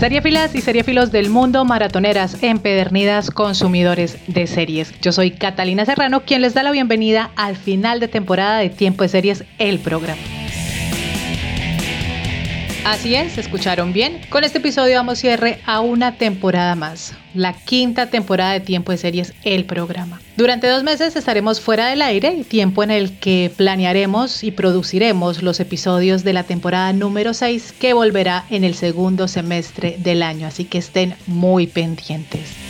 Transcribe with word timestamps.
Seriefilas 0.00 0.54
y 0.54 0.62
seriefilos 0.62 1.12
del 1.12 1.28
mundo, 1.28 1.66
maratoneras, 1.66 2.42
empedernidas, 2.42 3.30
consumidores 3.30 4.16
de 4.28 4.46
series. 4.46 4.98
Yo 5.02 5.12
soy 5.12 5.30
Catalina 5.30 5.84
Serrano, 5.84 6.22
quien 6.24 6.40
les 6.40 6.54
da 6.54 6.62
la 6.62 6.70
bienvenida 6.70 7.30
al 7.36 7.54
final 7.54 8.00
de 8.00 8.08
temporada 8.08 8.56
de 8.60 8.70
Tiempo 8.70 9.02
de 9.02 9.10
Series, 9.10 9.44
el 9.58 9.78
programa. 9.78 10.39
Así 12.84 13.14
es, 13.14 13.36
escucharon 13.36 13.92
bien. 13.92 14.20
Con 14.30 14.42
este 14.42 14.58
episodio 14.58 14.94
damos 14.94 15.18
cierre 15.18 15.60
a 15.66 15.80
una 15.80 16.16
temporada 16.16 16.74
más, 16.74 17.12
la 17.34 17.52
quinta 17.52 18.06
temporada 18.06 18.52
de 18.52 18.60
Tiempo 18.60 18.90
de 18.90 18.98
Series, 18.98 19.34
el 19.44 19.66
programa. 19.66 20.20
Durante 20.36 20.66
dos 20.66 20.82
meses 20.82 21.14
estaremos 21.14 21.60
fuera 21.60 21.88
del 21.88 22.00
aire, 22.00 22.42
tiempo 22.48 22.82
en 22.82 22.90
el 22.90 23.18
que 23.18 23.52
planearemos 23.54 24.42
y 24.42 24.50
produciremos 24.50 25.42
los 25.42 25.60
episodios 25.60 26.24
de 26.24 26.32
la 26.32 26.44
temporada 26.44 26.92
número 26.94 27.34
6 27.34 27.74
que 27.78 27.92
volverá 27.92 28.46
en 28.48 28.64
el 28.64 28.74
segundo 28.74 29.28
semestre 29.28 29.96
del 29.98 30.22
año, 30.22 30.46
así 30.46 30.64
que 30.64 30.78
estén 30.78 31.14
muy 31.26 31.66
pendientes. 31.66 32.69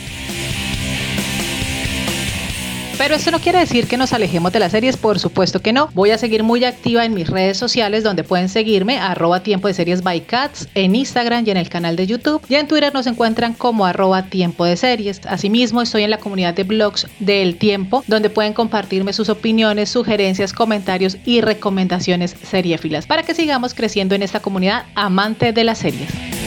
Pero 3.01 3.15
esto 3.15 3.31
no 3.31 3.39
quiere 3.39 3.57
decir 3.57 3.87
que 3.87 3.97
nos 3.97 4.13
alejemos 4.13 4.53
de 4.53 4.59
las 4.59 4.73
series, 4.73 4.95
por 4.95 5.17
supuesto 5.17 5.59
que 5.59 5.73
no. 5.73 5.89
Voy 5.95 6.11
a 6.11 6.19
seguir 6.19 6.43
muy 6.43 6.63
activa 6.63 7.03
en 7.03 7.15
mis 7.15 7.27
redes 7.27 7.57
sociales 7.57 8.03
donde 8.03 8.23
pueden 8.23 8.47
seguirme 8.47 8.99
arroba 8.99 9.41
tiempo 9.41 9.67
de 9.67 9.73
series 9.73 10.03
by 10.03 10.21
cats 10.21 10.69
en 10.75 10.93
Instagram 10.93 11.43
y 11.47 11.49
en 11.49 11.57
el 11.57 11.67
canal 11.67 11.95
de 11.95 12.05
YouTube. 12.05 12.43
Y 12.47 12.53
en 12.53 12.67
Twitter 12.67 12.93
nos 12.93 13.07
encuentran 13.07 13.55
como 13.55 13.87
arroba 13.87 14.25
tiempo 14.25 14.65
de 14.65 14.77
series. 14.77 15.19
Asimismo 15.25 15.81
estoy 15.81 16.03
en 16.03 16.11
la 16.11 16.19
comunidad 16.19 16.53
de 16.53 16.63
blogs 16.63 17.07
del 17.17 17.57
tiempo 17.57 18.03
donde 18.05 18.29
pueden 18.29 18.53
compartirme 18.53 19.13
sus 19.13 19.29
opiniones, 19.29 19.89
sugerencias, 19.89 20.53
comentarios 20.53 21.17
y 21.25 21.41
recomendaciones 21.41 22.35
seriéfilas 22.43 23.07
para 23.07 23.23
que 23.23 23.33
sigamos 23.33 23.73
creciendo 23.73 24.13
en 24.13 24.21
esta 24.21 24.41
comunidad 24.41 24.83
amante 24.93 25.53
de 25.53 25.63
las 25.63 25.79
series. 25.79 26.40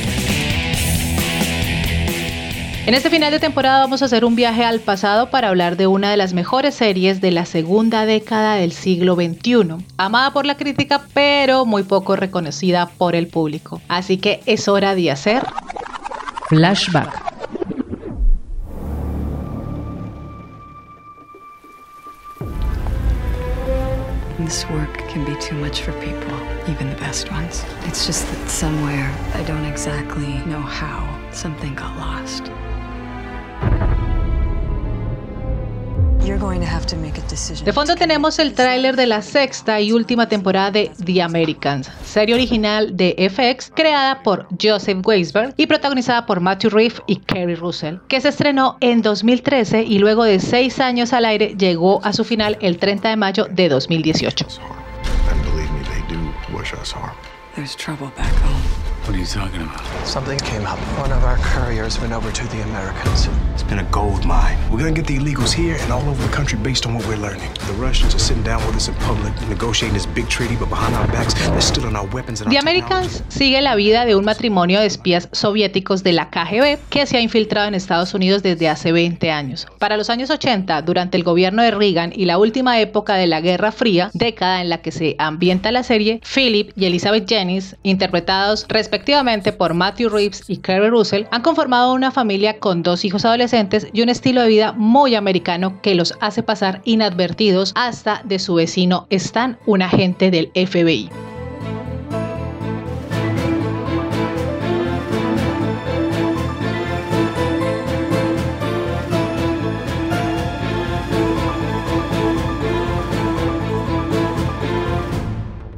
En 2.86 2.92
este 2.92 3.08
final 3.08 3.30
de 3.30 3.40
temporada 3.40 3.80
vamos 3.80 4.02
a 4.02 4.04
hacer 4.04 4.26
un 4.26 4.36
viaje 4.36 4.62
al 4.62 4.78
pasado 4.78 5.30
para 5.30 5.48
hablar 5.48 5.78
de 5.78 5.86
una 5.86 6.10
de 6.10 6.18
las 6.18 6.34
mejores 6.34 6.74
series 6.74 7.22
de 7.22 7.30
la 7.30 7.46
segunda 7.46 8.04
década 8.04 8.56
del 8.56 8.72
siglo 8.72 9.14
XXI, 9.14 9.82
amada 9.96 10.34
por 10.34 10.44
la 10.44 10.58
crítica 10.58 11.00
pero 11.14 11.64
muy 11.64 11.84
poco 11.84 12.14
reconocida 12.14 12.90
por 12.98 13.16
el 13.16 13.26
público. 13.28 13.80
Así 13.88 14.18
que 14.18 14.42
es 14.44 14.68
hora 14.68 14.94
de 14.94 15.10
hacer 15.10 15.46
Flashback. 16.50 17.24
This 24.44 24.66
work 24.68 24.98
can 25.08 25.24
be 25.24 25.34
too 25.40 25.56
much 25.56 25.80
for 25.80 25.92
people, 26.00 26.36
even 26.68 26.90
the 26.90 27.00
best 27.00 27.30
ones. 27.30 27.64
It's 27.86 28.06
just 28.06 28.26
that 28.26 28.50
somewhere, 28.50 29.10
I 29.34 29.42
don't 29.44 29.64
exactly 29.64 30.42
know 30.44 30.60
how, 30.60 31.08
something 31.32 31.74
got 31.74 31.96
lost. 31.96 32.50
De 37.64 37.72
fondo 37.74 37.96
tenemos 37.96 38.38
el 38.38 38.54
tráiler 38.54 38.96
de 38.96 39.06
la 39.06 39.20
sexta 39.20 39.78
y 39.82 39.92
última 39.92 40.26
temporada 40.26 40.70
de 40.70 40.90
The 41.04 41.20
Americans, 41.20 41.90
serie 42.02 42.34
original 42.34 42.96
de 42.96 43.14
FX 43.30 43.70
creada 43.74 44.22
por 44.22 44.46
Joseph 44.58 45.06
Weisberg 45.06 45.52
y 45.58 45.66
protagonizada 45.66 46.24
por 46.24 46.40
Matthew 46.40 46.70
Reeve 46.70 46.94
y 47.06 47.16
Kerry 47.16 47.56
Russell, 47.56 47.96
que 48.08 48.22
se 48.22 48.30
estrenó 48.30 48.78
en 48.80 49.02
2013 49.02 49.82
y 49.82 49.98
luego 49.98 50.24
de 50.24 50.40
seis 50.40 50.80
años 50.80 51.12
al 51.12 51.26
aire 51.26 51.56
llegó 51.58 52.02
a 52.04 52.14
su 52.14 52.24
final 52.24 52.56
el 52.62 52.78
30 52.78 53.10
de 53.10 53.16
mayo 53.16 53.46
de 53.50 53.68
2018. 53.68 54.46
What 59.04 59.14
are 59.16 59.18
you 59.18 59.26
talking 59.26 59.60
about? 59.60 59.84
Something 60.06 60.38
came 60.38 60.64
up. 60.64 60.78
One 60.98 61.12
of 61.12 61.24
our 61.24 61.36
couriers 61.52 62.00
went 62.00 62.14
over 62.14 62.32
to 62.32 62.48
the 62.48 62.62
Americans. 62.62 63.28
It's 63.52 63.62
been 63.62 63.80
a 63.80 63.90
gold 63.90 64.24
mine. 64.24 64.56
We're 64.72 64.78
gonna 64.78 64.92
get 64.92 65.06
the 65.06 65.18
illegals 65.18 65.52
here 65.52 65.76
and 65.78 65.92
all 65.92 66.08
over 66.08 66.22
the 66.22 66.32
country 66.32 66.58
based 66.58 66.86
on 66.86 66.94
what 66.94 67.06
we're 67.06 67.18
learning. 67.18 67.50
The 67.66 67.74
Russians 67.74 68.14
are 68.14 68.18
sitting 68.18 68.42
down 68.42 68.64
with 68.66 68.76
us 68.76 68.88
in 68.88 68.94
public, 68.94 69.34
negotiating 69.50 69.92
this 69.92 70.06
big 70.06 70.26
treaty, 70.30 70.56
but 70.56 70.70
behind 70.70 70.94
our 70.94 71.06
backs, 71.08 71.34
they're 71.34 71.60
stealing 71.60 71.96
our 71.96 72.06
weapons 72.14 72.40
and 72.40 72.50
The 72.50 72.56
our 72.56 72.62
Americans 72.62 73.22
sigue 73.28 73.60
la 73.60 73.76
vida 73.76 74.06
de 74.06 74.16
un 74.16 74.24
matrimonio 74.24 74.80
de 74.80 74.86
espías 74.86 75.28
soviéticos 75.32 76.02
de 76.02 76.14
la 76.14 76.30
KGB 76.30 76.78
que 76.88 77.04
se 77.04 77.18
ha 77.18 77.20
infiltrado 77.20 77.68
en 77.68 77.74
Estados 77.74 78.14
Unidos 78.14 78.42
desde 78.42 78.70
hace 78.70 78.90
20 78.90 79.30
años. 79.30 79.66
Para 79.78 79.98
los 79.98 80.08
años 80.08 80.30
80, 80.30 80.80
durante 80.80 81.18
el 81.18 81.24
gobierno 81.24 81.62
de 81.62 81.72
Reagan 81.72 82.10
y 82.16 82.24
la 82.24 82.38
última 82.38 82.80
época 82.80 83.16
de 83.16 83.26
la 83.26 83.42
Guerra 83.42 83.70
Fría, 83.70 84.10
década 84.14 84.62
en 84.62 84.70
la 84.70 84.80
que 84.80 84.92
se 84.92 85.14
ambienta 85.18 85.72
la 85.72 85.82
serie, 85.82 86.22
Philip 86.34 86.70
y 86.74 86.86
Elizabeth 86.86 87.28
Jennings, 87.28 87.76
interpretados 87.82 88.64
respectivamente 88.66 88.93
por 89.58 89.74
Matthew 89.74 90.08
Reeves 90.08 90.44
y 90.48 90.58
Kerry 90.58 90.88
Russell, 90.88 91.24
han 91.30 91.42
conformado 91.42 91.92
una 91.92 92.10
familia 92.10 92.58
con 92.58 92.82
dos 92.82 93.04
hijos 93.04 93.24
adolescentes 93.24 93.88
y 93.92 94.02
un 94.02 94.08
estilo 94.08 94.42
de 94.42 94.48
vida 94.48 94.72
muy 94.72 95.14
americano 95.14 95.80
que 95.82 95.94
los 95.94 96.14
hace 96.20 96.42
pasar 96.42 96.80
inadvertidos 96.84 97.72
hasta 97.74 98.22
de 98.24 98.38
su 98.38 98.54
vecino 98.54 99.06
Stan, 99.10 99.58
un 99.66 99.82
agente 99.82 100.30
del 100.30 100.50
FBI. 100.54 101.33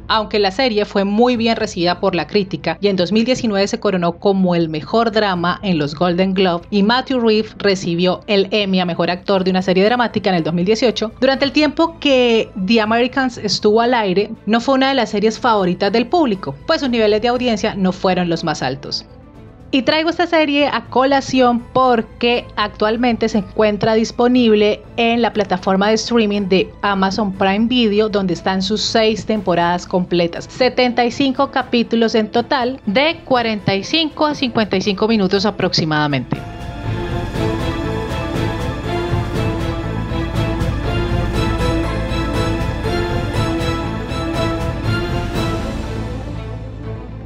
Aunque 0.07 0.39
la 0.39 0.51
serie 0.51 0.85
fue 0.85 1.03
muy 1.03 1.37
bien 1.37 1.55
recibida 1.55 1.99
por 1.99 2.15
la 2.15 2.27
crítica 2.27 2.77
y 2.81 2.87
en 2.87 2.95
2019 2.95 3.67
se 3.67 3.79
coronó 3.79 4.13
como 4.13 4.55
el 4.55 4.69
mejor 4.69 5.11
drama 5.11 5.59
en 5.63 5.77
los 5.77 5.95
Golden 5.95 6.33
Globe 6.33 6.65
y 6.69 6.83
Matthew 6.83 7.19
Reeves 7.19 7.55
recibió 7.57 8.21
el 8.27 8.47
Emmy 8.51 8.79
a 8.79 8.85
mejor 8.85 9.11
actor 9.11 9.43
de 9.43 9.51
una 9.51 9.61
serie 9.61 9.85
dramática 9.85 10.29
en 10.29 10.37
el 10.37 10.43
2018, 10.43 11.13
durante 11.19 11.45
el 11.45 11.51
tiempo 11.51 11.97
que 11.99 12.49
The 12.65 12.81
Americans 12.81 13.37
estuvo 13.37 13.81
al 13.81 13.93
aire, 13.93 14.31
no 14.45 14.61
fue 14.61 14.75
una 14.75 14.89
de 14.89 14.95
las 14.95 15.09
series 15.09 15.39
favoritas 15.39 15.91
del 15.91 16.07
público, 16.07 16.55
pues 16.65 16.81
sus 16.81 16.89
niveles 16.89 17.21
de 17.21 17.27
audiencia 17.27 17.75
no 17.75 17.91
fueron 17.91 18.29
los 18.29 18.43
más 18.43 18.61
altos. 18.61 19.05
Y 19.69 19.81
traigo 19.81 20.09
esta 20.09 20.27
serie 20.27 20.69
a 20.71 20.85
colación 20.85 21.59
porque 21.73 22.45
actualmente 22.55 23.27
se 23.27 23.39
encuentra 23.39 23.95
disponible 23.95 24.81
en 24.95 25.21
la 25.21 25.33
plataforma 25.33 25.89
de 25.89 25.95
streaming 25.95 26.43
de 26.43 26.71
Amazon 26.81 27.33
Prime 27.33 27.67
Video, 27.67 28.07
donde 28.07 28.33
están 28.33 28.61
sus 28.61 28.81
seis 28.81 29.25
temporadas 29.25 29.85
completas. 29.85 30.45
75 30.49 31.51
capítulos 31.51 32.15
en 32.15 32.31
total, 32.31 32.79
de 32.85 33.19
45 33.25 34.25
a 34.25 34.35
55 34.35 35.07
minutos 35.07 35.45
aproximadamente. 35.45 36.37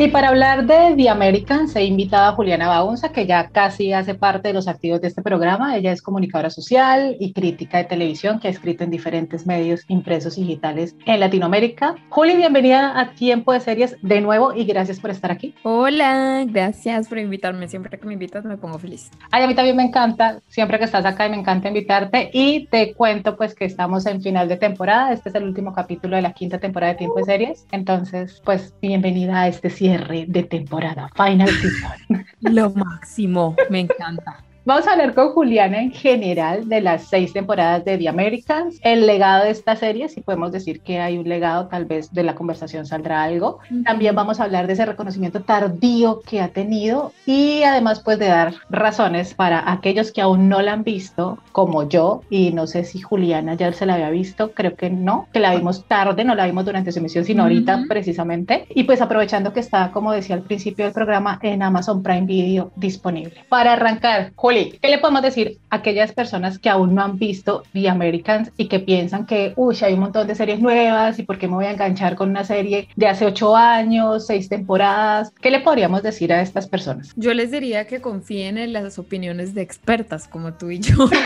Y 0.02 0.08
para 0.08 0.30
hablar 0.30 0.66
de 0.66 0.96
The 0.96 1.10
Americans 1.10 1.76
he 1.76 1.84
invitado 1.84 2.32
a 2.32 2.32
Juliana 2.34 2.68
Baunza, 2.68 3.12
que 3.12 3.28
ya 3.28 3.50
casi 3.50 3.94
hace 3.94 4.16
parte 4.16 4.48
de 4.48 4.56
los 4.56 4.68
activos 4.68 5.00
de 5.00 5.10
este 5.10 5.22
programa. 5.22 5.78
Ella 5.78 5.92
es 5.92 6.02
comunicadora 6.02 6.50
social 6.50 7.16
y 7.20 7.34
crítica 7.34 7.78
de 7.78 7.84
televisión 7.84 8.40
que 8.40 8.48
ha 8.48 8.52
escrito 8.52 8.84
en 8.84 8.90
diferentes 8.90 9.46
medios 9.46 9.84
impresos 9.90 10.40
y 10.40 10.42
digitales 10.42 10.96
en 11.06 11.20
Latinoamérica. 11.20 11.98
Juli, 12.10 12.36
bienvenida 12.36 13.00
a 13.00 13.14
Tiempo 13.14 13.54
de 13.54 13.60
Series 13.60 13.96
de 14.02 14.22
nuevo 14.22 14.56
y 14.56 14.66
gracias 14.66 15.00
por 15.00 15.12
estar 15.12 15.30
aquí. 15.30 15.54
Hola, 15.62 16.46
gracias 16.48 17.08
por 17.08 17.20
invitarme. 17.20 17.68
Siempre 17.68 18.00
que 18.00 18.08
me 18.08 18.14
invitas 18.14 18.44
me 18.44 18.58
pongo 18.58 18.80
feliz. 18.80 19.12
Ay, 19.30 19.44
a 19.44 19.48
mí 19.48 19.54
también 19.54 19.76
me 19.76 19.84
encanta, 19.84 20.42
siempre 20.48 20.80
que 20.80 20.86
estás 20.86 21.06
acá 21.06 21.28
y 21.28 21.30
me 21.30 21.38
encanta 21.38 21.68
invitarte 21.68 22.32
y 22.34 22.66
te 22.72 22.96
cuento 22.96 23.38
pues 23.38 23.54
que 23.54 23.66
estamos 23.66 24.08
en 24.08 24.20
final 24.20 24.50
de 24.50 24.58
temporada. 24.58 25.14
Este 25.14 25.30
es 25.30 25.36
el 25.36 25.44
último 25.44 25.74
capítulo 25.74 26.16
de 26.16 26.24
la 26.24 26.34
quinta 26.34 26.58
temporada 26.58 26.94
de 26.94 26.98
Tiempo 26.98 27.20
de 27.20 27.26
Series. 27.26 27.68
Entonces, 27.72 28.42
pues 28.44 28.74
bienvenida 28.82 29.42
a 29.42 29.48
este 29.48 29.70
cierre 29.70 29.91
de 30.00 30.44
temporada, 30.44 31.10
final. 31.50 32.26
Lo 32.42 32.70
máximo, 32.72 33.56
me 33.70 33.80
encanta. 33.82 34.44
Vamos 34.64 34.86
a 34.86 34.92
hablar 34.92 35.16
con 35.16 35.32
Juliana 35.32 35.82
en 35.82 35.92
general 35.92 36.70
de 36.70 36.82
las 36.82 37.06
seis 37.10 37.34
temporadas 37.34 37.84
de 37.84 37.98
The 37.98 38.08
Americans, 38.08 38.80
el 38.84 39.08
legado 39.08 39.46
de 39.46 39.50
esta 39.50 39.76
serie, 39.76 40.08
si 40.08 40.22
podemos 40.22 40.52
decir 40.52 40.82
que 40.82 41.00
hay 41.00 41.18
un 41.18 41.28
legado, 41.28 41.68
tal 41.68 41.86
vez 41.86 42.14
de 42.14 42.22
la 42.22 42.36
conversación 42.36 42.86
saldrá 42.86 43.24
algo. 43.24 43.58
También 43.86 44.14
vamos 44.14 44.40
a 44.40 44.44
hablar 44.44 44.68
de 44.68 44.74
ese 44.74 44.86
reconocimiento 44.86 45.42
tardío 45.42 46.22
que 46.22 46.42
ha 46.42 46.50
tenido 46.50 47.12
y 47.26 47.64
además 47.64 48.02
pues 48.02 48.20
de 48.20 48.28
dar 48.28 48.54
razones 48.70 49.34
para 49.34 49.72
aquellos 49.72 50.12
que 50.12 50.22
aún 50.22 50.48
no 50.48 50.62
la 50.62 50.74
han 50.74 50.84
visto, 50.84 51.40
como 51.54 51.90
yo, 51.90 52.22
y 52.30 52.52
no 52.52 52.68
sé 52.68 52.84
si 52.84 53.02
Juliana 53.02 53.56
ya 53.56 53.74
se 53.74 53.88
la 53.88 53.96
había 53.96 54.12
visto, 54.12 54.52
creo 54.52 54.76
que 54.76 54.92
no, 54.92 55.28
que 55.34 55.40
la 55.40 55.56
vimos 55.56 55.86
tarde, 55.86 56.24
no 56.24 56.36
la 56.36 56.46
vimos 56.46 56.66
durante 56.66 56.92
su 56.92 57.00
emisión, 57.00 57.26
sino 57.26 57.42
ahorita 57.42 57.86
precisamente. 57.90 58.68
Y 58.70 58.84
pues 58.84 59.02
aprovechando 59.02 59.54
que 59.54 59.60
está, 59.60 59.92
como 59.92 60.12
decía 60.12 60.36
al 60.36 60.44
principio 60.44 60.86
del 60.86 60.94
programa, 60.94 61.40
en 61.42 61.64
Amazon 61.64 62.04
Prime 62.04 62.28
Video 62.28 62.72
disponible. 62.76 63.44
Para 63.50 63.74
arrancar, 63.74 64.34
¿qué 64.52 64.88
le 64.90 64.98
podemos 64.98 65.22
decir 65.22 65.58
a 65.70 65.78
aquellas 65.78 66.12
personas 66.12 66.60
que 66.60 66.70
aún 66.70 66.96
no 66.96 67.04
han 67.04 67.18
visto 67.18 67.64
The 67.74 67.90
Americans 67.90 68.52
y 68.58 68.68
que 68.68 68.80
piensan 68.80 69.26
que, 69.26 69.54
uy, 69.56 69.76
hay 69.82 69.94
un 69.94 70.02
montón 70.02 70.28
de 70.28 70.36
series 70.36 70.60
nuevas 70.60 71.20
y 71.20 71.24
por 71.24 71.38
qué 71.38 71.48
me 71.48 71.56
voy 71.56 71.66
a 71.66 71.72
enganchar 71.72 72.16
con 72.16 72.30
una 72.30 72.44
serie 72.44 72.88
de 72.96 73.08
hace 73.08 73.26
ocho 73.26 73.56
años, 73.56 74.28
seis 74.28 74.50
temporadas? 74.50 75.32
¿Qué 75.42 75.52
le 75.52 75.62
podríamos 75.62 76.04
decir 76.04 76.34
a 76.34 76.42
estas 76.42 76.68
personas? 76.68 77.14
Yo 77.16 77.34
les 77.34 77.52
diría 77.52 77.88
que 77.88 78.02
confíen 78.02 78.58
en 78.58 78.74
las 78.74 79.00
opiniones 79.00 79.54
de 79.54 79.62
expertas 79.62 80.28
como 80.28 80.54
tú 80.54 80.72
y 80.72 80.80
yo. 80.80 81.10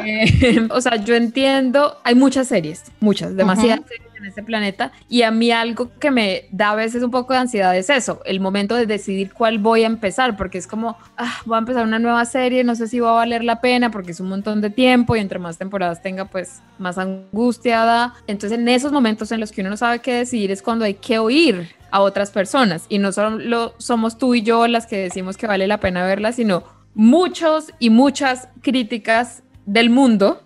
Eh, 0.02 0.66
o 0.70 0.80
sea, 0.80 0.96
yo 0.96 1.14
entiendo, 1.14 1.98
hay 2.04 2.14
muchas 2.14 2.48
series, 2.48 2.84
muchas, 3.00 3.36
demasiadas 3.36 3.86
series 3.86 4.09
en 4.20 4.26
este 4.26 4.42
planeta 4.42 4.92
y 5.08 5.22
a 5.22 5.30
mí 5.30 5.50
algo 5.50 5.90
que 5.98 6.10
me 6.10 6.44
da 6.52 6.70
a 6.70 6.74
veces 6.74 7.02
un 7.02 7.10
poco 7.10 7.32
de 7.32 7.40
ansiedad 7.40 7.76
es 7.76 7.90
eso, 7.90 8.20
el 8.24 8.40
momento 8.40 8.74
de 8.74 8.86
decidir 8.86 9.32
cuál 9.32 9.58
voy 9.58 9.84
a 9.84 9.86
empezar, 9.86 10.36
porque 10.36 10.58
es 10.58 10.66
como, 10.66 10.96
ah, 11.16 11.38
voy 11.46 11.56
a 11.56 11.58
empezar 11.58 11.84
una 11.84 11.98
nueva 11.98 12.24
serie, 12.24 12.64
no 12.64 12.74
sé 12.74 12.86
si 12.86 13.00
va 13.00 13.10
a 13.10 13.14
valer 13.14 13.44
la 13.44 13.60
pena 13.60 13.90
porque 13.90 14.12
es 14.12 14.20
un 14.20 14.28
montón 14.28 14.60
de 14.60 14.70
tiempo 14.70 15.16
y 15.16 15.20
entre 15.20 15.38
más 15.38 15.58
temporadas 15.58 16.02
tenga, 16.02 16.26
pues 16.26 16.60
más 16.78 16.98
angustiada. 16.98 18.14
Entonces 18.26 18.58
en 18.58 18.68
esos 18.68 18.92
momentos 18.92 19.32
en 19.32 19.40
los 19.40 19.52
que 19.52 19.62
uno 19.62 19.70
no 19.70 19.76
sabe 19.76 20.00
qué 20.00 20.14
decidir 20.14 20.50
es 20.50 20.62
cuando 20.62 20.84
hay 20.84 20.94
que 20.94 21.18
oír 21.18 21.74
a 21.90 22.00
otras 22.00 22.30
personas 22.30 22.86
y 22.88 22.98
no 22.98 23.12
solo 23.12 23.74
somos 23.78 24.18
tú 24.18 24.34
y 24.34 24.42
yo 24.42 24.66
las 24.68 24.86
que 24.86 24.96
decimos 24.96 25.36
que 25.36 25.46
vale 25.46 25.66
la 25.66 25.80
pena 25.80 26.04
verla, 26.04 26.32
sino 26.32 26.64
muchos 26.94 27.72
y 27.78 27.90
muchas 27.90 28.48
críticas 28.62 29.42
del 29.66 29.90
mundo 29.90 30.42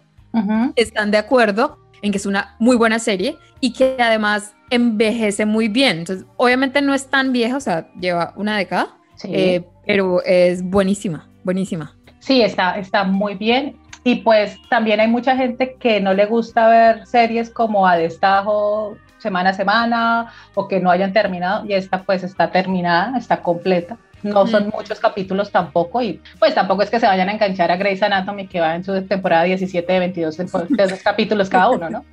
están 0.74 1.10
de 1.10 1.18
acuerdo 1.18 1.83
en 2.04 2.12
que 2.12 2.18
es 2.18 2.26
una 2.26 2.54
muy 2.58 2.76
buena 2.76 2.98
serie 2.98 3.38
y 3.60 3.72
que 3.72 3.96
además 3.98 4.54
envejece 4.70 5.46
muy 5.46 5.68
bien. 5.68 5.98
Entonces, 5.98 6.26
obviamente 6.36 6.82
no 6.82 6.92
es 6.92 7.08
tan 7.08 7.32
vieja, 7.32 7.56
o 7.56 7.60
sea, 7.60 7.88
lleva 7.98 8.34
una 8.36 8.58
década, 8.58 8.88
eh, 9.24 9.64
pero 9.86 10.22
es 10.22 10.62
buenísima, 10.62 11.26
buenísima. 11.44 11.96
Sí, 12.18 12.42
está, 12.42 12.78
está 12.78 13.04
muy 13.04 13.34
bien. 13.34 13.76
Y 14.04 14.16
pues 14.16 14.58
también 14.68 15.00
hay 15.00 15.08
mucha 15.08 15.34
gente 15.34 15.76
que 15.80 15.98
no 15.98 16.12
le 16.12 16.26
gusta 16.26 16.68
ver 16.68 17.06
series 17.06 17.48
como 17.48 17.86
a 17.86 17.96
destajo 17.96 18.98
semana 19.16 19.50
a 19.50 19.54
semana 19.54 20.32
o 20.54 20.68
que 20.68 20.80
no 20.80 20.90
hayan 20.90 21.14
terminado 21.14 21.64
y 21.64 21.72
esta 21.72 22.02
pues 22.02 22.22
está 22.22 22.50
terminada, 22.50 23.16
está 23.16 23.40
completa 23.40 23.96
no 24.24 24.46
son 24.46 24.70
muchos 24.70 24.98
capítulos 24.98 25.50
tampoco 25.50 26.02
y 26.02 26.20
pues 26.38 26.54
tampoco 26.54 26.82
es 26.82 26.90
que 26.90 26.98
se 26.98 27.06
vayan 27.06 27.28
a 27.28 27.32
enganchar 27.32 27.70
a 27.70 27.76
Grey's 27.76 28.02
Anatomy 28.02 28.46
que 28.46 28.58
va 28.60 28.74
en 28.74 28.82
su 28.82 29.02
temporada 29.02 29.44
17 29.44 29.92
de 29.92 29.98
22 29.98 30.36
de 30.36 30.98
capítulos 31.02 31.48
cada 31.48 31.70
uno, 31.70 31.90
¿no? 31.90 32.04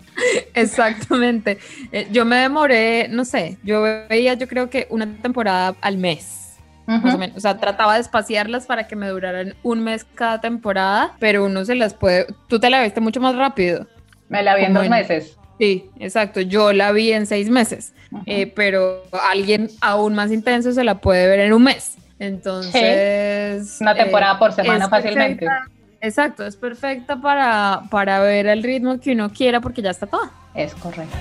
Exactamente. 0.53 1.57
Eh, 1.91 2.07
yo 2.11 2.25
me 2.25 2.37
demoré, 2.37 3.07
no 3.09 3.25
sé, 3.25 3.57
yo 3.63 3.81
veía 3.81 4.33
yo 4.35 4.47
creo 4.47 4.69
que 4.69 4.87
una 4.89 5.07
temporada 5.21 5.75
al 5.81 5.97
mes. 5.97 6.37
Más 6.87 7.15
o, 7.15 7.17
menos. 7.17 7.37
o 7.37 7.39
sea, 7.39 7.57
trataba 7.57 7.93
de 7.93 8.01
espaciarlas 8.01 8.65
para 8.65 8.85
que 8.85 8.97
me 8.97 9.07
duraran 9.07 9.55
un 9.63 9.81
mes 9.81 10.03
cada 10.03 10.41
temporada, 10.41 11.15
pero 11.19 11.45
uno 11.45 11.63
se 11.63 11.75
las 11.75 11.93
puede. 11.93 12.27
Tú 12.47 12.59
te 12.59 12.69
la 12.69 12.83
viste 12.83 12.99
mucho 12.99 13.21
más 13.21 13.33
rápido. 13.35 13.87
Me 14.27 14.43
la 14.43 14.57
vi 14.57 14.65
en 14.65 14.73
dos 14.73 14.89
meses. 14.89 15.37
Sí, 15.61 15.89
exacto. 15.99 16.41
Yo 16.41 16.73
la 16.73 16.91
vi 16.91 17.13
en 17.13 17.27
seis 17.27 17.49
meses, 17.49 17.93
eh, 18.25 18.47
pero 18.47 19.03
alguien 19.29 19.69
aún 19.79 20.15
más 20.15 20.31
intenso 20.31 20.73
se 20.73 20.83
la 20.83 20.95
puede 20.95 21.27
ver 21.27 21.39
en 21.39 21.53
un 21.53 21.63
mes. 21.63 21.97
Entonces. 22.21 23.77
Una 23.81 23.95
temporada 23.95 24.37
por 24.37 24.53
semana 24.53 24.87
fácilmente. 24.87 25.47
exacto, 26.01 26.45
es 26.45 26.55
perfecta 26.55 27.19
para, 27.19 27.81
para 27.89 28.19
ver 28.19 28.45
el 28.45 28.61
ritmo 28.61 28.99
que 28.99 29.13
uno 29.13 29.31
quiera 29.31 29.59
porque 29.59 29.81
ya 29.81 29.89
está 29.89 30.05
todo. 30.05 30.29
Es 30.53 30.75
correcto. 30.75 31.17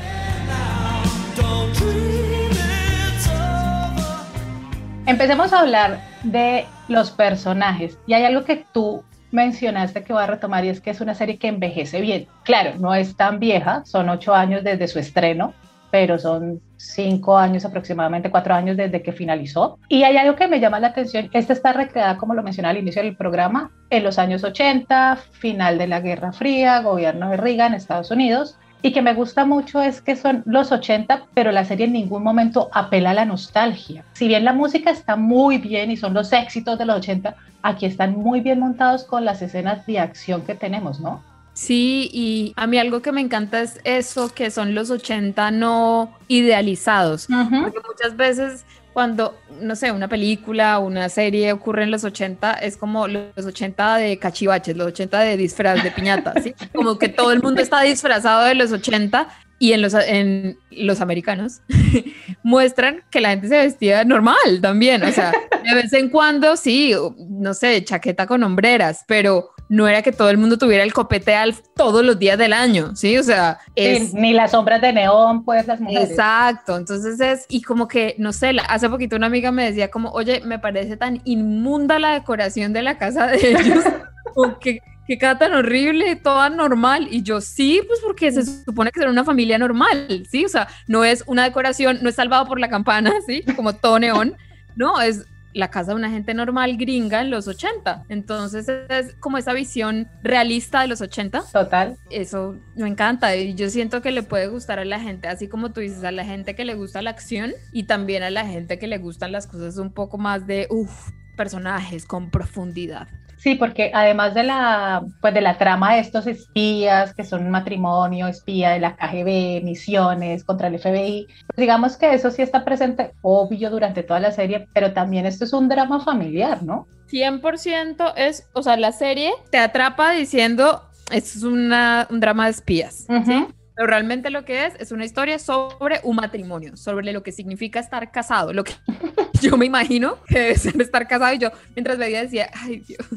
Empecemos 5.06 5.54
a 5.54 5.60
hablar 5.60 6.02
de 6.22 6.66
los 6.88 7.10
personajes. 7.10 7.96
Y 8.06 8.12
hay 8.12 8.24
algo 8.24 8.44
que 8.44 8.66
tú 8.70 9.02
mencionaste 9.30 10.04
que 10.04 10.12
voy 10.12 10.22
a 10.22 10.26
retomar 10.26 10.66
y 10.66 10.68
es 10.68 10.82
que 10.82 10.90
es 10.90 11.00
una 11.00 11.14
serie 11.14 11.38
que 11.38 11.48
envejece 11.48 12.02
bien. 12.02 12.26
Claro, 12.44 12.74
no 12.78 12.94
es 12.94 13.16
tan 13.16 13.38
vieja, 13.38 13.86
son 13.86 14.10
ocho 14.10 14.34
años 14.34 14.62
desde 14.64 14.86
su 14.86 14.98
estreno, 14.98 15.54
pero 15.90 16.18
son 16.18 16.60
cinco 16.76 17.36
años 17.36 17.64
aproximadamente, 17.64 18.30
cuatro 18.30 18.54
años 18.54 18.76
desde 18.76 19.02
que 19.02 19.12
finalizó. 19.12 19.78
Y 19.88 20.02
hay 20.02 20.16
algo 20.16 20.36
que 20.36 20.48
me 20.48 20.60
llama 20.60 20.80
la 20.80 20.88
atención, 20.88 21.28
esta 21.32 21.52
está 21.52 21.72
recreada, 21.72 22.16
como 22.16 22.34
lo 22.34 22.42
mencioné 22.42 22.68
al 22.68 22.78
inicio 22.78 23.02
del 23.02 23.16
programa, 23.16 23.70
en 23.90 24.04
los 24.04 24.18
años 24.18 24.44
80, 24.44 25.16
final 25.32 25.78
de 25.78 25.86
la 25.86 26.00
Guerra 26.00 26.32
Fría, 26.32 26.80
gobierno 26.80 27.30
de 27.30 27.36
Reagan, 27.36 27.74
Estados 27.74 28.10
Unidos, 28.10 28.56
y 28.82 28.92
que 28.92 29.02
me 29.02 29.12
gusta 29.12 29.44
mucho 29.44 29.82
es 29.82 30.00
que 30.00 30.16
son 30.16 30.42
los 30.46 30.72
80, 30.72 31.26
pero 31.34 31.52
la 31.52 31.64
serie 31.64 31.86
en 31.86 31.92
ningún 31.92 32.22
momento 32.22 32.70
apela 32.72 33.10
a 33.10 33.14
la 33.14 33.26
nostalgia. 33.26 34.04
Si 34.12 34.26
bien 34.26 34.44
la 34.44 34.54
música 34.54 34.90
está 34.90 35.16
muy 35.16 35.58
bien 35.58 35.90
y 35.90 35.96
son 35.96 36.14
los 36.14 36.32
éxitos 36.32 36.78
de 36.78 36.86
los 36.86 36.96
80, 36.96 37.36
aquí 37.62 37.84
están 37.84 38.16
muy 38.16 38.40
bien 38.40 38.58
montados 38.58 39.04
con 39.04 39.24
las 39.24 39.42
escenas 39.42 39.84
de 39.86 39.98
acción 39.98 40.42
que 40.42 40.54
tenemos, 40.54 40.98
¿no? 41.00 41.22
Sí, 41.60 42.08
y 42.14 42.54
a 42.56 42.66
mí 42.66 42.78
algo 42.78 43.02
que 43.02 43.12
me 43.12 43.20
encanta 43.20 43.60
es 43.60 43.80
eso, 43.84 44.32
que 44.32 44.50
son 44.50 44.74
los 44.74 44.88
80 44.88 45.50
no 45.50 46.16
idealizados, 46.26 47.26
porque 47.26 47.80
muchas 47.86 48.16
veces 48.16 48.64
cuando, 48.94 49.38
no 49.60 49.76
sé, 49.76 49.92
una 49.92 50.08
película, 50.08 50.78
una 50.78 51.10
serie 51.10 51.52
ocurre 51.52 51.82
en 51.82 51.90
los 51.90 52.02
80, 52.02 52.54
es 52.54 52.78
como 52.78 53.06
los 53.08 53.44
80 53.44 53.96
de 53.96 54.18
cachivaches, 54.18 54.74
los 54.74 54.86
80 54.86 55.20
de 55.20 55.36
disfraz 55.36 55.82
de 55.82 55.90
piñata, 55.90 56.32
¿sí? 56.42 56.54
Como 56.74 56.98
que 56.98 57.10
todo 57.10 57.30
el 57.30 57.42
mundo 57.42 57.60
está 57.60 57.82
disfrazado 57.82 58.46
de 58.46 58.54
los 58.54 58.72
80 58.72 59.28
y 59.58 59.74
en 59.74 59.82
los, 59.82 59.92
en 59.92 60.58
los 60.70 61.02
americanos 61.02 61.60
muestran 62.42 63.02
que 63.10 63.20
la 63.20 63.30
gente 63.30 63.48
se 63.48 63.58
vestía 63.58 64.02
normal 64.04 64.62
también, 64.62 65.02
o 65.02 65.12
sea, 65.12 65.30
de 65.62 65.74
vez 65.74 65.92
en 65.92 66.08
cuando 66.08 66.56
sí, 66.56 66.94
no 67.28 67.52
sé, 67.52 67.84
chaqueta 67.84 68.26
con 68.26 68.42
hombreras, 68.42 69.04
pero 69.06 69.50
no 69.70 69.86
era 69.86 70.02
que 70.02 70.10
todo 70.10 70.30
el 70.30 70.36
mundo 70.36 70.58
tuviera 70.58 70.82
el 70.82 70.92
copete 70.92 71.32
alf 71.36 71.60
todos 71.76 72.04
los 72.04 72.18
días 72.18 72.36
del 72.36 72.52
año, 72.52 72.96
¿sí? 72.96 73.16
O 73.16 73.22
sea, 73.22 73.60
ni 73.76 74.32
las 74.32 74.50
sombras 74.50 74.80
de 74.80 74.92
neón, 74.92 75.44
pues 75.44 75.64
las 75.68 75.80
mujeres. 75.80 76.10
Exacto, 76.10 76.76
entonces 76.76 77.20
es, 77.20 77.46
y 77.48 77.62
como 77.62 77.86
que, 77.86 78.16
no 78.18 78.32
sé, 78.32 78.52
hace 78.68 78.90
poquito 78.90 79.14
una 79.14 79.28
amiga 79.28 79.52
me 79.52 79.64
decía 79.64 79.88
como, 79.88 80.10
oye, 80.10 80.42
me 80.44 80.58
parece 80.58 80.96
tan 80.96 81.22
inmunda 81.24 82.00
la 82.00 82.14
decoración 82.14 82.72
de 82.72 82.82
la 82.82 82.98
casa 82.98 83.28
de 83.28 83.36
ellos, 83.48 83.84
o 84.34 84.58
que, 84.58 84.80
que 85.06 85.18
queda 85.18 85.38
tan 85.38 85.54
horrible, 85.54 86.16
toda 86.16 86.50
normal, 86.50 87.06
y 87.08 87.22
yo 87.22 87.40
sí, 87.40 87.80
pues 87.86 88.00
porque 88.00 88.32
se 88.32 88.44
supone 88.44 88.90
que 88.90 88.98
será 88.98 89.12
una 89.12 89.24
familia 89.24 89.56
normal, 89.56 90.26
¿sí? 90.28 90.44
O 90.44 90.48
sea, 90.48 90.66
no 90.88 91.04
es 91.04 91.22
una 91.28 91.44
decoración, 91.44 92.00
no 92.02 92.08
es 92.08 92.16
salvado 92.16 92.44
por 92.44 92.58
la 92.58 92.68
campana, 92.68 93.12
¿sí? 93.24 93.44
Como 93.54 93.72
todo 93.72 94.00
neón, 94.00 94.34
no, 94.74 95.00
es 95.00 95.26
la 95.52 95.70
casa 95.70 95.92
de 95.92 95.96
una 95.96 96.10
gente 96.10 96.34
normal 96.34 96.76
gringa 96.76 97.20
en 97.20 97.30
los 97.30 97.48
80. 97.48 98.04
Entonces 98.08 98.68
es 98.68 99.14
como 99.20 99.38
esa 99.38 99.52
visión 99.52 100.08
realista 100.22 100.82
de 100.82 100.88
los 100.88 101.00
80. 101.00 101.42
Total. 101.52 101.96
Eso 102.10 102.56
me 102.76 102.88
encanta 102.88 103.34
y 103.36 103.54
yo 103.54 103.68
siento 103.70 104.02
que 104.02 104.10
le 104.10 104.22
puede 104.22 104.48
gustar 104.48 104.78
a 104.78 104.84
la 104.84 105.00
gente, 105.00 105.28
así 105.28 105.48
como 105.48 105.72
tú 105.72 105.80
dices, 105.80 106.04
a 106.04 106.12
la 106.12 106.24
gente 106.24 106.54
que 106.54 106.64
le 106.64 106.74
gusta 106.74 107.02
la 107.02 107.10
acción 107.10 107.52
y 107.72 107.84
también 107.84 108.22
a 108.22 108.30
la 108.30 108.46
gente 108.46 108.78
que 108.78 108.86
le 108.86 108.98
gustan 108.98 109.32
las 109.32 109.46
cosas 109.46 109.76
un 109.76 109.92
poco 109.92 110.18
más 110.18 110.46
de, 110.46 110.66
uff, 110.70 111.10
personajes 111.36 112.04
con 112.04 112.30
profundidad. 112.30 113.08
Sí, 113.40 113.54
porque 113.54 113.90
además 113.94 114.34
de 114.34 114.42
la, 114.42 115.02
pues 115.22 115.32
de 115.32 115.40
la 115.40 115.56
trama 115.56 115.94
de 115.94 116.00
estos 116.00 116.26
espías, 116.26 117.14
que 117.14 117.24
son 117.24 117.46
un 117.46 117.50
matrimonio, 117.50 118.26
espía 118.26 118.70
de 118.70 118.80
la 118.80 118.96
KGB, 118.96 119.64
misiones 119.64 120.44
contra 120.44 120.68
el 120.68 120.78
FBI, 120.78 121.26
pues 121.26 121.56
digamos 121.56 121.96
que 121.96 122.12
eso 122.12 122.30
sí 122.30 122.42
está 122.42 122.66
presente, 122.66 123.14
obvio, 123.22 123.70
durante 123.70 124.02
toda 124.02 124.20
la 124.20 124.30
serie, 124.30 124.68
pero 124.74 124.92
también 124.92 125.24
esto 125.24 125.44
es 125.44 125.54
un 125.54 125.70
drama 125.70 126.00
familiar, 126.04 126.62
¿no? 126.62 126.86
100% 127.10 128.12
es, 128.16 128.46
o 128.52 128.62
sea, 128.62 128.76
la 128.76 128.92
serie 128.92 129.32
te 129.50 129.56
atrapa 129.56 130.10
diciendo, 130.10 130.82
es 131.10 131.42
una, 131.42 132.06
un 132.10 132.20
drama 132.20 132.44
de 132.44 132.50
espías, 132.50 133.06
¿sí? 133.24 133.46
Pero 133.80 133.88
realmente 133.88 134.28
lo 134.28 134.44
que 134.44 134.66
es 134.66 134.74
es 134.78 134.92
una 134.92 135.06
historia 135.06 135.38
sobre 135.38 136.00
un 136.02 136.16
matrimonio, 136.16 136.76
sobre 136.76 137.14
lo 137.14 137.22
que 137.22 137.32
significa 137.32 137.80
estar 137.80 138.12
casado, 138.12 138.52
lo 138.52 138.62
que 138.62 138.74
yo 139.40 139.56
me 139.56 139.64
imagino 139.64 140.18
que 140.28 140.38
debe 140.38 140.56
ser 140.56 140.78
estar 140.82 141.08
casado 141.08 141.32
y 141.32 141.38
yo 141.38 141.50
mientras 141.74 141.96
veía 141.96 142.20
decía, 142.20 142.50
ay 142.52 142.80
Dios, 142.80 143.08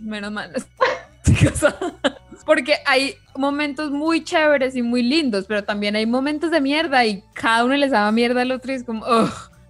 menos 0.00 0.30
mal. 0.30 0.52
Porque 2.46 2.76
hay 2.86 3.16
momentos 3.34 3.90
muy 3.90 4.22
chéveres 4.22 4.76
y 4.76 4.82
muy 4.82 5.02
lindos, 5.02 5.46
pero 5.48 5.64
también 5.64 5.96
hay 5.96 6.06
momentos 6.06 6.52
de 6.52 6.60
mierda 6.60 7.04
y 7.04 7.24
cada 7.34 7.64
uno 7.64 7.74
les 7.74 7.90
daba 7.90 8.12
mierda 8.12 8.42
al 8.42 8.52
otro 8.52 8.70
y 8.70 8.76
es 8.76 8.84
como, 8.84 9.04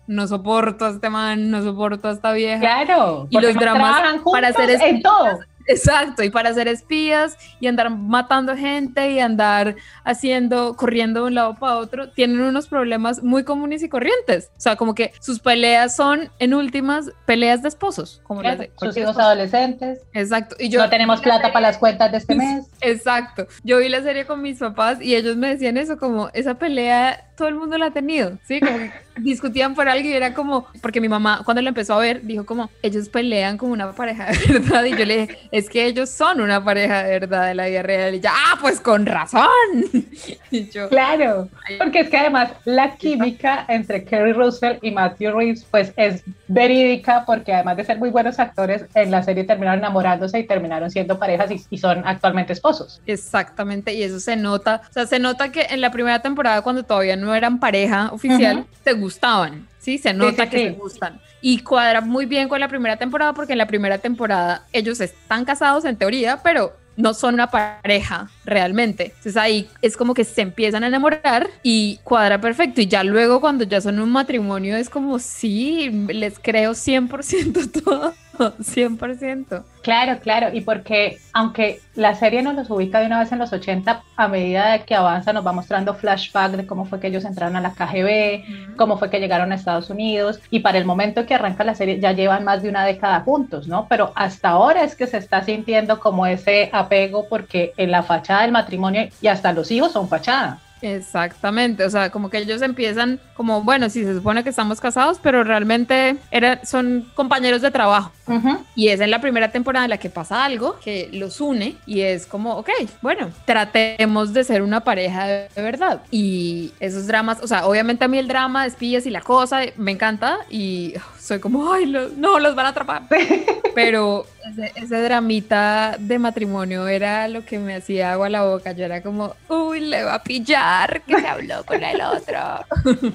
no 0.06 0.26
soporto 0.26 0.85
a 0.85 0.90
este 0.90 1.09
man, 1.09 1.50
no 1.50 1.62
soporto 1.62 2.09
a 2.09 2.12
esta 2.12 2.32
vieja. 2.32 2.61
Claro. 2.61 3.26
Y 3.30 3.40
los 3.40 3.54
dramas 3.54 4.21
para 4.30 4.49
hacer 4.49 4.68
en 4.82 5.00
todo. 5.00 5.40
Exacto, 5.66 6.23
y 6.23 6.31
para 6.31 6.52
ser 6.54 6.69
espías 6.69 7.37
y 7.61 7.66
andar 7.66 7.90
matando 7.90 8.57
gente 8.57 9.11
y 9.11 9.19
andar 9.21 9.76
haciendo, 10.04 10.75
corriendo 10.76 11.21
de 11.21 11.26
un 11.28 11.35
lado 11.35 11.54
para 11.54 11.76
otro, 11.76 12.11
tienen 12.11 12.40
unos 12.40 12.66
problemas 12.69 13.23
muy 13.23 13.45
comunes 13.45 13.83
y 13.83 13.88
corrientes. 13.88 14.50
O 14.57 14.61
sea, 14.61 14.76
como 14.76 14.95
que 14.95 15.12
sus 15.21 15.40
peleas 15.40 15.95
son, 15.97 16.31
en 16.38 16.54
últimas, 16.54 17.11
peleas 17.26 17.62
de 17.62 17.69
esposos. 17.69 18.21
Como 18.25 18.40
Claro, 18.40 18.59
las 18.59 18.69
de 18.69 18.73
sus 18.78 18.97
hijos 18.97 19.11
esposo. 19.11 19.21
adolescentes. 19.26 20.00
Exacto. 20.12 20.57
Y 20.59 20.69
yo 20.69 20.81
no 20.81 20.88
tenemos 20.90 21.21
plata 21.21 21.52
para 21.52 21.69
las 21.69 21.78
cuentas 21.78 22.11
de 22.12 22.19
este 22.19 22.35
mes. 22.37 22.66
Exacto. 22.81 23.47
Yo 23.62 23.78
vi 23.78 23.88
la 23.88 24.02
serie 24.02 24.26
con 24.26 24.42
mis 24.42 24.59
papás 24.59 25.00
y 25.00 25.14
ellos 25.14 25.37
me 25.37 25.49
decían 25.49 25.76
eso, 25.76 25.97
como 25.99 26.28
esa 26.33 26.54
pelea 26.54 27.28
todo 27.42 27.49
el 27.49 27.56
mundo 27.56 27.76
la 27.76 27.87
ha 27.87 27.90
tenido, 27.90 28.38
¿sí? 28.44 28.61
Como 28.61 28.78
que 28.78 28.92
discutían 29.16 29.75
por 29.75 29.88
algo 29.88 30.08
y 30.08 30.12
era 30.12 30.32
como, 30.32 30.66
porque 30.80 31.00
mi 31.00 31.08
mamá 31.08 31.42
cuando 31.44 31.61
la 31.61 31.70
empezó 31.70 31.94
a 31.94 31.99
ver 31.99 32.22
dijo 32.22 32.46
como, 32.46 32.70
ellos 32.82 33.08
pelean 33.08 33.58
como 33.58 33.72
una 33.72 33.92
pareja 33.92 34.26
de 34.26 34.61
verdad 34.61 34.84
y 34.84 34.90
yo 34.96 35.04
le 35.04 35.26
dije, 35.26 35.38
es 35.50 35.68
que 35.68 35.84
ellos 35.87 36.08
son 36.08 36.40
una 36.40 36.64
pareja 36.64 37.02
de 37.02 37.11
verdad 37.11 37.49
de 37.49 37.54
la 37.54 37.66
vida 37.66 37.82
real 37.82 38.14
y 38.14 38.20
ya, 38.20 38.30
ah, 38.32 38.58
pues 38.61 38.80
con 38.80 39.06
razón. 39.06 39.49
Y 40.50 40.68
yo, 40.68 40.90
Claro, 40.90 41.49
porque 41.78 42.00
es 42.00 42.11
que 42.11 42.16
además 42.18 42.50
la 42.66 42.94
química 42.96 43.64
entre 43.68 44.04
Kerry 44.04 44.34
Russell 44.34 44.76
y 44.82 44.90
Matthew 44.90 45.34
Reeves 45.34 45.66
pues 45.70 45.94
es 45.96 46.22
verídica 46.46 47.25
porque 47.25 47.54
además 47.54 47.78
de 47.78 47.84
ser 47.84 47.99
muy 47.99 48.11
buenos 48.11 48.38
actores 48.38 48.84
en 48.94 49.11
la 49.11 49.22
serie 49.22 49.44
terminaron 49.44 49.78
enamorándose 49.78 50.38
y 50.38 50.46
terminaron 50.46 50.90
siendo 50.90 51.18
parejas 51.18 51.50
y, 51.50 51.64
y 51.70 51.78
son 51.78 52.02
actualmente 52.04 52.52
esposos. 52.52 53.00
Exactamente, 53.06 53.94
y 53.94 54.02
eso 54.02 54.20
se 54.20 54.37
nota, 54.37 54.82
o 54.90 54.92
sea, 54.92 55.06
se 55.06 55.18
nota 55.18 55.50
que 55.50 55.62
en 55.70 55.80
la 55.80 55.90
primera 55.90 56.20
temporada 56.20 56.61
cuando 56.61 56.82
todavía 56.82 57.16
no 57.16 57.31
eran 57.34 57.60
pareja 57.60 58.10
oficial, 58.12 58.58
Ujú. 58.58 58.66
se 58.84 58.92
gustaban, 58.92 59.68
¿sí? 59.78 59.98
Se 59.98 60.12
nota 60.12 60.44
sí, 60.44 60.50
que 60.50 60.58
sí. 60.58 60.64
se 60.64 60.70
gustan. 60.72 61.20
Y 61.40 61.58
cuadra 61.58 62.00
muy 62.00 62.26
bien 62.26 62.48
con 62.48 62.60
la 62.60 62.68
primera 62.68 62.96
temporada 62.96 63.32
porque 63.32 63.52
en 63.52 63.58
la 63.58 63.66
primera 63.66 63.98
temporada 63.98 64.64
ellos 64.72 65.00
están 65.00 65.44
casados 65.44 65.84
en 65.84 65.96
teoría, 65.96 66.40
pero 66.42 66.72
no 66.96 67.14
son 67.14 67.34
una 67.34 67.50
pareja 67.50 68.28
realmente. 68.44 69.06
Entonces 69.06 69.36
ahí 69.36 69.68
es 69.80 69.96
como 69.96 70.14
que 70.14 70.24
se 70.24 70.42
empiezan 70.42 70.84
a 70.84 70.88
enamorar 70.88 71.48
y 71.62 71.98
cuadra 72.04 72.40
perfecto. 72.40 72.80
Y 72.80 72.86
ya 72.86 73.02
luego 73.04 73.40
cuando 73.40 73.64
ya 73.64 73.80
son 73.80 73.98
un 73.98 74.10
matrimonio 74.10 74.76
es 74.76 74.90
como, 74.90 75.18
sí, 75.18 75.90
les 76.08 76.38
creo 76.38 76.72
100% 76.72 77.82
todo, 77.84 78.14
100%. 78.38 79.64
Claro, 79.82 80.20
claro, 80.20 80.48
y 80.52 80.60
porque 80.60 81.18
aunque 81.32 81.80
la 81.94 82.14
serie 82.14 82.42
nos 82.42 82.54
los 82.54 82.70
ubica 82.70 83.00
de 83.00 83.06
una 83.06 83.18
vez 83.18 83.32
en 83.32 83.38
los 83.38 83.52
80, 83.52 84.02
a 84.16 84.28
medida 84.28 84.72
de 84.72 84.84
que 84.84 84.94
avanza 84.94 85.32
nos 85.32 85.46
va 85.46 85.52
mostrando 85.52 85.94
flashback 85.94 86.52
de 86.52 86.66
cómo 86.66 86.84
fue 86.84 87.00
que 87.00 87.08
ellos 87.08 87.24
entraron 87.24 87.56
a 87.56 87.60
la 87.60 87.72
KGB, 87.72 88.76
cómo 88.76 88.96
fue 88.96 89.10
que 89.10 89.18
llegaron 89.18 89.52
a 89.52 89.56
Estados 89.56 89.90
Unidos, 89.90 90.40
y 90.50 90.60
para 90.60 90.78
el 90.78 90.84
momento 90.84 91.26
que 91.26 91.34
arranca 91.34 91.64
la 91.64 91.74
serie 91.74 92.00
ya 92.00 92.12
llevan 92.12 92.44
más 92.44 92.62
de 92.62 92.68
una 92.68 92.84
década 92.84 93.20
juntos, 93.20 93.66
¿no? 93.66 93.86
Pero 93.88 94.12
hasta 94.14 94.50
ahora 94.50 94.84
es 94.84 94.94
que 94.94 95.06
se 95.06 95.18
está 95.18 95.42
sintiendo 95.42 95.98
como 96.00 96.26
ese 96.26 96.70
apego 96.72 97.26
porque 97.28 97.72
en 97.76 97.90
la 97.90 98.02
fachada 98.02 98.42
del 98.42 98.52
matrimonio 98.52 99.08
y 99.20 99.26
hasta 99.26 99.52
los 99.52 99.70
hijos 99.70 99.92
son 99.92 100.08
fachada. 100.08 100.60
Exactamente, 100.82 101.84
o 101.84 101.90
sea, 101.90 102.10
como 102.10 102.28
que 102.28 102.38
ellos 102.38 102.60
empiezan 102.60 103.20
como, 103.34 103.62
bueno, 103.62 103.88
sí, 103.88 104.04
se 104.04 104.14
supone 104.14 104.42
que 104.42 104.50
estamos 104.50 104.80
casados, 104.80 105.18
pero 105.22 105.44
realmente 105.44 106.16
eran, 106.30 106.64
son 106.66 107.08
compañeros 107.14 107.62
de 107.62 107.70
trabajo. 107.70 108.12
Ujú. 108.26 108.58
Y 108.74 108.88
es 108.88 109.00
en 109.00 109.10
la 109.10 109.20
primera 109.20 109.50
temporada 109.50 109.84
en 109.84 109.90
la 109.90 109.98
que 109.98 110.10
pasa 110.10 110.44
algo 110.44 110.78
que 110.80 111.08
los 111.12 111.40
une 111.40 111.76
y 111.86 112.00
es 112.00 112.26
como, 112.26 112.56
ok, 112.56 112.70
bueno, 113.00 113.30
tratemos 113.44 114.32
de 114.32 114.44
ser 114.44 114.62
una 114.62 114.80
pareja 114.80 115.26
de 115.26 115.48
verdad. 115.56 116.02
Y 116.10 116.72
esos 116.80 117.06
dramas, 117.06 117.38
o 117.42 117.46
sea, 117.46 117.66
obviamente 117.66 118.04
a 118.04 118.08
mí 118.08 118.18
el 118.18 118.28
drama 118.28 118.62
de 118.62 118.68
espías 118.68 119.06
y 119.06 119.10
la 119.10 119.20
cosa 119.20 119.60
me 119.76 119.92
encanta 119.92 120.38
y 120.50 120.94
soy 121.22 121.38
como, 121.38 121.72
ay, 121.72 121.86
lo- 121.86 122.08
no, 122.10 122.38
los 122.40 122.54
van 122.56 122.66
a 122.66 122.68
atrapar. 122.70 123.02
Pero 123.74 124.26
ese, 124.50 124.72
ese 124.74 125.02
dramita 125.02 125.96
de 125.98 126.18
matrimonio 126.18 126.88
era 126.88 127.28
lo 127.28 127.44
que 127.44 127.58
me 127.58 127.76
hacía 127.76 128.12
agua 128.12 128.26
a 128.26 128.30
la 128.30 128.42
boca. 128.44 128.72
Yo 128.72 128.84
era 128.84 129.02
como, 129.02 129.34
uy, 129.48 129.80
le 129.80 130.02
va 130.02 130.14
a 130.14 130.22
pillar 130.22 131.02
que 131.06 131.18
se 131.20 131.26
habló 131.28 131.64
con 131.64 131.82
el 131.82 132.00
otro. 132.00 132.38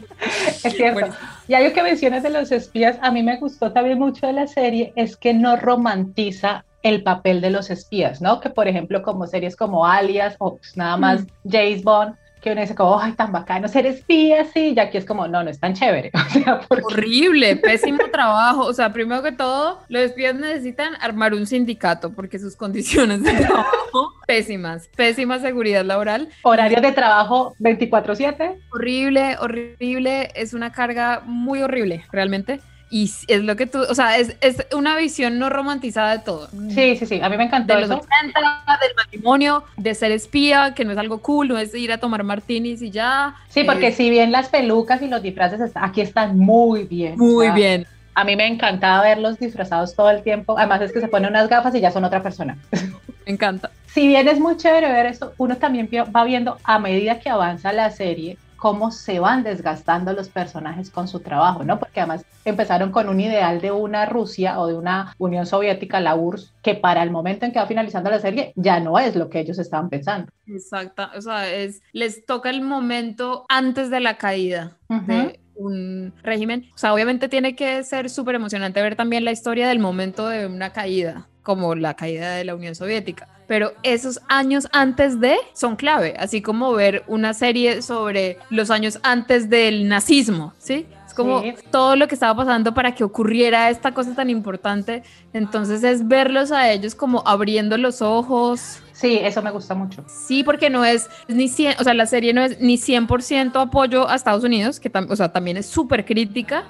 Es 0.63 0.73
cierto. 0.73 0.99
Buenísimo. 1.01 1.27
Y 1.47 1.53
algo 1.53 1.73
que 1.73 1.83
mencionas 1.83 2.23
de 2.23 2.29
los 2.29 2.51
espías, 2.51 2.97
a 3.01 3.11
mí 3.11 3.23
me 3.23 3.37
gustó 3.37 3.71
también 3.71 3.99
mucho 3.99 4.25
de 4.25 4.33
la 4.33 4.47
serie, 4.47 4.93
es 4.95 5.15
que 5.17 5.33
no 5.33 5.55
romantiza 5.57 6.65
el 6.83 7.03
papel 7.03 7.41
de 7.41 7.49
los 7.49 7.69
espías, 7.69 8.21
¿no? 8.21 8.39
Que 8.39 8.49
por 8.49 8.67
ejemplo 8.67 9.01
como 9.03 9.27
series 9.27 9.55
como 9.55 9.85
Alias 9.85 10.35
o 10.39 10.57
pues, 10.57 10.77
nada 10.77 10.95
más 10.97 11.23
James 11.49 11.83
Bond, 11.83 12.15
que 12.41 12.51
uno 12.51 12.61
dice 12.61 12.75
como, 12.75 12.99
ay, 12.99 13.13
tan 13.13 13.31
bacano 13.31 13.67
ser 13.67 13.85
espía, 13.85 14.45
sí, 14.45 14.73
y 14.75 14.79
aquí 14.79 14.97
es 14.97 15.05
como, 15.05 15.27
no, 15.27 15.43
no 15.43 15.49
es 15.49 15.59
tan 15.59 15.73
chévere. 15.73 16.11
O 16.27 16.39
sea, 16.39 16.59
porque 16.67 16.83
Horrible, 16.85 17.55
pésimo 17.55 18.03
trabajo. 18.11 18.65
O 18.65 18.73
sea, 18.73 18.91
primero 18.93 19.23
que 19.23 19.31
todo, 19.31 19.79
los 19.87 20.01
espías 20.01 20.35
necesitan 20.35 20.93
armar 20.99 21.33
un 21.33 21.47
sindicato 21.47 22.11
porque 22.13 22.37
sus 22.37 22.55
condiciones 22.55 23.23
de 23.23 23.33
trabajo 23.33 24.13
pésimas, 24.27 24.89
pésima 24.95 25.39
seguridad 25.39 25.85
laboral. 25.85 26.29
horarios 26.43 26.81
de 26.81 26.91
trabajo 26.91 27.55
24/7. 27.59 28.59
Horrible, 28.71 29.37
horrible. 29.39 30.31
Es 30.35 30.53
una 30.53 30.71
carga 30.71 31.21
muy 31.25 31.61
horrible, 31.61 32.03
realmente. 32.11 32.59
Y 32.89 33.11
es 33.27 33.43
lo 33.43 33.55
que 33.57 33.65
tú, 33.67 33.79
o 33.81 33.93
sea, 33.95 34.17
es, 34.17 34.37
es 34.39 34.65
una 34.73 34.95
visión 34.95 35.39
no 35.39 35.49
romantizada 35.49 36.13
de 36.17 36.19
todo. 36.23 36.47
Sí, 36.69 36.95
sí, 36.95 37.05
sí, 37.05 37.19
a 37.21 37.27
mí 37.27 37.35
me 37.35 37.43
encantó 37.43 37.73
De 37.73 37.81
los 37.81 37.89
eso. 37.89 37.99
80, 37.99 38.39
del 38.81 38.95
matrimonio, 38.95 39.63
de 39.75 39.93
ser 39.93 40.11
espía, 40.13 40.73
que 40.73 40.85
no 40.85 40.93
es 40.93 40.97
algo 40.97 41.21
cool, 41.21 41.49
no 41.49 41.57
es 41.57 41.73
ir 41.75 41.91
a 41.91 41.97
tomar 41.97 42.23
martinis 42.23 42.81
y 42.81 42.89
ya. 42.91 43.35
Sí, 43.49 43.63
porque 43.65 43.87
Eh, 43.87 43.91
si 43.91 44.09
bien 44.09 44.31
las 44.31 44.47
pelucas 44.47 45.01
y 45.01 45.07
los 45.09 45.21
disfraces 45.21 45.59
está- 45.59 45.83
aquí 45.83 45.99
están 46.01 46.37
muy 46.39 46.83
bien. 46.85 47.17
Muy 47.17 47.49
bien. 47.51 47.85
A 48.15 48.23
mí 48.23 48.35
me 48.35 48.47
encantaba 48.47 49.03
verlos 49.03 49.37
disfrazados 49.37 49.93
todo 49.93 50.09
el 50.09 50.23
tiempo. 50.23 50.57
Además 50.57 50.81
es 50.81 50.91
que 50.93 51.01
se 51.01 51.07
ponen 51.09 51.29
unas 51.31 51.49
gafas 51.49 51.75
y 51.75 51.81
ya 51.81 51.91
son 51.91 52.03
otra 52.05 52.23
persona. 52.23 52.57
Me 53.25 53.33
encanta. 53.33 53.69
si 53.93 54.07
bien 54.07 54.27
es 54.29 54.39
muy 54.39 54.55
chévere 54.55 54.89
ver 54.91 55.05
esto, 55.07 55.33
uno 55.37 55.57
también 55.57 55.89
va 56.15 56.23
viendo 56.23 56.57
a 56.63 56.79
medida 56.79 57.19
que 57.19 57.29
avanza 57.29 57.73
la 57.73 57.91
serie 57.91 58.37
cómo 58.57 58.91
se 58.91 59.19
van 59.19 59.43
desgastando 59.43 60.13
los 60.13 60.29
personajes 60.29 60.89
con 60.89 61.07
su 61.07 61.19
trabajo, 61.19 61.63
¿no? 61.63 61.79
Porque 61.79 62.01
además 62.01 62.25
empezaron 62.43 62.91
con 62.91 63.07
un 63.09 63.19
ideal 63.19 63.61
de 63.61 63.71
una 63.71 64.05
Rusia 64.05 64.59
o 64.59 64.67
de 64.67 64.75
una 64.75 65.15
Unión 65.17 65.45
Soviética, 65.45 65.99
la 65.99 66.15
URSS, 66.15 66.53
que 66.61 66.75
para 66.75 67.03
el 67.03 67.11
momento 67.11 67.45
en 67.45 67.51
que 67.51 67.59
va 67.59 67.67
finalizando 67.67 68.09
la 68.09 68.19
serie 68.19 68.51
ya 68.55 68.79
no 68.79 68.99
es 68.99 69.15
lo 69.15 69.29
que 69.29 69.39
ellos 69.39 69.59
estaban 69.59 69.89
pensando. 69.89 70.31
Exacta, 70.47 71.11
o 71.15 71.21
sea, 71.21 71.49
es, 71.49 71.81
les 71.93 72.25
toca 72.25 72.49
el 72.49 72.61
momento 72.61 73.45
antes 73.49 73.89
de 73.89 73.99
la 73.99 74.17
caída 74.17 74.77
de 74.89 75.39
un 75.55 76.13
régimen. 76.23 76.69
O 76.73 76.77
sea, 76.77 76.93
obviamente 76.93 77.29
tiene 77.29 77.55
que 77.55 77.83
ser 77.83 78.09
súper 78.09 78.35
emocionante 78.35 78.81
ver 78.81 78.95
también 78.95 79.25
la 79.25 79.31
historia 79.31 79.67
del 79.67 79.79
momento 79.79 80.27
de 80.27 80.47
una 80.47 80.71
caída, 80.71 81.27
como 81.43 81.75
la 81.75 81.95
caída 81.95 82.35
de 82.35 82.45
la 82.45 82.55
Unión 82.55 82.75
Soviética. 82.75 83.27
Pero 83.47 83.73
esos 83.83 84.19
años 84.27 84.67
antes 84.73 85.19
de 85.21 85.37
son 85.53 85.75
clave, 85.77 86.15
así 86.19 86.41
como 86.41 86.73
ver 86.73 87.03
una 87.07 87.33
serie 87.33 87.81
sobre 87.81 88.37
los 88.49 88.69
años 88.69 88.99
antes 89.03 89.49
del 89.49 89.87
nazismo, 89.87 90.53
¿sí? 90.57 90.85
Es 91.05 91.13
como 91.13 91.41
Sí. 91.41 91.53
todo 91.71 91.95
lo 91.95 92.07
que 92.09 92.15
estaba 92.15 92.35
pasando 92.35 92.73
para 92.73 92.93
que 92.93 93.03
ocurriera 93.05 93.69
esta 93.69 93.93
cosa 93.93 94.13
tan 94.15 94.29
importante. 94.29 95.03
Entonces 95.33 95.83
es 95.83 96.07
verlos 96.07 96.51
a 96.51 96.69
ellos 96.71 96.93
como 96.93 97.23
abriendo 97.25 97.77
los 97.77 98.01
ojos, 98.01 98.81
Sí, 98.97 99.19
eso 99.21 99.43
me 99.43 99.51
gusta 99.51 99.75
mucho. 99.75 100.03
Sí, 100.07 100.43
porque 100.43 100.71
no 100.71 100.83
es 100.83 101.07
ni 101.27 101.49
100, 101.49 101.75
o 101.79 101.83
sea, 101.83 101.93
la 101.93 102.07
serie 102.07 102.33
no 102.33 102.41
es 102.41 102.59
ni 102.59 102.77
100% 102.79 103.61
apoyo 103.61 104.09
a 104.09 104.15
Estados 104.15 104.43
Unidos, 104.43 104.79
que 104.79 104.91
o 105.07 105.15
sea, 105.15 105.31
también 105.31 105.55
es 105.55 105.67
súper 105.67 106.03
crítica 106.03 106.63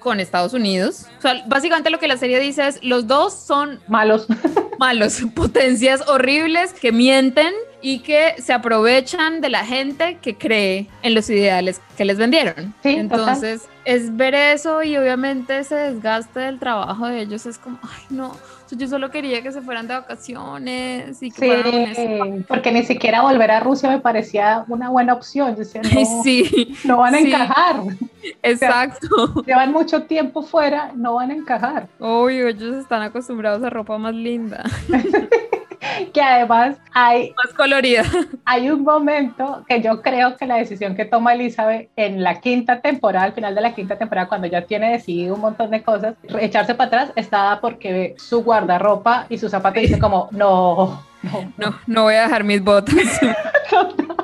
con 0.00 0.18
Estados 0.18 0.54
Unidos. 0.54 1.06
O 1.18 1.20
sea, 1.22 1.44
básicamente 1.46 1.88
lo 1.90 2.00
que 2.00 2.08
la 2.08 2.16
serie 2.16 2.40
dice 2.40 2.66
es, 2.66 2.82
los 2.82 3.06
dos 3.06 3.32
son 3.34 3.78
Malos. 3.86 4.26
malos, 4.78 5.22
potencias 5.34 6.06
horribles 6.08 6.72
que 6.72 6.92
mienten 6.92 7.52
y 7.80 8.00
que 8.00 8.34
se 8.38 8.52
aprovechan 8.52 9.40
de 9.40 9.48
la 9.48 9.64
gente 9.64 10.18
que 10.22 10.36
cree 10.36 10.88
en 11.02 11.14
los 11.14 11.28
ideales 11.28 11.80
que 11.96 12.04
les 12.04 12.16
vendieron. 12.16 12.74
Sí, 12.82 12.90
Entonces, 12.90 13.68
es 13.84 14.16
ver 14.16 14.34
eso 14.34 14.82
y 14.82 14.96
obviamente 14.96 15.58
ese 15.58 15.74
desgaste 15.74 16.40
del 16.40 16.58
trabajo 16.58 17.06
de 17.06 17.22
ellos 17.22 17.46
es 17.46 17.58
como, 17.58 17.78
ay, 17.82 18.04
no, 18.10 18.36
yo 18.76 18.88
solo 18.88 19.10
quería 19.10 19.42
que 19.42 19.52
se 19.52 19.60
fueran 19.60 19.86
de 19.88 19.94
vacaciones 19.94 21.22
y 21.22 21.30
que 21.30 21.46
fueran 21.46 21.74
a 21.74 21.76
un 21.76 21.88
spa". 21.88 22.24
Sí, 22.24 22.44
porque 22.48 22.72
ni 22.72 22.82
siquiera 22.84 23.22
volver 23.22 23.50
a 23.50 23.60
Rusia 23.60 23.90
me 23.90 24.00
parecía 24.00 24.64
una 24.68 24.90
buena 24.90 25.14
opción. 25.14 25.52
Yo 25.52 25.58
decía, 25.58 25.82
no, 25.94 26.22
sí, 26.22 26.76
no 26.84 26.98
van 26.98 27.14
a 27.14 27.18
sí. 27.18 27.26
encajar. 27.28 27.82
exacto. 28.42 29.42
Llevan 29.46 29.72
mucho 29.72 30.04
tiempo 30.04 30.42
fuera, 30.42 30.92
no 30.94 31.14
van 31.14 31.30
a 31.30 31.34
encajar. 31.34 31.88
Obvio, 31.98 32.48
ellos 32.48 32.76
están 32.76 33.02
acostumbrados 33.02 33.62
a 33.62 33.70
ropa 33.70 33.98
más 33.98 34.14
linda, 34.14 34.64
Que 36.12 36.20
además 36.20 36.76
hay, 36.92 37.32
más 37.44 37.54
colorida. 37.54 38.04
hay 38.44 38.70
un 38.70 38.82
momento 38.82 39.64
que 39.68 39.80
yo 39.80 40.02
creo 40.02 40.36
que 40.36 40.46
la 40.46 40.56
decisión 40.56 40.94
que 40.94 41.04
toma 41.04 41.34
Elizabeth 41.34 41.90
en 41.96 42.22
la 42.22 42.40
quinta 42.40 42.80
temporada, 42.80 43.26
al 43.26 43.32
final 43.32 43.54
de 43.54 43.60
la 43.60 43.74
quinta 43.74 43.98
temporada, 43.98 44.28
cuando 44.28 44.46
ya 44.46 44.62
tiene 44.62 44.92
decidido 44.92 45.34
un 45.34 45.40
montón 45.40 45.70
de 45.70 45.82
cosas, 45.82 46.14
echarse 46.40 46.74
para 46.74 46.88
atrás, 46.88 47.12
está 47.16 47.60
porque 47.60 47.92
ve 47.92 48.14
su 48.18 48.42
guardarropa 48.42 49.26
y 49.28 49.38
su 49.38 49.48
zapato 49.48 49.78
y 49.78 49.82
dice 49.82 49.98
como, 49.98 50.28
no, 50.32 51.02
no, 51.22 51.52
No, 51.56 51.78
no 51.86 52.02
voy 52.04 52.14
a 52.14 52.22
dejar 52.22 52.44
mis 52.44 52.62
botas. 52.62 52.94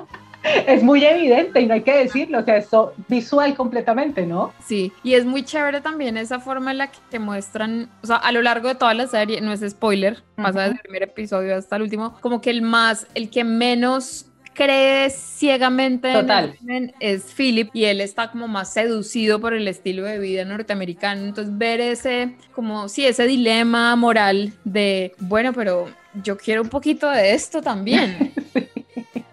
es 0.66 0.82
muy 0.82 1.04
evidente 1.04 1.60
y 1.60 1.66
no 1.66 1.74
hay 1.74 1.82
que 1.82 1.96
decirlo, 1.96 2.40
o 2.40 2.44
sea, 2.44 2.56
eso 2.56 2.94
visual 3.08 3.54
completamente, 3.54 4.26
¿no? 4.26 4.52
Sí, 4.64 4.92
y 5.02 5.14
es 5.14 5.24
muy 5.24 5.42
chévere 5.42 5.80
también 5.80 6.16
esa 6.16 6.40
forma 6.40 6.70
en 6.70 6.78
la 6.78 6.86
que 6.88 6.98
te 7.10 7.18
muestran, 7.18 7.90
o 8.02 8.06
sea, 8.06 8.16
a 8.16 8.32
lo 8.32 8.42
largo 8.42 8.68
de 8.68 8.74
toda 8.74 8.94
la 8.94 9.06
serie, 9.06 9.40
no 9.40 9.52
es 9.52 9.68
spoiler, 9.68 10.22
pasa 10.36 10.62
desde 10.62 10.74
el 10.74 10.80
primer 10.80 11.02
episodio 11.02 11.56
hasta 11.56 11.76
el 11.76 11.82
último, 11.82 12.18
como 12.20 12.40
que 12.40 12.50
el 12.50 12.62
más, 12.62 13.06
el 13.14 13.30
que 13.30 13.44
menos 13.44 14.26
cree 14.58 15.08
ciegamente 15.10 16.12
Total. 16.12 16.56
en 16.66 16.92
es 16.98 17.32
Philip 17.36 17.70
y 17.72 17.84
él 17.84 18.00
está 18.00 18.32
como 18.32 18.48
más 18.48 18.72
seducido 18.72 19.40
por 19.40 19.54
el 19.54 19.68
estilo 19.68 20.02
de 20.02 20.18
vida 20.18 20.44
norteamericano. 20.44 21.26
Entonces 21.26 21.56
ver 21.56 21.80
ese, 21.80 22.34
como, 22.52 22.88
sí, 22.88 23.06
ese 23.06 23.28
dilema 23.28 23.94
moral 23.94 24.52
de, 24.64 25.14
bueno, 25.20 25.52
pero 25.52 25.86
yo 26.24 26.36
quiero 26.36 26.62
un 26.62 26.70
poquito 26.70 27.08
de 27.08 27.34
esto 27.34 27.62
también. 27.62 28.32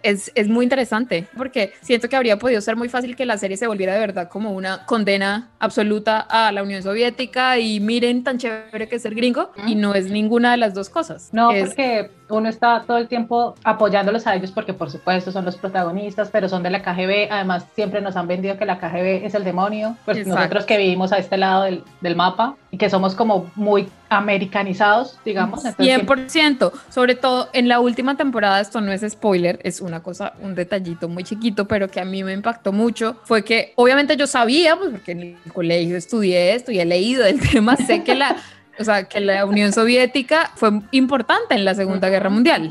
Es, 0.05 0.31
es 0.35 0.47
muy 0.47 0.63
interesante 0.63 1.27
porque 1.35 1.73
siento 1.81 2.07
que 2.09 2.15
habría 2.15 2.37
podido 2.37 2.61
ser 2.61 2.75
muy 2.75 2.89
fácil 2.89 3.15
que 3.15 3.25
la 3.25 3.37
serie 3.37 3.57
se 3.57 3.65
volviera 3.65 3.93
de 3.95 3.99
verdad 3.99 4.29
como 4.29 4.51
una 4.51 4.85
condena 4.85 5.49
absoluta 5.59 6.19
a 6.19 6.51
la 6.51 6.61
Unión 6.61 6.83
Soviética 6.83 7.57
y 7.57 7.79
miren 7.79 8.23
tan 8.23 8.37
chévere 8.37 8.87
que 8.87 8.97
es 8.97 9.01
ser 9.01 9.15
gringo 9.15 9.51
y 9.65 9.73
no 9.75 9.95
es 9.95 10.11
ninguna 10.11 10.51
de 10.51 10.57
las 10.57 10.73
dos 10.75 10.89
cosas. 10.89 11.29
No, 11.33 11.51
Es- 11.51 11.65
porque 11.69 12.11
uno 12.29 12.49
está 12.49 12.83
todo 12.85 12.97
el 12.97 13.07
tiempo 13.07 13.55
apoyándolos 13.63 14.25
a 14.27 14.35
ellos 14.35 14.51
porque 14.51 14.73
por 14.73 14.91
supuesto 14.91 15.31
son 15.31 15.45
los 15.45 15.57
protagonistas, 15.57 16.29
pero 16.31 16.49
son 16.49 16.61
de 16.63 16.69
la 16.69 16.81
KGB, 16.81 17.27
además 17.31 17.65
siempre 17.75 18.01
nos 18.01 18.15
han 18.15 18.27
vendido 18.27 18.57
que 18.57 18.65
la 18.65 18.77
KGB 18.79 19.25
es 19.25 19.33
el 19.35 19.43
demonio, 19.43 19.95
pues 20.05 20.17
Exacto. 20.19 20.37
nosotros 20.39 20.65
que 20.65 20.77
vivimos 20.77 21.11
a 21.11 21.17
este 21.17 21.37
lado 21.37 21.63
del, 21.63 21.83
del 22.01 22.15
mapa 22.15 22.55
y 22.71 22.77
que 22.77 22.89
somos 22.89 23.15
como 23.15 23.51
muy 23.55 23.89
americanizados, 24.17 25.17
digamos. 25.25 25.63
entonces 25.65 25.85
siempre- 25.85 26.27
100%, 26.27 26.71
sobre 26.89 27.15
todo 27.15 27.49
en 27.53 27.67
la 27.67 27.79
última 27.79 28.15
temporada, 28.17 28.59
esto 28.61 28.81
no 28.81 28.91
es 28.91 29.01
spoiler, 29.09 29.59
es 29.63 29.81
una 29.81 30.01
cosa, 30.01 30.33
un 30.41 30.55
detallito 30.55 31.07
muy 31.09 31.23
chiquito, 31.23 31.67
pero 31.67 31.89
que 31.89 31.99
a 31.99 32.05
mí 32.05 32.23
me 32.23 32.33
impactó 32.33 32.71
mucho, 32.71 33.17
fue 33.23 33.43
que 33.43 33.73
obviamente 33.75 34.15
yo 34.17 34.27
sabía, 34.27 34.75
pues 34.75 34.91
porque 34.91 35.11
en 35.13 35.21
el 35.21 35.37
colegio 35.53 35.97
estudié 35.97 36.55
esto 36.55 36.71
y 36.71 36.79
he 36.79 36.85
leído 36.85 37.23
del 37.23 37.39
tema, 37.51 37.75
sé 37.75 38.03
que 38.03 38.15
la, 38.15 38.35
o 38.79 38.83
sea, 38.83 39.05
que 39.05 39.19
la 39.19 39.45
Unión 39.45 39.71
Soviética 39.73 40.51
fue 40.55 40.69
importante 40.91 41.55
en 41.55 41.65
la 41.65 41.75
Segunda 41.75 42.09
Guerra 42.09 42.29
Mundial. 42.29 42.69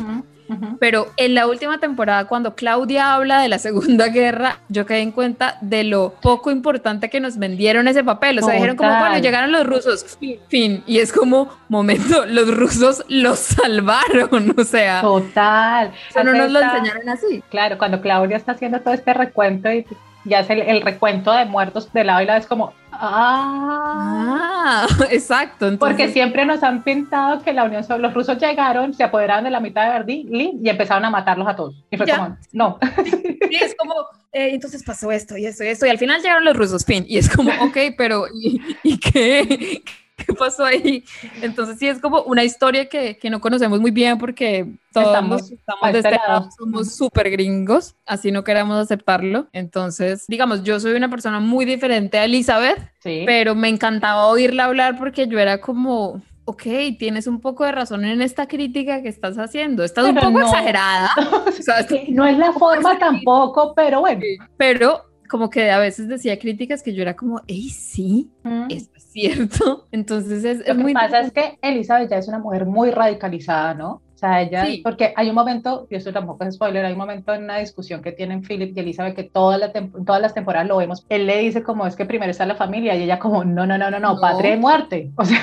Pero 0.78 1.06
en 1.16 1.34
la 1.34 1.46
última 1.46 1.78
temporada, 1.78 2.26
cuando 2.26 2.54
Claudia 2.54 3.14
habla 3.14 3.40
de 3.40 3.48
la 3.48 3.58
Segunda 3.58 4.08
Guerra, 4.08 4.58
yo 4.68 4.84
quedé 4.86 5.00
en 5.00 5.12
cuenta 5.12 5.58
de 5.60 5.84
lo 5.84 6.14
poco 6.20 6.50
importante 6.50 7.08
que 7.08 7.20
nos 7.20 7.38
vendieron 7.38 7.88
ese 7.88 8.04
papel. 8.04 8.38
O 8.38 8.42
sea, 8.42 8.54
dijeron 8.54 8.76
como, 8.76 8.98
bueno, 8.98 9.18
llegaron 9.18 9.52
los 9.52 9.66
rusos, 9.66 10.16
fin, 10.18 10.38
fin. 10.48 10.84
Y 10.86 10.98
es 10.98 11.12
como, 11.12 11.48
momento, 11.68 12.26
los 12.26 12.54
rusos 12.54 13.04
los 13.08 13.38
salvaron. 13.38 14.54
O 14.58 14.64
sea, 14.64 15.00
Total. 15.00 15.92
eso 16.10 16.24
no 16.24 16.32
nos 16.32 16.50
lo 16.50 16.60
enseñaron 16.60 17.08
así. 17.08 17.42
Claro, 17.50 17.78
cuando 17.78 18.00
Claudia 18.00 18.36
está 18.36 18.52
haciendo 18.52 18.80
todo 18.80 18.94
este 18.94 19.14
recuento 19.14 19.70
y 19.72 19.86
ya 20.24 20.40
hace 20.40 20.54
el, 20.54 20.60
el 20.62 20.82
recuento 20.82 21.32
de 21.32 21.44
muertos 21.44 21.92
de 21.92 22.04
lado 22.04 22.22
y 22.22 22.26
lado, 22.26 22.38
es 22.40 22.46
como, 22.46 22.72
ah, 22.92 24.50
Ah, 24.66 24.86
exacto. 25.10 25.68
Entonces, 25.68 25.78
Porque 25.96 26.12
siempre 26.12 26.44
nos 26.46 26.62
han 26.62 26.82
pintado 26.82 27.42
que 27.42 27.52
la 27.52 27.64
Unión 27.64 27.82
Soviética, 27.84 27.98
los 28.08 28.14
rusos 28.14 28.38
llegaron, 28.38 28.94
se 28.94 29.04
apoderaron 29.04 29.44
de 29.44 29.50
la 29.50 29.60
mitad 29.60 29.84
de 29.86 29.98
Berlín 30.04 30.60
y 30.64 30.68
empezaron 30.68 31.04
a 31.04 31.10
matarlos 31.10 31.46
a 31.48 31.54
todos. 31.56 31.74
Y 31.90 31.96
fue 31.96 32.06
Ya. 32.06 32.16
como, 32.16 32.36
no. 32.52 32.78
sí, 33.04 33.56
es 33.60 33.74
como, 33.78 33.94
eh, 34.32 34.50
entonces 34.52 34.82
pasó 34.82 35.12
esto 35.12 35.36
y 35.36 35.46
esto 35.46 35.64
y 35.64 35.68
esto. 35.68 35.86
Y 35.86 35.90
al 35.90 35.98
final 35.98 36.20
llegaron 36.22 36.44
los 36.44 36.56
rusos, 36.56 36.84
fin. 36.84 37.04
Y 37.08 37.18
es 37.18 37.28
como, 37.28 37.50
ok, 37.62 37.76
pero 37.96 38.24
¿y, 38.32 38.60
y 38.82 38.98
qué? 38.98 39.82
¿Qué 40.26 40.32
pasó 40.32 40.64
ahí? 40.64 41.04
Entonces 41.42 41.78
sí 41.78 41.88
es 41.88 41.98
como 42.00 42.22
una 42.22 42.44
historia 42.44 42.88
que, 42.88 43.18
que 43.18 43.30
no 43.30 43.40
conocemos 43.40 43.80
muy 43.80 43.90
bien 43.90 44.16
porque 44.18 44.66
todos 44.92 45.08
Estamos 45.08 45.50
estamos 45.50 45.92
de 45.92 45.98
este 45.98 46.10
lado. 46.12 46.48
somos 46.56 46.94
súper 46.94 47.30
gringos, 47.30 47.96
así 48.06 48.30
no 48.30 48.44
queremos 48.44 48.76
aceptarlo. 48.78 49.48
Entonces, 49.52 50.24
digamos, 50.28 50.62
yo 50.62 50.78
soy 50.78 50.92
una 50.92 51.10
persona 51.10 51.40
muy 51.40 51.64
diferente 51.64 52.18
a 52.18 52.24
Elizabeth, 52.26 52.78
Sí. 53.00 53.24
pero 53.26 53.54
me 53.54 53.68
encantaba 53.68 54.26
oírla 54.28 54.64
hablar 54.66 54.96
porque 54.98 55.26
yo 55.26 55.38
era 55.38 55.60
como... 55.60 56.22
Ok, 56.46 56.62
tienes 56.98 57.26
un 57.26 57.40
poco 57.40 57.64
de 57.64 57.72
razón 57.72 58.04
en 58.04 58.20
esta 58.20 58.46
crítica 58.46 59.00
que 59.02 59.08
estás 59.08 59.38
haciendo. 59.38 59.82
Estás 59.82 60.04
un 60.04 60.14
Pero 60.14 60.26
poco 60.28 60.40
no. 60.40 60.46
exagerada, 60.46 61.10
o 61.48 61.52
sea, 61.52 61.86
no 62.10 62.26
es 62.26 62.36
la 62.38 62.52
forma 62.58 62.98
tampoco, 62.98 63.72
pero 63.74 64.00
bueno. 64.00 64.20
pero 64.58 65.02
como 65.34 65.50
que 65.50 65.68
a 65.72 65.80
veces 65.80 66.06
decía 66.06 66.38
críticas 66.38 66.80
que 66.80 66.94
yo 66.94 67.02
era 67.02 67.16
como, 67.16 67.40
hey, 67.48 67.68
sí, 67.68 68.30
Mm. 68.44 68.66
eso 68.70 68.88
es 68.94 69.02
cierto. 69.10 69.88
Entonces 69.90 70.44
es, 70.44 70.60
es 70.60 70.68
Lo 70.68 70.76
que 70.76 70.82
muy 70.82 70.94
pasa 70.94 71.18
es 71.22 71.32
que 71.32 71.58
Elizabeth 71.60 72.08
ya 72.08 72.18
es 72.18 72.28
una 72.28 72.38
mujer 72.38 72.66
muy 72.66 72.92
radicalizada, 72.92 73.74
¿no? 73.74 73.94
O 74.14 74.16
sea, 74.16 74.42
ella, 74.42 74.64
Sí. 74.64 74.80
porque 74.84 75.12
hay 75.16 75.28
un 75.30 75.34
momento, 75.34 75.88
y 75.90 75.96
esto 75.96 76.12
tampoco 76.12 76.44
es 76.44 76.54
spoiler, 76.54 76.84
hay 76.84 76.92
un 76.92 76.98
momento 76.98 77.34
en 77.34 77.42
una 77.42 77.58
discusión 77.58 78.00
que 78.00 78.12
tienen 78.12 78.42
Philip 78.42 78.76
y 78.76 78.80
Elizabeth 78.80 79.16
que 79.16 79.24
toda 79.24 79.58
la 79.58 79.72
todas 79.72 80.22
las 80.22 80.34
temporadas 80.34 80.68
lo 80.68 80.76
vemos. 80.76 81.04
Él 81.08 81.26
le 81.26 81.38
dice 81.38 81.64
como 81.64 81.84
es 81.84 81.96
que 81.96 82.04
primero 82.06 82.30
está 82.30 82.46
la 82.46 82.54
familia 82.54 82.94
y 82.94 83.02
ella 83.02 83.18
como 83.18 83.44
no, 83.44 83.66
no, 83.66 83.76
no, 83.76 83.90
no, 83.90 83.98
no, 83.98 84.14
No. 84.14 84.20
patria 84.20 84.54
y 84.54 84.58
muerte. 84.60 85.10
O 85.16 85.24
sea, 85.24 85.40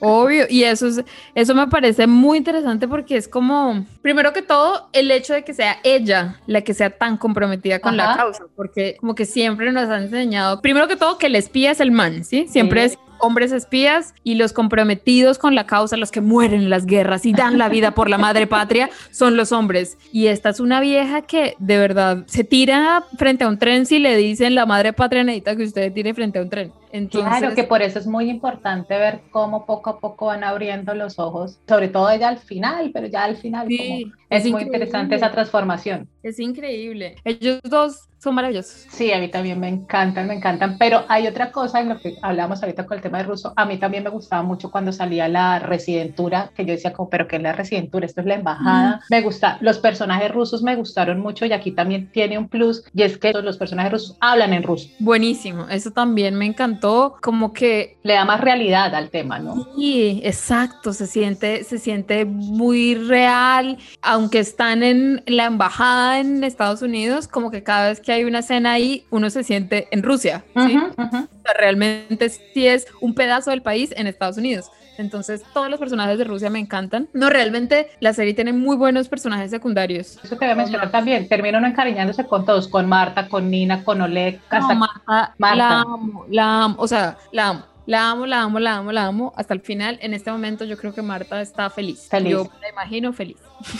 obvio. 0.00 0.46
Y 0.48 0.64
eso, 0.64 0.88
es, 0.88 1.02
eso 1.34 1.54
me 1.54 1.66
parece 1.68 2.06
muy 2.06 2.38
interesante 2.38 2.88
porque 2.88 3.16
es 3.16 3.28
como, 3.28 3.84
primero 4.02 4.32
que 4.32 4.42
todo, 4.42 4.88
el 4.92 5.10
hecho 5.10 5.34
de 5.34 5.44
que 5.44 5.54
sea 5.54 5.78
ella 5.84 6.40
la 6.46 6.62
que 6.62 6.74
sea 6.74 6.90
tan 6.90 7.16
comprometida 7.16 7.78
con 7.78 7.96
la 7.96 8.16
causa, 8.16 8.44
porque 8.56 8.96
como 9.00 9.14
que 9.14 9.24
siempre 9.26 9.72
nos 9.72 9.88
han 9.88 10.04
enseñado, 10.04 10.60
primero 10.60 10.88
que 10.88 10.96
todo, 10.96 11.18
que 11.18 11.26
el 11.26 11.36
espía 11.36 11.70
es 11.70 11.80
el 11.80 11.90
man, 11.92 12.24
¿sí? 12.24 12.46
Siempre 12.48 12.88
Sí. 12.88 12.94
es 12.94 12.98
hombres 13.20 13.52
espías 13.52 14.14
y 14.24 14.34
los 14.34 14.52
comprometidos 14.52 15.38
con 15.38 15.54
la 15.54 15.66
causa, 15.66 15.96
los 15.96 16.10
que 16.10 16.20
mueren 16.20 16.62
en 16.62 16.70
las 16.70 16.86
guerras 16.86 17.26
y 17.26 17.32
dan 17.32 17.58
la 17.58 17.68
vida 17.68 17.92
por 17.92 18.08
la 18.08 18.18
madre 18.18 18.46
patria, 18.46 18.90
son 19.10 19.36
los 19.36 19.52
hombres. 19.52 19.98
Y 20.12 20.26
esta 20.26 20.50
es 20.50 20.60
una 20.60 20.80
vieja 20.80 21.22
que 21.22 21.54
de 21.58 21.78
verdad 21.78 22.24
se 22.26 22.44
tira 22.44 23.04
frente 23.16 23.44
a 23.44 23.48
un 23.48 23.58
tren 23.58 23.86
si 23.86 23.98
le 23.98 24.16
dicen 24.16 24.54
la 24.54 24.66
madre 24.66 24.92
patria 24.92 25.24
necesita 25.24 25.56
que 25.56 25.64
usted 25.64 25.92
tire 25.92 26.14
frente 26.14 26.38
a 26.38 26.42
un 26.42 26.50
tren. 26.50 26.72
Entonces, 26.92 27.38
claro 27.38 27.54
que 27.54 27.64
por 27.64 27.82
eso 27.82 27.98
es 27.98 28.06
muy 28.06 28.28
importante 28.28 28.98
ver 28.98 29.20
cómo 29.30 29.64
poco 29.64 29.90
a 29.90 30.00
poco 30.00 30.26
van 30.26 30.42
abriendo 30.42 30.94
los 30.94 31.18
ojos, 31.18 31.60
sobre 31.68 31.88
todo 31.88 32.10
ella 32.10 32.28
al 32.28 32.38
final, 32.38 32.90
pero 32.92 33.06
ya 33.06 33.24
al 33.24 33.36
final 33.36 33.68
Sí, 33.68 33.76
como 34.10 34.19
es 34.30 34.44
es, 34.44 34.50
muy 34.50 34.62
interesante 34.62 35.16
esa 35.16 35.30
transformación. 35.30 36.08
es 36.22 36.38
increíble. 36.38 37.16
Ellos 37.24 37.60
dos 37.64 38.10
son 38.20 38.34
maravillosos. 38.34 38.86
Sí, 38.90 39.12
a 39.12 39.18
mí 39.18 39.28
también 39.28 39.58
me 39.58 39.68
encantan, 39.68 40.28
me 40.28 40.34
encantan, 40.34 40.76
pero 40.78 41.04
hay 41.08 41.26
otra 41.26 41.50
cosa 41.50 41.80
en 41.80 41.88
lo 41.88 41.98
que 41.98 42.18
hablamos 42.20 42.62
ahorita 42.62 42.84
con 42.84 42.98
el 42.98 43.02
tema 43.02 43.18
de 43.18 43.24
ruso. 43.24 43.54
A 43.56 43.64
mí 43.64 43.78
también 43.78 44.04
me 44.04 44.10
gustaba 44.10 44.42
mucho 44.42 44.70
cuando 44.70 44.92
salía 44.92 45.26
la 45.26 45.58
residentura, 45.58 46.50
que 46.54 46.66
yo 46.66 46.72
decía 46.72 46.92
como, 46.92 47.08
pero 47.08 47.26
¿qué 47.26 47.36
es 47.36 47.42
la 47.42 47.52
residentura? 47.52 48.04
Esto 48.04 48.20
es 48.20 48.26
la 48.26 48.34
embajada. 48.34 49.00
Me 49.08 49.22
gusta, 49.22 49.56
los 49.62 49.78
personajes 49.78 50.30
rusos 50.30 50.62
me 50.62 50.76
gustaron 50.76 51.18
mucho 51.18 51.46
y 51.46 51.52
aquí 51.52 51.72
también 51.72 52.10
tiene 52.12 52.36
un 52.36 52.48
plus 52.48 52.84
y 52.92 53.02
es 53.02 53.16
que 53.16 53.32
los 53.32 53.56
personajes 53.56 53.92
rusos 53.92 54.16
hablan 54.20 54.52
en 54.52 54.64
ruso. 54.64 54.90
Buenísimo, 54.98 55.66
eso 55.68 55.90
también 55.90 56.34
me 56.34 56.44
encantó, 56.44 57.16
como 57.22 57.54
que 57.54 57.96
Le 58.02 58.14
da 58.14 58.26
más 58.26 58.42
realidad 58.42 58.94
al 58.94 59.08
tema, 59.08 59.38
¿no? 59.38 59.66
Sí, 59.76 60.20
exacto, 60.24 60.92
se 60.92 61.06
siente, 61.06 61.64
se 61.64 61.78
siente 61.78 62.26
muy 62.26 62.96
real, 62.96 63.78
aunque 64.20 64.38
están 64.38 64.82
en 64.82 65.22
la 65.26 65.46
embajada 65.46 66.20
en 66.20 66.44
Estados 66.44 66.82
Unidos, 66.82 67.26
como 67.26 67.50
que 67.50 67.62
cada 67.62 67.88
vez 67.88 68.00
que 68.00 68.12
hay 68.12 68.24
una 68.24 68.40
escena 68.40 68.72
ahí, 68.72 69.06
uno 69.10 69.30
se 69.30 69.42
siente 69.44 69.88
en 69.92 70.02
Rusia, 70.02 70.44
¿sí? 70.54 70.76
Ujú, 70.76 71.02
ujú. 71.02 71.16
O 71.16 71.42
sea, 71.42 71.54
realmente 71.56 72.28
sí 72.28 72.66
es 72.66 72.86
un 73.00 73.14
pedazo 73.14 73.50
del 73.50 73.62
país 73.62 73.94
en 73.96 74.06
Estados 74.06 74.36
Unidos. 74.36 74.66
Entonces, 74.98 75.42
todos 75.54 75.70
los 75.70 75.80
personajes 75.80 76.18
de 76.18 76.24
Rusia 76.24 76.50
me 76.50 76.58
encantan. 76.58 77.08
No, 77.14 77.30
realmente 77.30 77.88
la 78.00 78.12
serie 78.12 78.34
tiene 78.34 78.52
muy 78.52 78.76
buenos 78.76 79.08
personajes 79.08 79.50
secundarios. 79.50 80.18
Eso 80.22 80.36
te 80.36 80.44
voy 80.44 80.50
a 80.50 80.54
mencionar 80.54 80.90
también. 80.90 81.26
Termina 81.26 81.56
uno 81.56 81.68
encariñándose 81.68 82.26
con 82.26 82.44
todos, 82.44 82.68
con 82.68 82.86
Marta, 82.86 83.26
con 83.26 83.50
Nina, 83.50 83.82
con 83.82 84.02
Oleg, 84.02 84.42
hasta 84.50 84.74
No, 84.74 84.80
Marta, 84.80 85.34
Marta. 85.38 85.56
la 85.56 85.80
amo, 85.80 86.26
la 86.28 86.64
amo, 86.64 86.74
o 86.78 86.86
sea, 86.86 87.16
la 87.32 87.48
amo. 87.48 87.69
La 87.90 88.10
amo, 88.12 88.24
la 88.24 88.42
amo, 88.42 88.60
la 88.60 88.76
amo, 88.76 88.92
la 88.92 89.06
amo. 89.06 89.32
Hasta 89.36 89.52
el 89.52 89.60
final, 89.62 89.98
en 90.00 90.14
este 90.14 90.30
momento, 90.30 90.64
yo 90.64 90.76
creo 90.76 90.94
que 90.94 91.02
Marta 91.02 91.40
está 91.42 91.68
feliz. 91.70 92.06
Feliz. 92.08 92.30
Yo 92.30 92.48
la 92.60 92.68
imagino 92.68 93.12
feliz. 93.12 93.36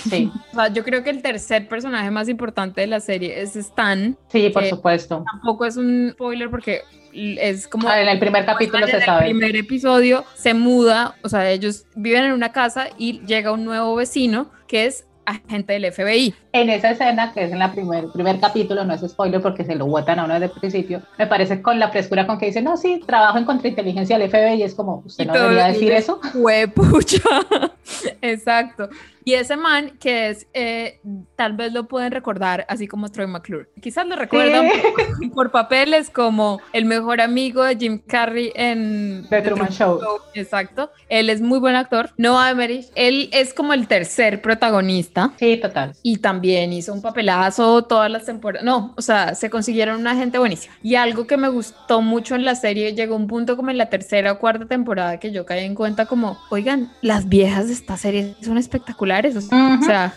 sí, 0.09 0.33
O 0.53 0.55
sea, 0.57 0.67
yo 0.69 0.83
creo 0.83 1.05
que 1.05 1.11
el 1.11 1.23
tercer 1.23 1.69
personaje 1.69 2.11
más 2.11 2.29
importante 2.29 2.81
de 2.81 2.89
la 2.89 2.99
serie 2.99 3.41
es 3.41 3.55
Stan. 3.55 4.17
sí, 4.27 4.51
por 4.51 4.65
Que- 4.65 4.71
supuesto. 4.71 5.25
Tampoco 5.31 5.65
es 5.65 5.77
un 5.77 6.11
spoiler 6.15 6.51
porque 6.51 6.81
es 7.13 7.69
como... 7.69 7.89
Ah, 7.89 8.01
En 8.03 8.09
el 8.09 8.19
primer 8.19 8.45
capítulo 8.45 8.85
en 8.85 8.91
se 8.91 8.97
el 8.97 9.05
sabe. 9.05 9.27
primer 9.27 9.55
episodio 9.55 10.25
se 10.35 10.55
muda, 10.55 11.15
o 11.23 11.29
sea, 11.29 11.49
ellos 11.49 11.87
viven 11.95 12.25
en 12.25 12.33
una 12.33 12.51
casa 12.51 12.89
y 12.99 13.21
llega 13.27 13.53
un 13.53 13.65
nuevo 13.65 13.95
vecino 13.95 14.51
que 14.67 14.87
es 14.87 15.07
agente 15.25 15.75
del 15.75 15.93
FBI. 15.93 16.35
En 16.53 16.69
esa 16.71 16.91
escena, 16.91 17.33
que 17.33 17.45
es 17.45 17.53
en 17.53 17.59
la 17.61 17.71
primer, 17.73 18.09
primer 18.13 18.41
capítulo, 18.41 18.85
no 18.85 18.95
es 18.95 19.01
spoiler 19.09 19.41
porque 19.41 19.65
se 19.65 19.77
lo 19.77 19.87
botan 19.87 20.19
a 20.19 20.25
uno 20.25 20.35
desde 20.35 20.47
el 20.47 20.53
principio, 20.61 21.01
me 21.19 21.27
parece 21.27 21.63
con 21.63 21.79
la 21.79 21.91
frescura 21.91 22.27
con 22.27 22.39
que 22.39 22.47
dice, 22.47 22.61
no, 22.61 22.77
sí, 22.77 23.01
trabajo 23.07 23.39
en 23.39 23.45
contrainteligencia 23.45 24.19
del 24.19 24.29
FBI 24.31 24.55
y 24.55 24.63
es 24.65 24.75
como, 24.75 25.03
¿usted 25.07 25.27
no 25.27 25.33
debería 25.35 25.67
decir 25.67 25.93
es- 25.93 26.05
eso? 26.05 26.21
Huepucha. 26.35 27.21
Exacto. 28.23 28.89
Y 29.23 29.35
ese 29.35 29.57
man 29.57 29.93
que 30.01 30.31
es, 30.31 30.47
eh, 30.55 30.99
tal 31.37 31.53
vez 31.53 31.73
lo 31.73 31.85
pueden 31.87 32.11
recordar 32.11 32.65
así 32.69 32.89
como 32.89 33.11
Troy 33.11 33.27
McClure. 33.27 33.69
Quizás 33.81 34.07
lo 34.07 34.17
recuerdan 34.17 34.67
por, 34.95 35.31
por 35.35 35.51
papeles 35.51 36.09
como 36.09 36.61
el 36.73 36.87
mejor 36.87 37.21
amigo 37.21 37.63
de 37.63 37.77
Jim 37.77 38.01
Carrey 38.07 38.51
en 38.55 39.27
The 39.29 39.43
Truman 39.43 39.69
Show. 39.69 40.01
Exacto. 40.35 40.91
Él 41.09 41.29
es 41.29 41.43
muy 41.43 41.59
buen 41.59 41.77
actor. 41.77 42.11
Noah 42.17 42.51
Emmerich, 42.51 42.87
él 42.95 43.29
es 43.33 43.53
como 43.53 43.75
el 43.75 43.87
tercer 43.89 44.41
protagonista. 44.41 45.33
Sí, 45.39 45.59
total. 45.61 45.93
Y 46.03 46.17
también 46.17 46.40
también 46.41 46.73
hizo 46.73 46.95
un 46.95 47.03
papelazo 47.03 47.83
todas 47.83 48.11
las 48.11 48.25
temporadas. 48.25 48.65
No, 48.65 48.95
o 48.97 49.03
sea, 49.03 49.35
se 49.35 49.51
consiguieron 49.51 50.01
una 50.01 50.17
gente 50.17 50.39
buenísima. 50.39 50.73
Y 50.83 50.95
algo 50.95 51.27
que 51.27 51.37
me 51.37 51.51
gustó 51.51 52.01
mucho 52.01 52.35
en 52.35 52.47
la 52.47 52.55
serie, 52.55 52.95
llegó 52.95 53.15
un 53.15 53.27
punto 53.27 53.59
como 53.59 53.71
en 53.71 53.77
la 53.77 53.91
tercera 53.91 54.33
o 54.33 54.39
cuarta 54.39 54.65
temporada 54.65 55.21
que 55.21 55.33
yo 55.33 55.45
caí 55.45 55.67
en 55.67 55.75
cuenta 55.75 56.07
como, 56.07 56.39
oigan, 56.49 56.91
las 57.03 57.29
viejas 57.29 57.67
de 57.67 57.75
esta 57.75 57.99
serie 57.99 58.35
son 58.43 58.57
espectaculares. 58.57 59.37
O 59.37 59.43
sea, 59.43 59.79
o 59.79 59.85
sea 59.85 60.15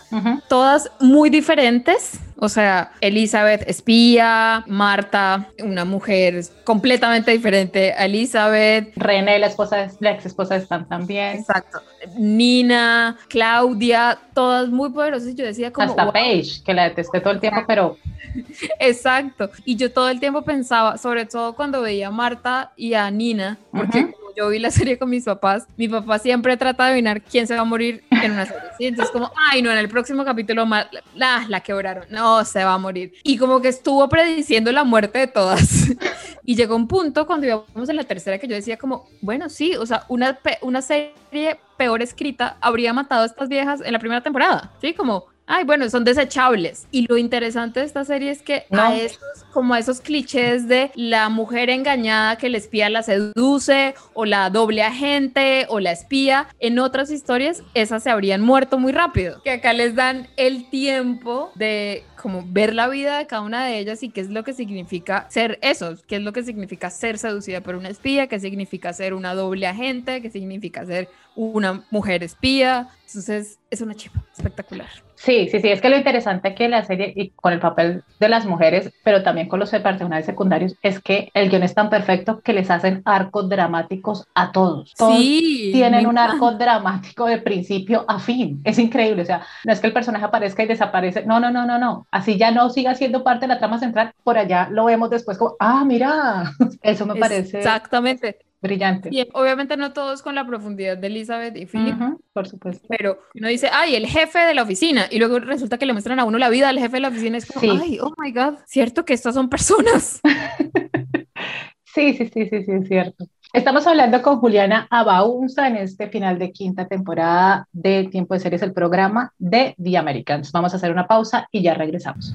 todas 0.48 0.90
muy 0.98 1.28
diferentes. 1.28 2.18
O 2.36 2.48
sea, 2.48 2.92
Elizabeth 3.00 3.68
espía, 3.68 4.64
Marta, 4.66 5.48
una 5.62 5.84
mujer 5.84 6.42
completamente 6.64 7.30
diferente 7.30 7.92
a 7.92 8.06
Elizabeth. 8.06 8.92
René, 8.96 9.38
la 9.38 9.46
esposa, 9.46 9.88
la 10.00 10.12
ex 10.12 10.26
esposa 10.26 10.54
de 10.54 10.60
Stan 10.60 10.86
también. 10.88 11.38
Exacto. 11.38 11.80
Nina, 12.16 13.16
Claudia, 13.28 14.18
todas 14.34 14.68
muy 14.68 14.90
poderosas. 14.90 15.34
Yo 15.34 15.44
decía 15.44 15.72
como... 15.72 15.88
Hasta 15.88 16.12
Paige, 16.12 16.62
que 16.64 16.74
la 16.74 16.88
detesté 16.88 17.20
todo 17.20 17.32
el 17.32 17.40
tiempo, 17.40 17.62
pero... 17.66 17.96
Exacto. 18.80 19.50
Y 19.64 19.76
yo 19.76 19.92
todo 19.92 20.08
el 20.08 20.20
tiempo 20.20 20.42
pensaba, 20.42 20.98
sobre 20.98 21.26
todo 21.26 21.54
cuando 21.54 21.82
veía 21.82 22.08
a 22.08 22.10
Marta 22.10 22.72
y 22.76 22.94
a 22.94 23.10
Nina, 23.10 23.58
porque 23.70 24.12
yo 24.36 24.48
vi 24.48 24.58
la 24.58 24.70
serie 24.70 24.98
con 24.98 25.10
mis 25.10 25.24
papás, 25.24 25.66
mi 25.76 25.88
papá 25.88 26.18
siempre 26.18 26.56
trata 26.56 26.84
de 26.84 26.90
adivinar 26.90 27.22
quién 27.22 27.46
se 27.46 27.54
va 27.54 27.60
a 27.62 27.64
morir 27.64 28.04
en 28.10 28.32
una 28.32 28.46
serie. 28.46 28.62
Entonces, 28.80 29.12
como, 29.12 29.30
ay, 29.50 29.62
no, 29.62 29.70
en 29.70 29.78
el 29.78 29.88
próximo 29.88 30.24
capítulo 30.24 30.66
la, 31.14 31.46
la 31.48 31.60
quebraron. 31.60 32.04
No, 32.10 32.44
se 32.44 32.64
va 32.64 32.74
a 32.74 32.78
morir. 32.78 33.12
Y 33.22 33.38
como 33.38 33.60
que 33.60 33.68
estuvo 33.68 34.08
prediciendo 34.08 34.72
la 34.72 34.84
muerte 34.84 35.18
de 35.18 35.26
todas. 35.26 35.88
y 36.44 36.56
llegó 36.56 36.76
un 36.76 36.88
punto 36.88 37.26
cuando 37.26 37.46
íbamos 37.46 37.88
en 37.88 37.96
la 37.96 38.04
tercera 38.04 38.38
que 38.38 38.48
yo 38.48 38.54
decía, 38.54 38.76
como, 38.76 39.08
bueno, 39.20 39.48
sí, 39.48 39.76
o 39.76 39.86
sea, 39.86 40.04
una, 40.08 40.38
una 40.62 40.82
serie 40.82 41.58
peor 41.76 42.02
escrita 42.02 42.56
habría 42.60 42.92
matado 42.92 43.22
a 43.22 43.26
estas 43.26 43.48
viejas 43.48 43.80
en 43.84 43.92
la 43.92 43.98
primera 43.98 44.22
temporada. 44.22 44.72
Sí, 44.80 44.94
como, 44.94 45.26
Ay, 45.46 45.64
bueno, 45.64 45.88
son 45.90 46.04
desechables. 46.04 46.86
Y 46.90 47.06
lo 47.06 47.18
interesante 47.18 47.80
de 47.80 47.86
esta 47.86 48.04
serie 48.04 48.30
es 48.30 48.42
que 48.42 48.64
a 48.70 48.96
esos, 48.96 49.44
como 49.52 49.74
a 49.74 49.78
esos 49.78 50.00
clichés 50.00 50.68
de 50.68 50.90
la 50.94 51.28
mujer 51.28 51.68
engañada 51.68 52.36
que 52.36 52.48
la 52.48 52.58
espía 52.58 52.88
la 52.88 53.02
seduce, 53.02 53.94
o 54.14 54.24
la 54.24 54.48
doble 54.50 54.82
agente, 54.82 55.66
o 55.68 55.80
la 55.80 55.92
espía, 55.92 56.48
en 56.60 56.78
otras 56.78 57.10
historias 57.10 57.62
esas 57.74 58.02
se 58.02 58.10
habrían 58.10 58.40
muerto 58.40 58.78
muy 58.78 58.92
rápido. 58.92 59.42
Que 59.42 59.50
acá 59.50 59.72
les 59.72 59.94
dan 59.94 60.28
el 60.36 60.68
tiempo 60.70 61.52
de 61.54 62.04
como 62.24 62.42
ver 62.46 62.74
la 62.74 62.88
vida 62.88 63.18
de 63.18 63.26
cada 63.26 63.42
una 63.42 63.66
de 63.66 63.78
ellas 63.78 64.02
y 64.02 64.08
qué 64.08 64.22
es 64.22 64.30
lo 64.30 64.44
que 64.44 64.54
significa 64.54 65.26
ser 65.28 65.58
eso, 65.60 65.94
qué 66.06 66.16
es 66.16 66.22
lo 66.22 66.32
que 66.32 66.42
significa 66.42 66.88
ser 66.88 67.18
seducida 67.18 67.60
por 67.60 67.74
una 67.74 67.90
espía, 67.90 68.28
qué 68.28 68.40
significa 68.40 68.94
ser 68.94 69.12
una 69.12 69.34
doble 69.34 69.66
agente, 69.66 70.22
qué 70.22 70.30
significa 70.30 70.86
ser 70.86 71.10
una 71.36 71.84
mujer 71.90 72.22
espía. 72.22 72.88
Entonces 73.14 73.60
es 73.70 73.80
una 73.80 73.94
chiva 73.94 74.24
espectacular. 74.36 74.88
Sí, 75.14 75.48
sí, 75.48 75.60
sí, 75.60 75.68
es 75.68 75.80
que 75.80 75.88
lo 75.88 75.96
interesante 75.96 76.52
que 76.52 76.68
la 76.68 76.84
serie, 76.84 77.12
y 77.14 77.30
con 77.30 77.52
el 77.52 77.60
papel 77.60 78.02
de 78.18 78.28
las 78.28 78.44
mujeres, 78.44 78.92
pero 79.04 79.22
también 79.22 79.48
con 79.48 79.60
los 79.60 79.70
personajes 79.70 80.26
secundarios, 80.26 80.74
es 80.82 81.00
que 81.00 81.30
el 81.32 81.48
guion 81.48 81.62
es 81.62 81.74
tan 81.74 81.90
perfecto 81.90 82.40
que 82.40 82.52
les 82.52 82.70
hacen 82.70 83.02
arcos 83.04 83.48
dramáticos 83.48 84.26
a 84.34 84.50
todos. 84.50 84.92
Todos 84.94 85.16
sí, 85.16 85.70
tienen 85.72 86.08
un 86.08 86.18
arco 86.18 86.52
dramático 86.52 87.26
de 87.26 87.38
principio 87.38 88.04
a 88.08 88.18
fin. 88.18 88.60
Es 88.64 88.80
increíble, 88.80 89.22
o 89.22 89.26
sea, 89.26 89.46
no 89.64 89.72
es 89.72 89.78
que 89.78 89.86
el 89.86 89.92
personaje 89.92 90.24
aparezca 90.24 90.64
y 90.64 90.66
desaparece, 90.66 91.24
no, 91.24 91.38
no, 91.38 91.52
no, 91.52 91.64
no, 91.64 91.78
no. 91.78 92.08
Así 92.10 92.36
ya 92.36 92.50
no 92.50 92.68
siga 92.68 92.96
siendo 92.96 93.22
parte 93.22 93.46
de 93.46 93.54
la 93.54 93.58
trama 93.58 93.78
central, 93.78 94.12
por 94.24 94.38
allá 94.38 94.68
lo 94.72 94.86
vemos 94.86 95.08
después 95.08 95.38
como, 95.38 95.54
ah, 95.60 95.84
mira, 95.86 96.52
eso 96.82 97.06
me 97.06 97.14
parece. 97.14 97.58
Exactamente 97.58 98.38
brillante. 98.64 99.10
Y 99.12 99.28
obviamente 99.34 99.76
no 99.76 99.92
todos 99.92 100.22
con 100.22 100.34
la 100.34 100.46
profundidad 100.46 100.96
de 100.96 101.06
Elizabeth 101.06 101.56
y 101.56 101.66
Philip, 101.66 101.94
por 102.32 102.48
supuesto. 102.48 102.84
Pero 102.88 103.18
uno 103.34 103.48
dice, 103.48 103.68
ay, 103.72 103.94
el 103.94 104.06
jefe 104.06 104.40
de 104.40 104.54
la 104.54 104.62
oficina, 104.62 105.06
y 105.10 105.18
luego 105.18 105.38
resulta 105.38 105.78
que 105.78 105.86
le 105.86 105.92
muestran 105.92 106.18
a 106.18 106.24
uno 106.24 106.38
la 106.38 106.48
vida 106.48 106.68
del 106.68 106.78
jefe 106.78 106.96
de 106.96 107.00
la 107.00 107.08
oficina, 107.08 107.38
es 107.38 107.46
como, 107.46 107.80
ay, 107.80 107.98
oh 108.00 108.12
my 108.18 108.32
god, 108.32 108.54
cierto 108.66 109.04
que 109.04 109.12
estas 109.12 109.34
son 109.34 109.48
personas. 109.48 110.20
sí, 111.84 112.14
sí, 112.14 112.30
sí, 112.32 112.48
sí, 112.48 112.64
sí, 112.64 112.72
es 112.72 112.88
cierto. 112.88 113.26
Estamos 113.52 113.86
hablando 113.86 114.20
con 114.20 114.40
Juliana 114.40 114.88
Abaunza 114.90 115.68
en 115.68 115.76
este 115.76 116.08
final 116.08 116.40
de 116.40 116.50
quinta 116.50 116.88
temporada 116.88 117.68
de 117.70 118.08
Tiempo 118.10 118.34
de 118.34 118.40
Series, 118.40 118.62
el 118.62 118.72
programa 118.72 119.32
de 119.38 119.76
The 119.80 119.96
Americans. 119.96 120.50
Vamos 120.50 120.72
a 120.72 120.76
hacer 120.76 120.90
una 120.90 121.06
pausa 121.06 121.46
y 121.52 121.62
ya 121.62 121.74
regresamos. 121.74 122.34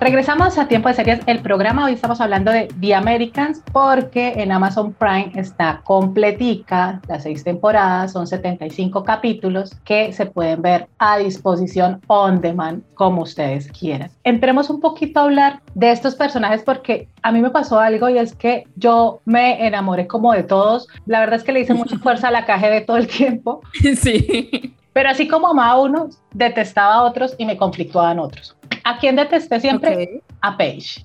Regresamos 0.00 0.56
a 0.58 0.68
Tiempo 0.68 0.88
de 0.88 0.94
Series, 0.94 1.20
el 1.26 1.40
programa. 1.40 1.86
Hoy 1.86 1.94
estamos 1.94 2.20
hablando 2.20 2.52
de 2.52 2.68
The 2.80 2.94
Americans 2.94 3.60
porque 3.72 4.34
en 4.36 4.52
Amazon 4.52 4.92
Prime 4.92 5.32
está 5.34 5.80
completica, 5.82 7.00
las 7.08 7.24
seis 7.24 7.42
temporadas, 7.42 8.12
son 8.12 8.28
75 8.28 9.02
capítulos 9.02 9.74
que 9.84 10.12
se 10.12 10.26
pueden 10.26 10.62
ver 10.62 10.86
a 10.98 11.18
disposición 11.18 12.00
on 12.06 12.40
demand 12.40 12.84
como 12.94 13.22
ustedes 13.22 13.72
quieran. 13.72 14.08
Entremos 14.22 14.70
un 14.70 14.80
poquito 14.80 15.18
a 15.18 15.24
hablar 15.24 15.62
de 15.74 15.90
estos 15.90 16.14
personajes 16.14 16.62
porque 16.62 17.08
a 17.22 17.32
mí 17.32 17.42
me 17.42 17.50
pasó 17.50 17.80
algo 17.80 18.08
y 18.08 18.18
es 18.18 18.36
que 18.36 18.68
yo 18.76 19.20
me 19.24 19.66
enamoré 19.66 20.06
como 20.06 20.32
de 20.32 20.44
todos. 20.44 20.86
La 21.06 21.18
verdad 21.18 21.40
es 21.40 21.42
que 21.42 21.50
le 21.50 21.60
hice 21.60 21.74
mucha 21.74 21.98
fuerza 21.98 22.28
a 22.28 22.30
la 22.30 22.46
KGB 22.46 22.86
todo 22.86 22.98
el 22.98 23.08
tiempo. 23.08 23.62
Sí. 23.96 24.74
Pero 24.92 25.10
así 25.10 25.28
como 25.28 25.48
amaba 25.48 25.72
a 25.72 25.80
unos, 25.80 26.18
detestaba 26.32 26.94
a 26.94 27.02
otros 27.02 27.34
y 27.38 27.46
me 27.46 27.56
conflictuaban 27.56 28.18
otros. 28.18 28.57
¿A 28.88 28.96
quién 28.96 29.16
detesté 29.16 29.60
siempre? 29.60 30.22
A 30.40 30.56
Paige. 30.56 31.04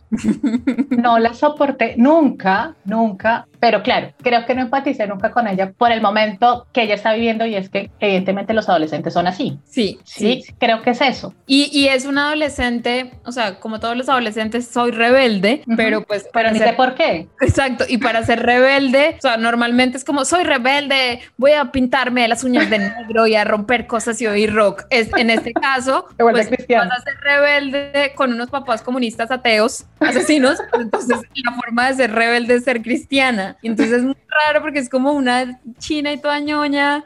No 0.90 1.20
la 1.20 1.34
soporté 1.34 1.96
nunca, 1.98 2.76
nunca, 2.86 3.46
pero 3.64 3.82
claro, 3.82 4.12
creo 4.22 4.46
que 4.46 4.56
no 4.56 4.64
empaticé 4.64 5.08
nunca 5.08 5.32
con 5.32 5.48
ella 5.48 5.72
por 5.72 5.94
el 5.94 6.02
momento 6.02 6.68
que 6.74 6.84
ella 6.84 6.96
está 6.96 7.14
viviendo 7.14 7.46
y 7.46 7.56
es 7.56 7.70
que 7.70 7.90
evidentemente 8.02 8.54
los 8.54 8.68
adolescentes 8.68 9.14
son 9.14 9.26
así. 9.26 9.58
Sí, 9.64 10.02
sí, 10.04 10.44
creo 10.60 10.82
que 10.82 10.90
es 10.90 11.00
eso. 11.00 11.34
Y, 11.48 11.70
y, 11.72 11.88
es 11.88 12.04
un 12.04 12.18
adolescente, 12.18 13.14
o 13.24 13.32
sea, 13.32 13.62
como 13.62 13.80
todos 13.80 13.96
los 13.96 14.10
adolescentes, 14.10 14.68
soy 14.68 14.92
rebelde, 14.92 15.64
pero 15.78 16.04
pues... 16.04 16.28
Pero 16.34 16.52
ni 16.52 16.60
sé 16.60 16.74
por 16.74 16.94
qué. 16.96 17.30
Exacto, 17.40 17.86
y 17.88 18.00
para 18.00 18.22
ser 18.26 18.44
rebelde, 18.44 19.16
o 19.18 19.22
sea, 19.22 19.38
normalmente 19.38 19.96
es 19.96 20.04
como, 20.04 20.26
soy 20.26 20.44
rebelde, 20.44 21.22
voy 21.38 21.54
a 21.54 21.72
pintarme 21.72 22.28
las 22.28 22.44
uñas 22.44 22.70
de 22.70 22.80
negro 22.80 23.28
y 23.28 23.36
a 23.36 23.46
romper 23.46 23.88
cosas 23.88 24.22
y 24.22 24.28
oír 24.28 24.54
rock. 24.54 24.84
Es, 24.90 25.10
en 25.16 25.30
este 25.30 25.54
caso, 25.54 26.10
pues, 26.18 26.50
vas 26.50 26.92
a 26.92 27.02
ser 27.02 27.18
rebelde 27.22 28.12
con 28.16 28.34
unos 28.34 28.50
papás 28.50 28.82
comunistas 28.82 29.32
ateos, 29.32 29.86
asesinos, 30.02 30.60
entonces 30.74 31.18
la 31.36 31.54
forma 31.54 31.88
de 31.88 31.94
ser 31.94 32.12
rebelde 32.12 32.56
es 32.56 32.66
ser 32.66 32.82
cristiana. 32.82 33.53
Y 33.62 33.68
entonces 33.68 33.98
es 33.98 34.04
muy 34.04 34.16
raro 34.46 34.62
porque 34.62 34.80
es 34.80 34.90
como 34.90 35.12
una 35.12 35.60
china 35.80 36.12
y 36.12 36.18
toda 36.18 36.40
ñoña. 36.40 37.04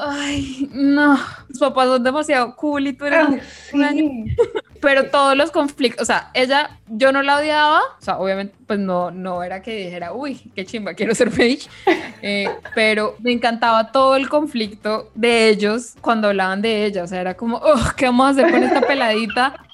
ay, 0.00 0.70
no, 0.72 1.18
los 1.48 1.58
papás 1.58 1.86
son 1.88 2.02
demasiado 2.02 2.56
cool 2.56 2.88
y 2.88 2.92
tú 2.92 3.04
eres 3.04 3.26
una 3.72 3.92
Pero 4.80 5.10
todos 5.10 5.36
los 5.36 5.50
conflictos, 5.50 6.02
o 6.02 6.04
sea, 6.04 6.30
ella, 6.34 6.78
yo 6.86 7.10
no 7.10 7.22
la 7.22 7.38
odiaba, 7.38 7.80
o 7.80 8.02
sea, 8.02 8.18
obviamente, 8.18 8.54
pues 8.66 8.78
no, 8.78 9.10
no 9.10 9.42
era 9.42 9.62
que 9.62 9.74
dijera, 9.74 10.12
uy, 10.12 10.52
qué 10.54 10.66
chimba, 10.66 10.94
quiero 10.94 11.14
ser 11.14 11.30
Paige, 11.30 11.68
eh, 12.22 12.48
pero 12.74 13.16
me 13.20 13.32
encantaba 13.32 13.90
todo 13.90 14.16
el 14.16 14.28
conflicto 14.28 15.10
de 15.14 15.48
ellos 15.48 15.94
cuando 16.00 16.28
hablaban 16.28 16.60
de 16.60 16.84
ella, 16.84 17.04
o 17.04 17.06
sea, 17.06 17.20
era 17.20 17.34
como, 17.34 17.56
oh, 17.56 17.90
¿qué 17.96 18.04
vamos 18.06 18.26
a 18.26 18.30
hacer 18.30 18.50
con 18.50 18.62
esta 18.62 18.82
peladita? 18.82 19.66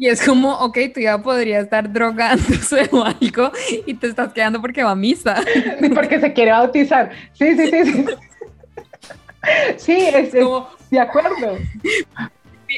Y 0.00 0.08
es 0.08 0.22
como, 0.22 0.54
ok, 0.54 0.78
tú 0.94 1.00
ya 1.00 1.18
podría 1.18 1.60
estar 1.60 1.92
drogándose 1.92 2.88
o 2.92 3.04
algo 3.04 3.52
y 3.84 3.92
te 3.92 4.06
estás 4.06 4.32
quedando 4.32 4.58
porque 4.58 4.82
va 4.82 4.92
a 4.92 4.96
misa. 4.96 5.42
Porque 5.94 6.18
se 6.18 6.32
quiere 6.32 6.52
bautizar. 6.52 7.10
Sí, 7.34 7.54
sí, 7.54 7.66
sí. 7.70 7.82
Sí, 7.82 8.06
sí 9.76 9.92
es, 9.92 10.34
como, 10.34 10.70
de 10.90 11.00
acuerdo. 11.00 11.58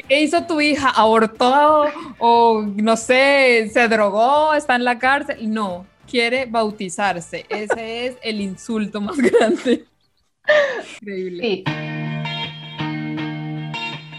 ¿Qué 0.09 0.21
hizo 0.21 0.45
tu 0.45 0.59
hija? 0.59 0.89
¿Abortó? 0.89 1.85
¿O 2.19 2.61
no 2.61 2.97
sé, 2.97 3.69
se 3.71 3.87
drogó? 3.87 4.53
¿Está 4.53 4.75
en 4.75 4.83
la 4.83 4.99
cárcel? 4.99 5.49
No, 5.49 5.85
quiere 6.09 6.45
bautizarse. 6.45 7.45
Ese 7.47 8.07
es 8.07 8.17
el 8.21 8.41
insulto 8.41 8.99
más 8.99 9.15
grande. 9.31 9.85
Increíble. 10.99 11.41
Sí. 11.41 11.63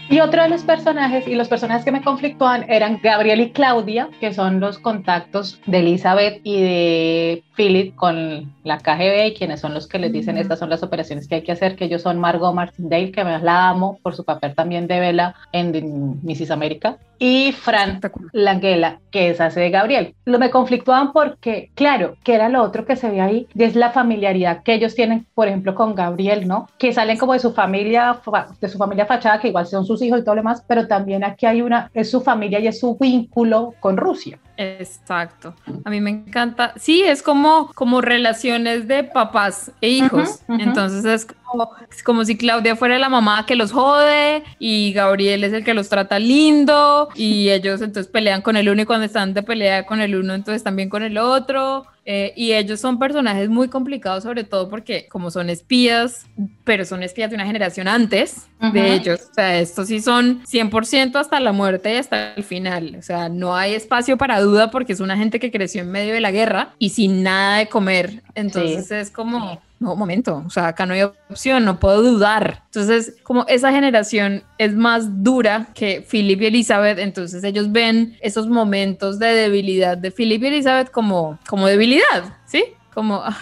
Y 0.07 0.19
otro 0.19 0.43
de 0.43 0.49
los 0.49 0.61
personajes, 0.61 1.27
y 1.27 1.33
los 1.33 1.47
personajes 1.47 1.83
que 1.83 1.91
me 1.91 2.03
conflictuaban 2.03 2.69
eran 2.69 2.99
Gabriel 3.01 3.41
y 3.41 3.51
Claudia, 3.51 4.09
que 4.19 4.33
son 4.33 4.59
los 4.59 4.77
contactos 4.77 5.59
de 5.65 5.79
Elizabeth 5.79 6.41
y 6.43 6.61
de 6.61 7.43
Philip 7.55 7.95
con 7.95 8.53
la 8.63 8.77
KGB, 8.77 9.27
y 9.27 9.33
quienes 9.33 9.61
son 9.61 9.73
los 9.73 9.87
que 9.87 9.97
les 9.97 10.13
dicen 10.13 10.37
estas 10.37 10.59
son 10.59 10.69
las 10.69 10.83
operaciones 10.83 11.27
que 11.27 11.35
hay 11.35 11.41
que 11.41 11.53
hacer, 11.53 11.75
que 11.75 11.85
ellos 11.85 12.03
son 12.03 12.19
Margot 12.19 12.53
Martindale, 12.53 13.11
que 13.11 13.23
me 13.23 13.39
la 13.39 13.69
amo 13.69 13.97
por 14.03 14.15
su 14.15 14.23
papel 14.23 14.53
también 14.53 14.85
de 14.85 14.99
Bella 14.99 15.35
en 15.51 16.19
Mrs. 16.21 16.51
América, 16.51 16.97
y 17.19 17.51
Fran 17.51 18.01
Langela, 18.31 18.99
que 19.11 19.29
es 19.29 19.41
hace 19.41 19.59
de 19.61 19.69
Gabriel. 19.69 20.15
Lo 20.25 20.39
me 20.39 20.49
conflictuaban 20.49 21.13
porque, 21.13 21.71
claro, 21.75 22.15
que 22.23 22.35
era 22.35 22.49
lo 22.49 22.61
otro 22.61 22.85
que 22.85 22.95
se 22.95 23.09
ve 23.09 23.21
ahí, 23.21 23.47
es 23.55 23.75
la 23.75 23.91
familiaridad 23.91 24.63
que 24.63 24.73
ellos 24.73 24.95
tienen, 24.95 25.25
por 25.33 25.47
ejemplo, 25.47 25.75
con 25.75 25.95
Gabriel, 25.95 26.47
¿no? 26.47 26.67
Que 26.77 26.93
salen 26.93 27.17
como 27.17 27.33
de 27.33 27.39
su 27.39 27.53
familia, 27.53 28.19
de 28.59 28.69
su 28.69 28.77
familia 28.77 29.05
fachada, 29.05 29.39
que 29.39 29.49
igual 29.49 29.65
son 29.65 29.85
sus 29.85 30.01
hijos 30.01 30.19
y 30.19 30.23
todo 30.23 30.35
lo 30.35 30.41
demás, 30.41 30.63
pero 30.67 30.87
también 30.87 31.23
aquí 31.23 31.45
hay 31.45 31.61
una, 31.61 31.89
es 31.93 32.11
su 32.11 32.21
familia 32.21 32.59
y 32.59 32.67
es 32.67 32.79
su 32.79 32.97
vínculo 32.97 33.73
con 33.79 33.97
Rusia. 33.97 34.39
Exacto. 34.57 35.53
A 35.83 35.89
mí 35.89 35.99
me 36.01 36.09
encanta. 36.09 36.73
Sí, 36.77 37.03
es 37.03 37.21
como, 37.21 37.71
como 37.73 38.01
relaciones 38.01 38.87
de 38.87 39.03
papás 39.03 39.71
e 39.81 39.89
hijos. 39.89 40.39
Entonces 40.47 41.05
es 41.05 41.25
como, 41.25 41.71
es 41.89 42.03
como 42.03 42.25
si 42.25 42.37
Claudia 42.37 42.75
fuera 42.75 42.97
la 42.99 43.09
mamá 43.09 43.45
que 43.45 43.55
los 43.55 43.71
jode 43.71 44.43
y 44.59 44.93
Gabriel 44.93 45.43
es 45.43 45.53
el 45.53 45.63
que 45.63 45.73
los 45.73 45.89
trata 45.89 46.19
lindo 46.19 47.09
y 47.15 47.49
ellos 47.49 47.81
entonces 47.81 48.11
pelean 48.11 48.41
con 48.41 48.57
el 48.57 48.69
uno 48.69 48.81
y 48.81 48.85
cuando 48.85 49.05
están 49.05 49.33
de 49.33 49.43
pelea 49.43 49.85
con 49.85 50.01
el 50.01 50.15
uno 50.15 50.33
entonces 50.33 50.63
también 50.63 50.89
con 50.89 51.03
el 51.03 51.17
otro. 51.17 51.85
Eh, 52.07 52.33
y 52.35 52.53
ellos 52.53 52.79
son 52.79 52.99
personajes 52.99 53.49
muy 53.49 53.67
complicados, 53.67 54.23
sobre 54.23 54.43
todo 54.43 54.69
porque 54.69 55.07
como 55.07 55.31
son 55.31 55.49
espías, 55.49 56.27
pero 56.63 56.85
son 56.85 57.01
espías 57.01 57.31
de 57.31 57.35
una 57.35 57.47
generación 57.47 57.87
antes 57.87 58.47
de 58.73 58.93
ellos. 58.93 59.21
O 59.31 59.33
sea, 59.33 59.59
estos 59.59 59.87
sí 59.87 59.99
son 60.01 60.43
100% 60.43 61.15
hasta 61.15 61.39
la 61.39 61.51
muerte 61.51 61.93
y 61.93 61.97
hasta 61.97 62.35
el 62.35 62.43
final. 62.43 62.95
O 62.99 63.01
sea, 63.01 63.27
no 63.29 63.55
hay 63.55 63.73
espacio 63.73 64.17
para 64.17 64.39
duda 64.39 64.69
porque 64.69 64.93
es 64.93 64.99
una 64.99 65.17
gente 65.17 65.39
que 65.39 65.51
creció 65.51 65.81
en 65.81 65.89
medio 65.89 66.13
de 66.13 66.21
la 66.21 66.29
guerra 66.29 66.75
y 66.77 66.89
sin 66.89 67.23
nada 67.23 67.57
de 67.57 67.69
comer. 67.69 68.21
Entonces 68.35 68.91
es 68.91 69.09
como 69.09 69.59
no, 69.79 69.95
momento, 69.95 70.43
o 70.45 70.49
sea, 70.49 70.67
acá 70.67 70.85
no 70.85 70.93
hay 70.93 71.01
opción, 71.01 71.65
no 71.65 71.79
puedo 71.79 72.01
dudar. 72.01 72.63
Entonces, 72.65 73.15
como 73.23 73.45
esa 73.47 73.71
generación 73.71 74.43
es 74.57 74.73
más 74.73 75.23
dura 75.23 75.67
que 75.73 76.05
Philip 76.09 76.41
y 76.41 76.45
Elizabeth, 76.45 76.97
entonces 76.97 77.43
ellos 77.43 77.71
ven 77.71 78.17
esos 78.21 78.47
momentos 78.47 79.19
de 79.19 79.27
debilidad 79.27 79.97
de 79.97 80.11
Philip 80.11 80.43
y 80.43 80.47
Elizabeth 80.47 80.91
como, 80.91 81.39
como 81.47 81.67
debilidad, 81.67 82.37
¿sí? 82.45 82.63
Como, 82.93 83.21
ay, 83.23 83.33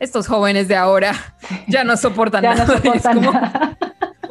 estos 0.00 0.26
jóvenes 0.26 0.66
de 0.66 0.76
ahora 0.76 1.14
ya 1.68 1.84
no 1.84 1.96
soportan 1.96 2.42
ya 2.42 2.54
nada. 2.54 2.66
No 2.66 2.74
soportan 2.74 3.20
nada 3.20 3.78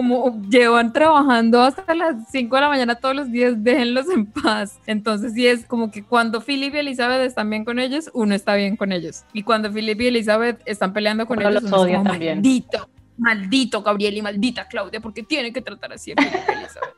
como 0.02 0.42
llevan 0.50 0.92
trabajando 0.92 1.62
hasta 1.62 1.94
las 1.94 2.16
5 2.32 2.56
de 2.56 2.62
la 2.62 2.70
mañana 2.70 2.96
todos 2.96 3.16
los 3.16 3.32
días, 3.32 3.54
déjenlos 3.58 4.10
en 4.10 4.26
paz. 4.26 4.80
Entonces 4.88 5.34
sí 5.34 5.46
es 5.46 5.64
como 5.64 5.92
que 5.92 6.04
cuando 6.04 6.42
Philip 6.42 6.74
y 6.74 6.80
Elizabeth 6.80 7.22
están 7.22 7.52
bien 7.52 7.64
con 7.64 7.78
ellos, 7.78 8.10
uno 8.16 8.34
está 8.34 8.56
bien 8.56 8.78
con 8.78 8.92
ellos. 8.92 9.26
Y 9.32 9.44
cuando 9.44 9.72
Philip 9.72 10.02
y 10.02 10.08
Elizabeth 10.08 10.60
están 10.66 10.92
peleando 10.92 11.28
con 11.28 11.40
ellos, 11.40 11.62
los 11.62 11.72
odia 11.72 12.02
también. 12.02 12.38
Maldito, 12.38 12.90
maldito 13.16 13.84
Gabriel 13.84 14.18
y 14.18 14.22
maldita 14.24 14.68
Claudia, 14.68 15.02
porque 15.02 15.22
tiene 15.22 15.54
que 15.54 15.62
tratar 15.62 15.94
así 15.94 16.14
a 16.14 16.16
Philip 16.16 16.34
y 16.34 16.52
Elizabeth. 16.52 16.96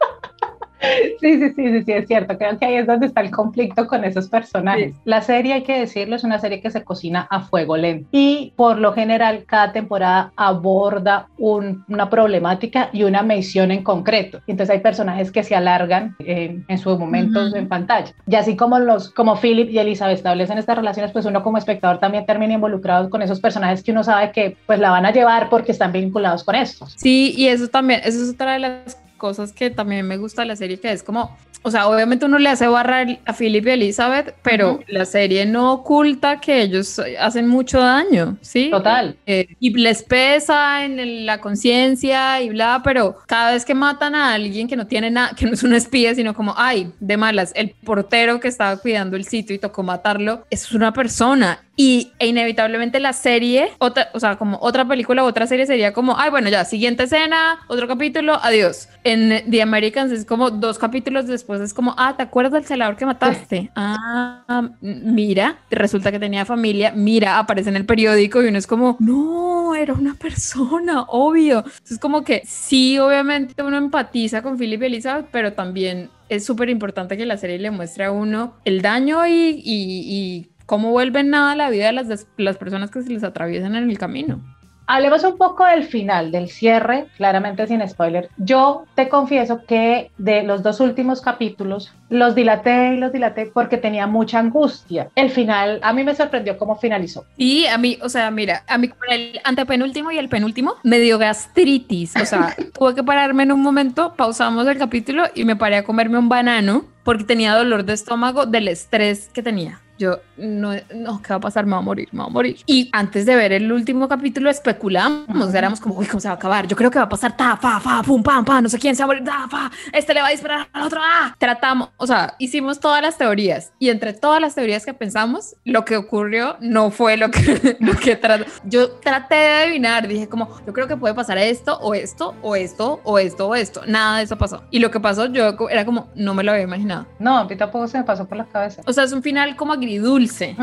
Sí, 1.19 1.39
sí, 1.39 1.53
sí, 1.55 1.69
sí, 1.71 1.83
sí, 1.83 1.91
es 1.91 2.07
cierto. 2.07 2.37
Creo 2.37 2.57
que 2.57 2.65
ahí 2.65 2.75
es 2.75 2.87
donde 2.87 3.07
está 3.07 3.21
el 3.21 3.31
conflicto 3.31 3.87
con 3.87 4.03
esos 4.03 4.27
personajes. 4.27 4.93
La 5.05 5.21
serie, 5.21 5.53
hay 5.53 5.63
que 5.63 5.79
decirlo, 5.79 6.15
es 6.15 6.23
una 6.23 6.39
serie 6.39 6.61
que 6.61 6.71
se 6.71 6.83
cocina 6.83 7.27
a 7.29 7.41
fuego 7.41 7.77
lento 7.77 8.07
y 8.11 8.53
por 8.55 8.77
lo 8.77 8.93
general 8.93 9.45
cada 9.45 9.71
temporada 9.71 10.31
aborda 10.35 11.27
una 11.37 12.09
problemática 12.09 12.89
y 12.91 13.03
una 13.03 13.23
misión 13.23 13.71
en 13.71 13.83
concreto. 13.83 14.41
Entonces 14.47 14.75
hay 14.75 14.81
personajes 14.81 15.31
que 15.31 15.43
se 15.43 15.55
alargan 15.55 16.15
en, 16.19 16.65
en 16.67 16.77
su 16.77 16.97
momento 16.97 17.55
en 17.55 17.67
pantalla. 17.67 18.13
Y 18.27 18.35
así 18.35 18.55
como 18.55 18.79
los, 18.79 19.09
como 19.11 19.35
Philip 19.35 19.69
y 19.69 19.79
Elizabeth 19.79 20.17
establecen 20.17 20.57
estas 20.57 20.77
relaciones, 20.77 21.11
pues 21.11 21.25
uno 21.25 21.43
como 21.43 21.57
espectador 21.57 21.99
también 21.99 22.25
termina 22.25 22.53
involucrado 22.53 23.09
con 23.09 23.21
esos 23.21 23.39
personajes 23.39 23.83
que 23.83 23.91
uno 23.91 24.03
sabe 24.03 24.31
que 24.31 24.57
pues 24.65 24.79
la 24.79 24.91
van 24.91 25.05
a 25.05 25.11
llevar 25.11 25.49
porque 25.49 25.71
están 25.71 25.91
vinculados 25.91 26.43
con 26.43 26.55
esto. 26.55 26.87
Sí, 26.97 27.33
y 27.37 27.47
eso 27.47 27.67
también, 27.67 28.01
eso 28.03 28.21
es 28.23 28.29
otra 28.29 28.53
de 28.53 28.59
las 28.59 29.02
cosas 29.23 29.53
que 29.53 29.69
también 29.69 30.05
me 30.05 30.17
gusta 30.17 30.41
de 30.41 30.49
la 30.49 30.57
serie, 30.57 30.77
que 30.77 30.91
es 30.91 31.01
como, 31.01 31.37
o 31.61 31.71
sea, 31.71 31.87
obviamente 31.87 32.25
uno 32.25 32.37
le 32.39 32.49
hace 32.49 32.67
barra 32.67 33.05
a 33.23 33.31
Philip 33.31 33.65
y 33.67 33.69
Elizabeth, 33.69 34.35
pero 34.43 34.81
la 34.87 35.05
serie 35.05 35.45
no 35.45 35.71
oculta 35.71 36.41
que 36.41 36.61
ellos 36.61 37.01
hacen 37.17 37.47
mucho 37.47 37.79
daño, 37.79 38.35
¿sí? 38.41 38.69
Total. 38.69 39.15
Eh, 39.25 39.55
y 39.61 39.73
les 39.75 40.03
pesa 40.03 40.83
en 40.83 41.25
la 41.25 41.39
conciencia 41.39 42.41
y 42.41 42.49
bla, 42.49 42.81
pero 42.83 43.15
cada 43.25 43.53
vez 43.53 43.63
que 43.63 43.73
matan 43.73 44.13
a 44.13 44.33
alguien 44.33 44.67
que 44.67 44.75
no 44.75 44.87
tiene 44.87 45.09
nada, 45.09 45.33
que 45.37 45.45
no 45.45 45.53
es 45.53 45.63
un 45.63 45.73
espía, 45.73 46.13
sino 46.13 46.33
como, 46.33 46.53
ay, 46.57 46.91
de 46.99 47.15
malas, 47.15 47.53
el 47.55 47.69
portero 47.69 48.41
que 48.41 48.49
estaba 48.49 48.75
cuidando 48.75 49.15
el 49.15 49.23
sitio 49.23 49.55
y 49.55 49.59
tocó 49.59 49.83
matarlo, 49.83 50.45
es 50.49 50.69
una 50.73 50.91
persona 50.91 51.63
y 51.75 52.11
e 52.19 52.27
inevitablemente 52.27 52.99
la 52.99 53.13
serie, 53.13 53.71
otra, 53.79 54.09
o 54.13 54.19
sea, 54.19 54.35
como 54.35 54.59
otra 54.61 54.87
película 54.87 55.23
o 55.23 55.27
otra 55.27 55.47
serie 55.47 55.65
sería 55.65 55.91
como, 55.91 56.17
ay, 56.19 56.29
bueno, 56.29 56.49
ya, 56.49 56.65
siguiente 56.65 57.03
escena, 57.03 57.59
otro 57.67 57.87
capítulo, 57.87 58.37
adiós. 58.41 58.89
En 59.03 59.49
The 59.49 59.61
Americans 59.61 60.11
es 60.11 60.23
como 60.23 60.51
dos 60.51 60.77
capítulos 60.77 61.25
después, 61.25 61.61
es 61.61 61.73
como, 61.73 61.95
ah, 61.97 62.13
¿te 62.15 62.23
acuerdas 62.23 62.53
del 62.53 62.65
celador 62.65 62.95
que 62.95 63.05
mataste? 63.05 63.71
Ah, 63.75 64.69
mira, 64.81 65.57
resulta 65.71 66.11
que 66.11 66.19
tenía 66.19 66.45
familia, 66.45 66.93
mira, 66.95 67.39
aparece 67.39 67.69
en 67.69 67.75
el 67.75 67.85
periódico 67.85 68.43
y 68.43 68.47
uno 68.47 68.57
es 68.57 68.67
como, 68.67 68.97
no, 68.99 69.73
era 69.73 69.93
una 69.93 70.13
persona, 70.13 71.03
obvio. 71.07 71.59
Entonces, 71.65 71.99
como 71.99 72.23
que 72.23 72.43
sí, 72.45 72.99
obviamente 72.99 73.63
uno 73.63 73.77
empatiza 73.77 74.43
con 74.43 74.57
Philip 74.57 74.83
y 74.83 74.85
Elizabeth, 74.85 75.27
pero 75.31 75.53
también 75.53 76.09
es 76.29 76.45
súper 76.45 76.69
importante 76.69 77.17
que 77.17 77.25
la 77.25 77.37
serie 77.37 77.59
le 77.59 77.71
muestre 77.71 78.05
a 78.05 78.11
uno 78.11 78.55
el 78.65 78.81
daño 78.81 79.25
y, 79.27 79.31
y, 79.31 79.63
y 79.65 80.49
cómo 80.65 80.91
vuelven 80.91 81.29
nada 81.29 81.51
a 81.51 81.55
la 81.55 81.69
vida 81.69 81.87
de 81.87 81.93
las, 81.93 82.27
las 82.37 82.57
personas 82.57 82.91
que 82.91 83.01
se 83.01 83.09
les 83.09 83.23
atraviesan 83.23 83.75
en 83.75 83.89
el 83.89 83.97
camino. 83.97 84.41
Hablemos 84.85 85.23
un 85.23 85.37
poco 85.37 85.65
del 85.65 85.85
final, 85.85 86.31
del 86.31 86.49
cierre, 86.49 87.05
claramente 87.15 87.65
sin 87.67 87.87
spoiler. 87.87 88.29
Yo 88.37 88.85
te 88.95 89.07
confieso 89.07 89.63
que 89.65 90.11
de 90.17 90.43
los 90.43 90.61
dos 90.61 90.81
últimos 90.81 91.21
capítulos 91.21 91.93
los 92.09 92.35
dilaté 92.35 92.93
y 92.93 92.97
los 92.97 93.13
dilaté 93.13 93.45
porque 93.45 93.77
tenía 93.77 94.07
mucha 94.07 94.39
angustia. 94.39 95.09
El 95.15 95.29
final, 95.29 95.79
a 95.83 95.93
mí 95.93 96.03
me 96.03 96.13
sorprendió 96.15 96.57
cómo 96.57 96.75
finalizó. 96.75 97.25
Y 97.37 97.65
a 97.67 97.77
mí, 97.77 97.97
o 98.01 98.09
sea, 98.09 98.29
mira, 98.29 98.63
a 98.67 98.77
mí 98.77 98.89
con 98.89 99.09
el 99.09 99.39
antepenúltimo 99.45 100.11
y 100.11 100.17
el 100.17 100.27
penúltimo 100.27 100.75
me 100.83 100.99
dio 100.99 101.17
gastritis. 101.17 102.15
O 102.17 102.25
sea, 102.25 102.53
tuve 102.77 102.93
que 102.93 103.03
pararme 103.03 103.43
en 103.43 103.53
un 103.53 103.61
momento, 103.61 104.15
pausamos 104.15 104.67
el 104.67 104.77
capítulo 104.77 105.23
y 105.33 105.45
me 105.45 105.55
paré 105.55 105.77
a 105.77 105.83
comerme 105.83 106.17
un 106.17 106.27
banano 106.27 106.85
porque 107.03 107.23
tenía 107.23 107.55
dolor 107.55 107.85
de 107.85 107.93
estómago 107.93 108.45
del 108.45 108.67
estrés 108.67 109.29
que 109.33 109.41
tenía. 109.41 109.82
Yo, 109.97 110.19
no, 110.37 110.73
no, 110.93 111.21
¿qué 111.21 111.29
va 111.29 111.35
a 111.35 111.39
pasar? 111.39 111.65
Me 111.65 111.73
va 111.73 111.77
a 111.77 111.81
morir, 111.81 112.09
me 112.11 112.19
va 112.19 112.25
a 112.25 112.29
morir. 112.29 112.57
Y 112.65 112.89
antes 112.91 113.25
de 113.25 113.35
ver 113.35 113.53
el 113.53 113.71
último 113.71 114.07
capítulo 114.07 114.49
especulamos, 114.49 115.53
éramos 115.53 115.79
como, 115.79 115.95
uy, 115.95 116.05
¿cómo 116.07 116.19
se 116.19 116.27
va 116.27 116.33
a 116.33 116.37
acabar? 116.37 116.67
Yo 116.67 116.75
creo 116.75 116.89
que 116.89 116.99
va 116.99 117.05
a 117.05 117.09
pasar 117.09 117.37
ta, 117.37 117.57
fa, 117.57 117.79
fa, 117.79 118.01
pum, 118.03 118.23
pam, 118.23 118.43
pam, 118.43 118.63
no 118.63 118.69
sé 118.69 118.79
quién 118.79 118.95
se 118.95 119.03
va 119.03 119.05
a 119.05 119.07
morir, 119.07 119.23
ta, 119.23 119.47
fa, 119.47 119.71
este 119.91 120.13
le 120.13 120.21
va 120.21 120.27
a 120.27 120.31
disparar 120.31 120.67
al 120.73 120.83
otro, 120.83 120.99
ah. 121.01 121.35
Tratamos, 121.37 121.89
o 121.97 122.07
sea, 122.07 122.35
hicimos 122.39 122.79
todas 122.79 123.01
las 123.01 123.17
teorías 123.17 123.71
y 123.79 123.89
entre 123.89 124.13
todas 124.13 124.41
las 124.41 124.55
teorías 124.55 124.85
que 124.85 124.93
pensamos, 124.93 125.55
lo 125.63 125.85
que 125.85 125.97
ocurrió 125.97 126.57
no 126.59 126.91
fue 126.91 127.17
lo 127.17 127.29
que, 127.29 127.77
lo 127.79 127.93
que 127.93 128.15
trató. 128.15 128.45
Yo 128.65 128.91
traté 128.91 129.35
de 129.35 129.51
adivinar, 129.63 130.07
dije 130.07 130.27
como, 130.27 130.49
yo 130.65 130.73
creo 130.73 130.87
que 130.87 130.97
puede 130.97 131.13
pasar 131.13 131.37
esto 131.37 131.77
o 131.79 131.93
esto 131.93 132.35
o 132.41 132.55
esto 132.55 132.99
o 133.03 133.19
esto 133.19 133.47
o 133.47 133.55
esto. 133.55 133.81
Nada 133.85 134.17
de 134.17 134.23
eso 134.23 134.37
pasó. 134.37 134.63
Y 134.71 134.79
lo 134.79 134.91
que 134.91 134.99
pasó, 134.99 135.27
yo 135.27 135.55
era 135.69 135.85
como, 135.85 136.09
no 136.15 136.33
me 136.33 136.43
lo 136.43 136.51
había 136.51 136.63
imaginado. 136.63 137.07
No, 137.19 137.37
a 137.37 137.45
mí 137.45 137.55
tampoco 137.55 137.87
se 137.87 137.97
me 137.97 138.03
pasó 138.03 138.27
por 138.27 138.37
la 138.37 138.45
cabeza. 138.45 138.81
O 138.85 138.93
sea, 138.93 139.03
es 139.03 139.11
un 139.11 139.21
final 139.21 139.55
como 139.55 139.73
agridulce, 139.83 140.55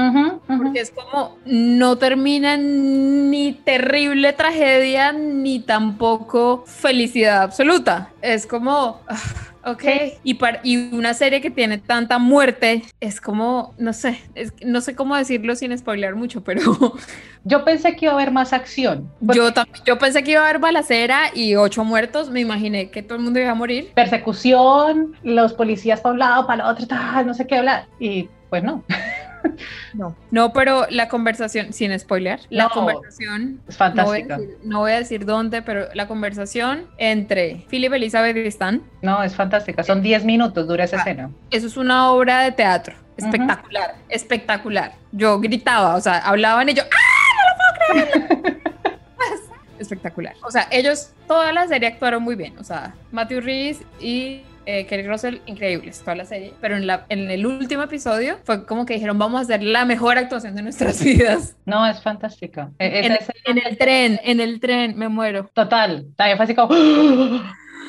porque 0.47 0.81
es 0.81 0.91
como 0.91 1.37
no 1.45 1.99
termina 1.99 2.57
ni 2.57 3.53
terrible 3.53 4.33
tragedia 4.33 5.13
ni 5.13 5.61
tampoco 5.61 6.65
felicidad 6.67 7.43
absoluta. 7.43 8.11
Es 8.23 8.47
como, 8.47 9.01
ah, 9.09 9.73
ok, 9.73 9.85
y, 10.25 10.35
para, 10.35 10.61
y 10.63 10.95
una 10.95 11.15
serie 11.15 11.41
que 11.41 11.51
tiene 11.51 11.79
tanta 11.79 12.19
muerte 12.19 12.83
es 13.01 13.21
como, 13.21 13.75
no 13.79 13.93
sé, 13.93 14.21
es, 14.35 14.53
no 14.65 14.81
sé 14.81 14.95
cómo 14.95 15.17
decirlo 15.17 15.55
sin 15.55 15.77
spoiler 15.77 16.15
mucho, 16.15 16.43
pero... 16.43 16.61
Yo 17.45 17.65
pensé 17.65 17.97
que 17.97 18.05
iba 18.05 18.13
a 18.13 18.17
haber 18.17 18.33
más 18.33 18.53
acción. 18.53 19.11
Yo, 19.21 19.49
yo 19.87 19.99
pensé 19.99 20.23
que 20.23 20.33
iba 20.33 20.43
a 20.43 20.45
haber 20.45 20.59
balacera 20.61 21.31
y 21.35 21.57
ocho 21.57 21.85
muertos, 21.85 22.29
me 22.29 22.41
imaginé 22.41 22.91
que 22.91 23.03
todo 23.03 23.17
el 23.17 23.25
mundo 23.25 23.41
iba 23.41 23.51
a 23.51 23.55
morir. 23.55 23.93
Persecución, 23.95 25.17
los 25.23 25.55
policías 25.55 26.03
para 26.03 26.13
un 26.13 26.19
lado, 26.19 26.47
para 26.47 26.65
el 26.65 26.71
otro, 26.71 26.87
tal, 26.87 27.27
no 27.27 27.33
sé 27.33 27.47
qué 27.47 27.57
hablar, 27.57 27.87
y 27.99 28.29
pues 28.51 28.63
no. 28.63 28.85
No, 29.95 30.15
no, 30.31 30.53
pero 30.53 30.87
la 30.91 31.09
conversación, 31.09 31.73
sin 31.73 31.99
spoiler, 31.99 32.41
la 32.51 32.69
conversación 32.69 33.61
es 33.67 33.77
fantástica. 33.77 34.37
No 34.37 34.37
voy, 34.37 34.47
decir, 34.47 34.59
no 34.65 34.79
voy, 34.81 34.93
a 34.93 34.99
decir, 34.99 35.25
dónde, 35.25 35.63
pero 35.63 35.89
la 35.95 36.07
conversación 36.07 36.87
entre 36.99 37.65
Philip, 37.69 37.93
Elizabeth 37.93 38.37
y 38.37 38.47
Stan. 38.49 38.83
No, 39.03 39.23
es 39.23 39.35
fantástica. 39.35 39.83
Son 39.83 40.03
10 40.03 40.25
minutos, 40.25 40.69
dura 40.69 40.85
esa 40.85 40.97
ah, 40.97 41.01
escena. 41.01 41.31
Eso 41.51 41.67
es 41.67 41.77
una 41.77 42.11
obra 42.13 42.43
de 42.43 42.53
teatro. 42.53 42.95
Espectacular, 43.17 43.91
uh 43.91 43.99
-huh. 43.99 44.05
espectacular. 44.09 44.93
Yo 45.13 45.41
gritaba, 45.41 45.97
o 45.97 46.01
sea, 46.01 46.19
hablaban 46.19 46.69
y 46.69 46.75
yo, 46.75 46.83
¡ah! 46.83 47.01
No 47.37 48.03
lo 48.03 48.05
puedo 48.05 48.15
creer. 48.15 48.61
espectacular. 49.79 50.35
O 50.43 50.51
sea, 50.51 50.69
ellos 50.71 51.13
toda 51.27 51.53
la 51.53 51.67
serie 51.67 51.89
actuaron 51.89 52.23
muy 52.23 52.37
bien. 52.37 52.57
O 52.59 52.65
sea, 52.65 52.95
Matthew 53.11 53.41
Reese 53.41 53.85
y 53.99 54.43
eh, 54.71 54.87
Kerry 54.87 55.07
Russell, 55.07 55.39
increíbles, 55.47 56.01
toda 56.01 56.15
la 56.15 56.25
serie. 56.25 56.55
Pero 56.61 56.77
en, 56.77 56.87
la, 56.87 57.07
en 57.09 57.31
el 57.31 57.45
último 57.47 57.83
episodio 57.83 58.39
fue 58.45 58.67
como 58.67 58.87
que 58.87 58.95
dijeron, 58.95 59.19
vamos 59.19 59.41
a 59.41 59.43
hacer 59.43 59.63
la 59.63 59.85
mejor 59.85 60.17
actuación 60.17 60.55
de 60.55 60.63
nuestras 60.63 61.03
vidas. 61.05 61.57
No, 61.65 61.87
es 61.87 62.01
fantástica. 62.03 62.71
Es, 62.79 63.07
en, 63.07 63.13
es, 63.13 63.29
en, 63.45 63.59
el 63.59 63.79
tren, 63.79 64.21
en 64.23 64.41
el 64.41 64.61
tren, 64.61 64.97
me 64.97 65.09
muero. 65.09 65.51
Total, 65.53 66.07
también 66.17 66.37
fue 66.37 66.45
así 66.45 66.55
como... 66.55 66.75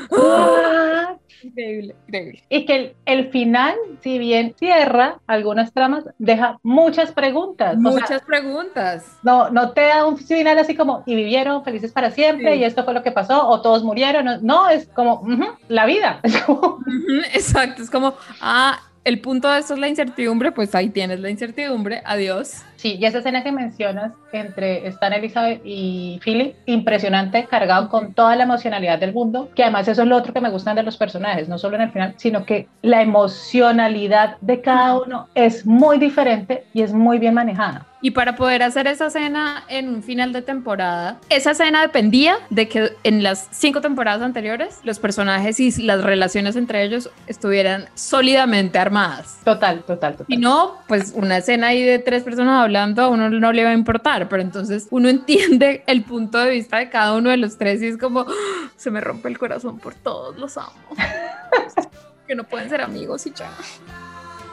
Increíble, 1.43 1.95
increíble. 2.07 2.43
Y 2.49 2.65
que 2.65 2.75
el, 2.75 2.95
el 3.05 3.29
final, 3.31 3.75
si 4.01 4.17
bien 4.19 4.53
cierra 4.57 5.19
algunas 5.27 5.73
tramas, 5.73 6.03
deja 6.17 6.59
muchas 6.63 7.11
preguntas. 7.11 7.77
O 7.77 7.81
sea, 7.81 7.91
Muchas 7.91 8.21
preguntas. 8.23 9.05
no, 9.23 9.49
no 9.49 9.71
te 9.71 9.81
da 9.81 10.05
un 10.05 10.17
final 10.17 10.57
así 10.59 10.75
como, 10.75 11.03
y 11.05 11.15
vivieron 11.15 11.63
felices 11.63 11.91
para 11.91 12.11
siempre, 12.11 12.53
Sí. 12.53 12.59
y 12.59 12.63
esto 12.63 12.83
fue 12.83 12.93
lo 12.93 13.03
que 13.03 13.11
pasó, 13.11 13.47
o 13.47 13.61
todos 13.61 13.83
murieron. 13.83 14.25
No, 14.25 14.37
no, 14.41 14.69
es 14.69 14.87
como, 14.87 15.23
la 15.67 15.85
vida. 15.85 16.19
Es 16.23 16.37
como, 16.43 16.59
Ujú, 16.77 17.21
Exacto, 17.33 17.81
es 17.81 17.89
como, 17.89 18.13
ah, 18.41 18.79
el 19.03 19.19
punto 19.19 19.49
de 19.49 19.59
eso 19.59 19.73
es 19.73 19.79
la 19.79 19.87
incertidumbre, 19.87 20.51
pues 20.51 20.75
ahí 20.75 20.89
tienes 20.89 21.19
la 21.19 21.29
incertidumbre, 21.29 22.01
adiós. 22.05 22.61
Sí, 22.81 22.97
y 22.99 23.05
esa 23.05 23.19
escena 23.19 23.43
que 23.43 23.51
mencionas 23.51 24.11
entre 24.31 24.87
Stan 24.87 25.13
Elizabeth 25.13 25.61
y 25.63 26.19
Philip, 26.23 26.55
impresionante, 26.65 27.45
cargado 27.45 27.89
con 27.89 28.15
toda 28.15 28.35
la 28.35 28.41
emocionalidad 28.45 28.97
del 28.97 29.13
mundo, 29.13 29.49
que 29.55 29.61
además 29.61 29.87
eso 29.87 30.01
es 30.01 30.07
lo 30.07 30.17
otro 30.17 30.33
que 30.33 30.41
me 30.41 30.49
gustan 30.49 30.75
de 30.75 30.81
los 30.81 30.97
personajes, 30.97 31.47
no 31.47 31.59
solo 31.59 31.75
en 31.75 31.83
el 31.83 31.91
final, 31.91 32.15
sino 32.17 32.43
que 32.43 32.67
la 32.81 33.03
emocionalidad 33.03 34.37
de 34.41 34.61
cada 34.61 34.97
uno 34.99 35.27
es 35.35 35.63
muy 35.63 35.99
diferente 35.99 36.63
y 36.73 36.81
es 36.81 36.91
muy 36.91 37.19
bien 37.19 37.35
manejada. 37.35 37.85
Y 38.03 38.11
para 38.11 38.35
poder 38.35 38.63
hacer 38.63 38.87
esa 38.87 39.07
escena 39.07 39.63
en 39.67 39.87
un 39.87 40.01
final 40.01 40.33
de 40.33 40.41
temporada, 40.41 41.19
esa 41.29 41.51
escena 41.51 41.83
dependía 41.83 42.33
de 42.49 42.67
que 42.67 42.89
en 43.03 43.21
las 43.21 43.47
cinco 43.51 43.79
temporadas 43.79 44.23
anteriores 44.23 44.79
los 44.83 44.97
personajes 44.97 45.59
y 45.59 45.83
las 45.83 46.03
relaciones 46.03 46.55
entre 46.55 46.83
ellos 46.83 47.11
estuvieran 47.27 47.85
sólidamente 47.93 48.79
armadas. 48.79 49.39
Total, 49.45 49.83
total, 49.83 50.13
Si 50.13 50.17
total. 50.23 50.39
no, 50.41 50.77
pues 50.87 51.13
una 51.15 51.37
escena 51.37 51.67
ahí 51.67 51.83
de 51.83 51.99
tres 51.99 52.23
personas 52.23 52.63
hablando 52.71 53.01
a 53.03 53.09
uno 53.09 53.29
no 53.29 53.51
le 53.51 53.63
va 53.65 53.71
a 53.71 53.73
importar, 53.73 54.29
pero 54.29 54.41
entonces 54.41 54.87
uno 54.91 55.09
entiende 55.17 55.83
el 55.87 56.03
punto 56.03 56.37
de 56.37 56.51
vista 56.51 56.77
de 56.77 56.89
cada 56.89 57.13
uno 57.13 57.29
de 57.29 57.37
los 57.37 57.57
tres 57.57 57.81
y 57.81 57.87
es 57.87 57.97
como, 57.97 58.21
"Ah, 58.21 58.69
se 58.77 58.91
me 58.91 59.01
rompe 59.01 59.27
el 59.27 59.37
corazón 59.37 59.77
por 59.77 59.93
todos, 59.93 60.37
los 60.37 60.57
amo. 60.57 60.71
que 62.27 62.35
no 62.35 62.45
pueden 62.45 62.69
ser 62.69 62.81
amigos 62.81 63.27
y 63.27 63.33
ya. 63.33 63.49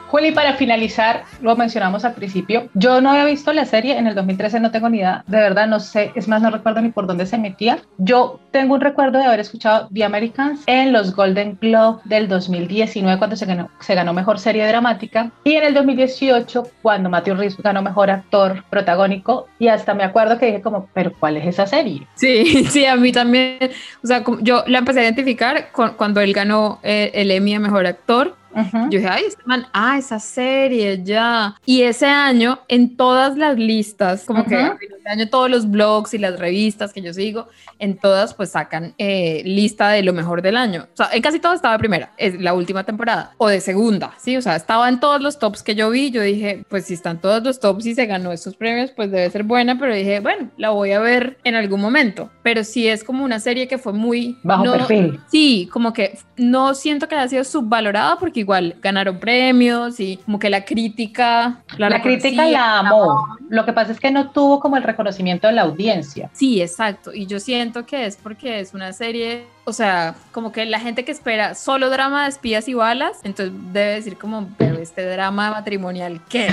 Juli, 0.09 0.31
para 0.31 0.55
finalizar, 0.55 1.23
lo 1.41 1.55
mencionamos 1.55 2.03
al 2.03 2.13
principio, 2.13 2.67
yo 2.73 2.99
no 2.99 3.11
había 3.11 3.25
visto 3.25 3.53
la 3.53 3.65
serie 3.65 3.97
en 3.97 4.07
el 4.07 4.15
2013, 4.15 4.59
no 4.59 4.71
tengo 4.71 4.89
ni 4.89 4.97
idea, 4.97 5.23
de 5.27 5.37
verdad 5.37 5.67
no 5.67 5.79
sé, 5.79 6.11
es 6.15 6.27
más, 6.27 6.41
no 6.41 6.49
recuerdo 6.49 6.81
ni 6.81 6.89
por 6.89 7.05
dónde 7.05 7.25
se 7.27 7.37
metía. 7.37 7.77
Yo 7.99 8.39
tengo 8.51 8.73
un 8.73 8.81
recuerdo 8.81 9.19
de 9.19 9.25
haber 9.25 9.39
escuchado 9.39 9.87
The 9.93 10.03
Americans 10.03 10.61
en 10.65 10.93
los 10.93 11.15
Golden 11.15 11.57
Globe 11.61 12.01
del 12.05 12.27
2019 12.27 13.17
cuando 13.19 13.35
se 13.35 13.45
ganó, 13.45 14.13
Mejor 14.13 14.39
Serie 14.39 14.65
Dramática 14.67 15.31
y 15.43 15.53
en 15.53 15.63
el 15.63 15.73
2018 15.75 16.63
cuando 16.81 17.09
Matthew 17.09 17.35
Rhys 17.35 17.57
ganó 17.57 17.81
Mejor 17.81 18.09
Actor 18.09 18.63
Protagónico 18.69 19.47
y 19.59 19.67
hasta 19.67 19.93
me 19.93 20.03
acuerdo 20.03 20.39
que 20.39 20.47
dije 20.47 20.61
como, 20.61 20.89
pero 20.93 21.11
¿cuál 21.19 21.37
es 21.37 21.45
esa 21.45 21.67
serie? 21.67 22.07
Sí, 22.15 22.65
sí, 22.69 22.85
a 22.85 22.95
mí 22.95 23.11
también. 23.11 23.59
O 24.03 24.07
sea, 24.07 24.23
yo 24.41 24.63
la 24.65 24.79
empecé 24.79 25.01
a 25.01 25.03
identificar 25.03 25.71
con- 25.71 25.93
cuando 25.93 26.19
él 26.21 26.33
ganó 26.33 26.79
eh, 26.83 27.11
el 27.13 27.29
Emmy 27.31 27.53
a 27.53 27.59
Mejor 27.59 27.85
Actor. 27.85 28.35
Ujú. 28.55 28.77
Yo 28.89 28.99
dije, 28.99 29.07
ay, 29.07 29.23
este 29.27 29.41
man, 29.45 29.65
ah, 29.73 29.97
esa 29.97 30.19
serie, 30.19 31.01
ya. 31.03 31.55
Y 31.65 31.81
ese 31.83 32.05
año, 32.07 32.59
en 32.67 32.95
todas 32.97 33.37
las 33.37 33.57
listas, 33.57 34.23
como 34.25 34.45
que 34.45 34.55
Ujú. 34.55 34.73
a 34.73 34.77
final 34.77 34.97
de 35.03 35.09
año, 35.09 35.29
todos 35.29 35.49
los 35.49 35.69
blogs 35.69 36.13
y 36.13 36.17
las 36.17 36.39
revistas 36.39 36.93
que 36.93 37.01
yo 37.01 37.13
sigo, 37.13 37.47
en 37.79 37.97
todas, 37.97 38.33
pues 38.33 38.51
sacan 38.51 38.93
eh, 38.97 39.41
lista 39.45 39.89
de 39.89 40.03
lo 40.03 40.13
mejor 40.13 40.41
del 40.41 40.57
año. 40.57 40.87
O 40.93 40.97
sea, 40.97 41.09
en 41.13 41.21
casi 41.21 41.39
todo 41.39 41.53
estaba 41.53 41.73
de 41.75 41.79
primera, 41.79 42.11
es 42.17 42.39
la 42.41 42.53
última 42.53 42.83
temporada, 42.83 43.31
o 43.37 43.47
de 43.47 43.61
segunda, 43.61 44.11
¿sí? 44.17 44.35
O 44.37 44.41
sea, 44.41 44.55
estaba 44.55 44.89
en 44.89 44.99
todos 44.99 45.21
los 45.21 45.39
tops 45.39 45.63
que 45.63 45.75
yo 45.75 45.89
vi. 45.89 46.11
Yo 46.11 46.21
dije, 46.21 46.63
pues 46.69 46.85
si 46.85 46.93
están 46.95 47.19
todos 47.21 47.43
los 47.43 47.59
tops 47.59 47.85
y 47.85 47.95
se 47.95 48.05
ganó 48.05 48.31
estos 48.31 48.55
premios, 48.55 48.91
pues 48.91 49.11
debe 49.11 49.29
ser 49.29 49.43
buena, 49.43 49.77
pero 49.79 49.93
dije, 49.95 50.19
bueno, 50.19 50.49
la 50.57 50.71
voy 50.71 50.91
a 50.91 50.99
ver 50.99 51.37
en 51.43 51.55
algún 51.55 51.81
momento. 51.81 52.29
Pero 52.43 52.63
sí 52.63 52.87
es 52.87 53.03
como 53.03 53.23
una 53.23 53.39
serie 53.39 53.67
que 53.67 53.77
fue 53.77 53.93
muy. 53.93 54.37
Bajo 54.43 54.65
no- 54.65 54.73
perfil. 54.73 55.19
Sí, 55.31 55.69
como 55.71 55.93
que 55.93 56.17
no 56.37 56.73
siento 56.73 57.07
que 57.07 57.15
haya 57.15 57.27
sido 57.27 57.43
subvalorada 57.43 58.17
porque 58.19 58.38
igual 58.39 58.75
ganaron 58.81 59.19
premios 59.19 59.99
y 59.99 60.17
como 60.17 60.39
que 60.39 60.49
la 60.49 60.65
crítica 60.65 61.61
la, 61.77 61.89
La 61.89 62.01
crítica 62.01 62.45
la 62.45 62.79
amó, 62.79 63.37
lo 63.49 63.65
que 63.65 63.73
pasa 63.73 63.91
es 63.91 63.99
que 63.99 64.11
no 64.11 64.31
tuvo 64.31 64.59
como 64.59 64.77
el 64.77 64.83
reconocimiento 64.83 65.47
de 65.47 65.53
la 65.53 65.63
audiencia. 65.63 66.29
Sí, 66.33 66.61
exacto. 66.61 67.13
Y 67.13 67.25
yo 67.25 67.39
siento 67.39 67.85
que 67.85 68.05
es 68.05 68.17
porque 68.17 68.59
es 68.59 68.73
una 68.73 68.93
serie, 68.93 69.45
o 69.65 69.73
sea, 69.73 70.15
como 70.31 70.51
que 70.51 70.65
la 70.65 70.79
gente 70.79 71.05
que 71.05 71.11
espera 71.11 71.55
solo 71.55 71.89
drama 71.89 72.23
de 72.23 72.29
espías 72.29 72.67
y 72.67 72.73
balas, 72.73 73.19
entonces 73.23 73.53
debe 73.71 73.95
decir 73.95 74.17
como, 74.17 74.49
pero 74.57 74.77
este 74.77 75.05
drama 75.05 75.51
matrimonial, 75.51 76.21
¿qué? 76.29 76.49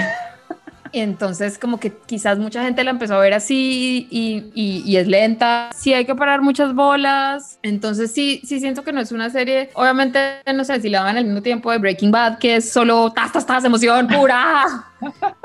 Y 0.97 1.01
entonces 1.01 1.59
como 1.59 1.79
que 1.79 1.93
quizás 1.93 2.39
mucha 2.39 2.65
gente 2.65 2.83
la 2.83 2.91
empezó 2.91 3.17
a 3.17 3.19
ver 3.19 3.35
así 3.35 4.09
y, 4.11 4.97
es 4.97 5.07
lenta. 5.07 5.69
Sí 5.77 5.93
hay 5.93 6.07
que 6.07 6.15
parar 6.15 6.41
muchas 6.41 6.75
bolas. 6.75 7.59
Entonces 7.63 8.15
sí, 8.15 8.41
sí 8.45 8.61
siento 8.61 8.83
que 8.83 8.95
no 8.95 9.03
es 9.03 9.13
una 9.13 9.29
serie. 9.29 9.69
Obviamente 9.75 10.19
no 10.55 10.65
sé 10.65 10.81
si 10.81 10.89
la 10.89 11.03
van 11.03 11.19
al 11.19 11.27
mismo 11.27 11.43
tiempo 11.43 11.71
de 11.71 11.77
Breaking 11.77 12.11
Bad, 12.11 12.39
que 12.39 12.57
es 12.57 12.73
solo 12.73 13.13
tas, 13.13 13.31
tas, 13.31 13.45
tas, 13.45 13.63
emoción 13.65 14.09
pura. 14.09 14.87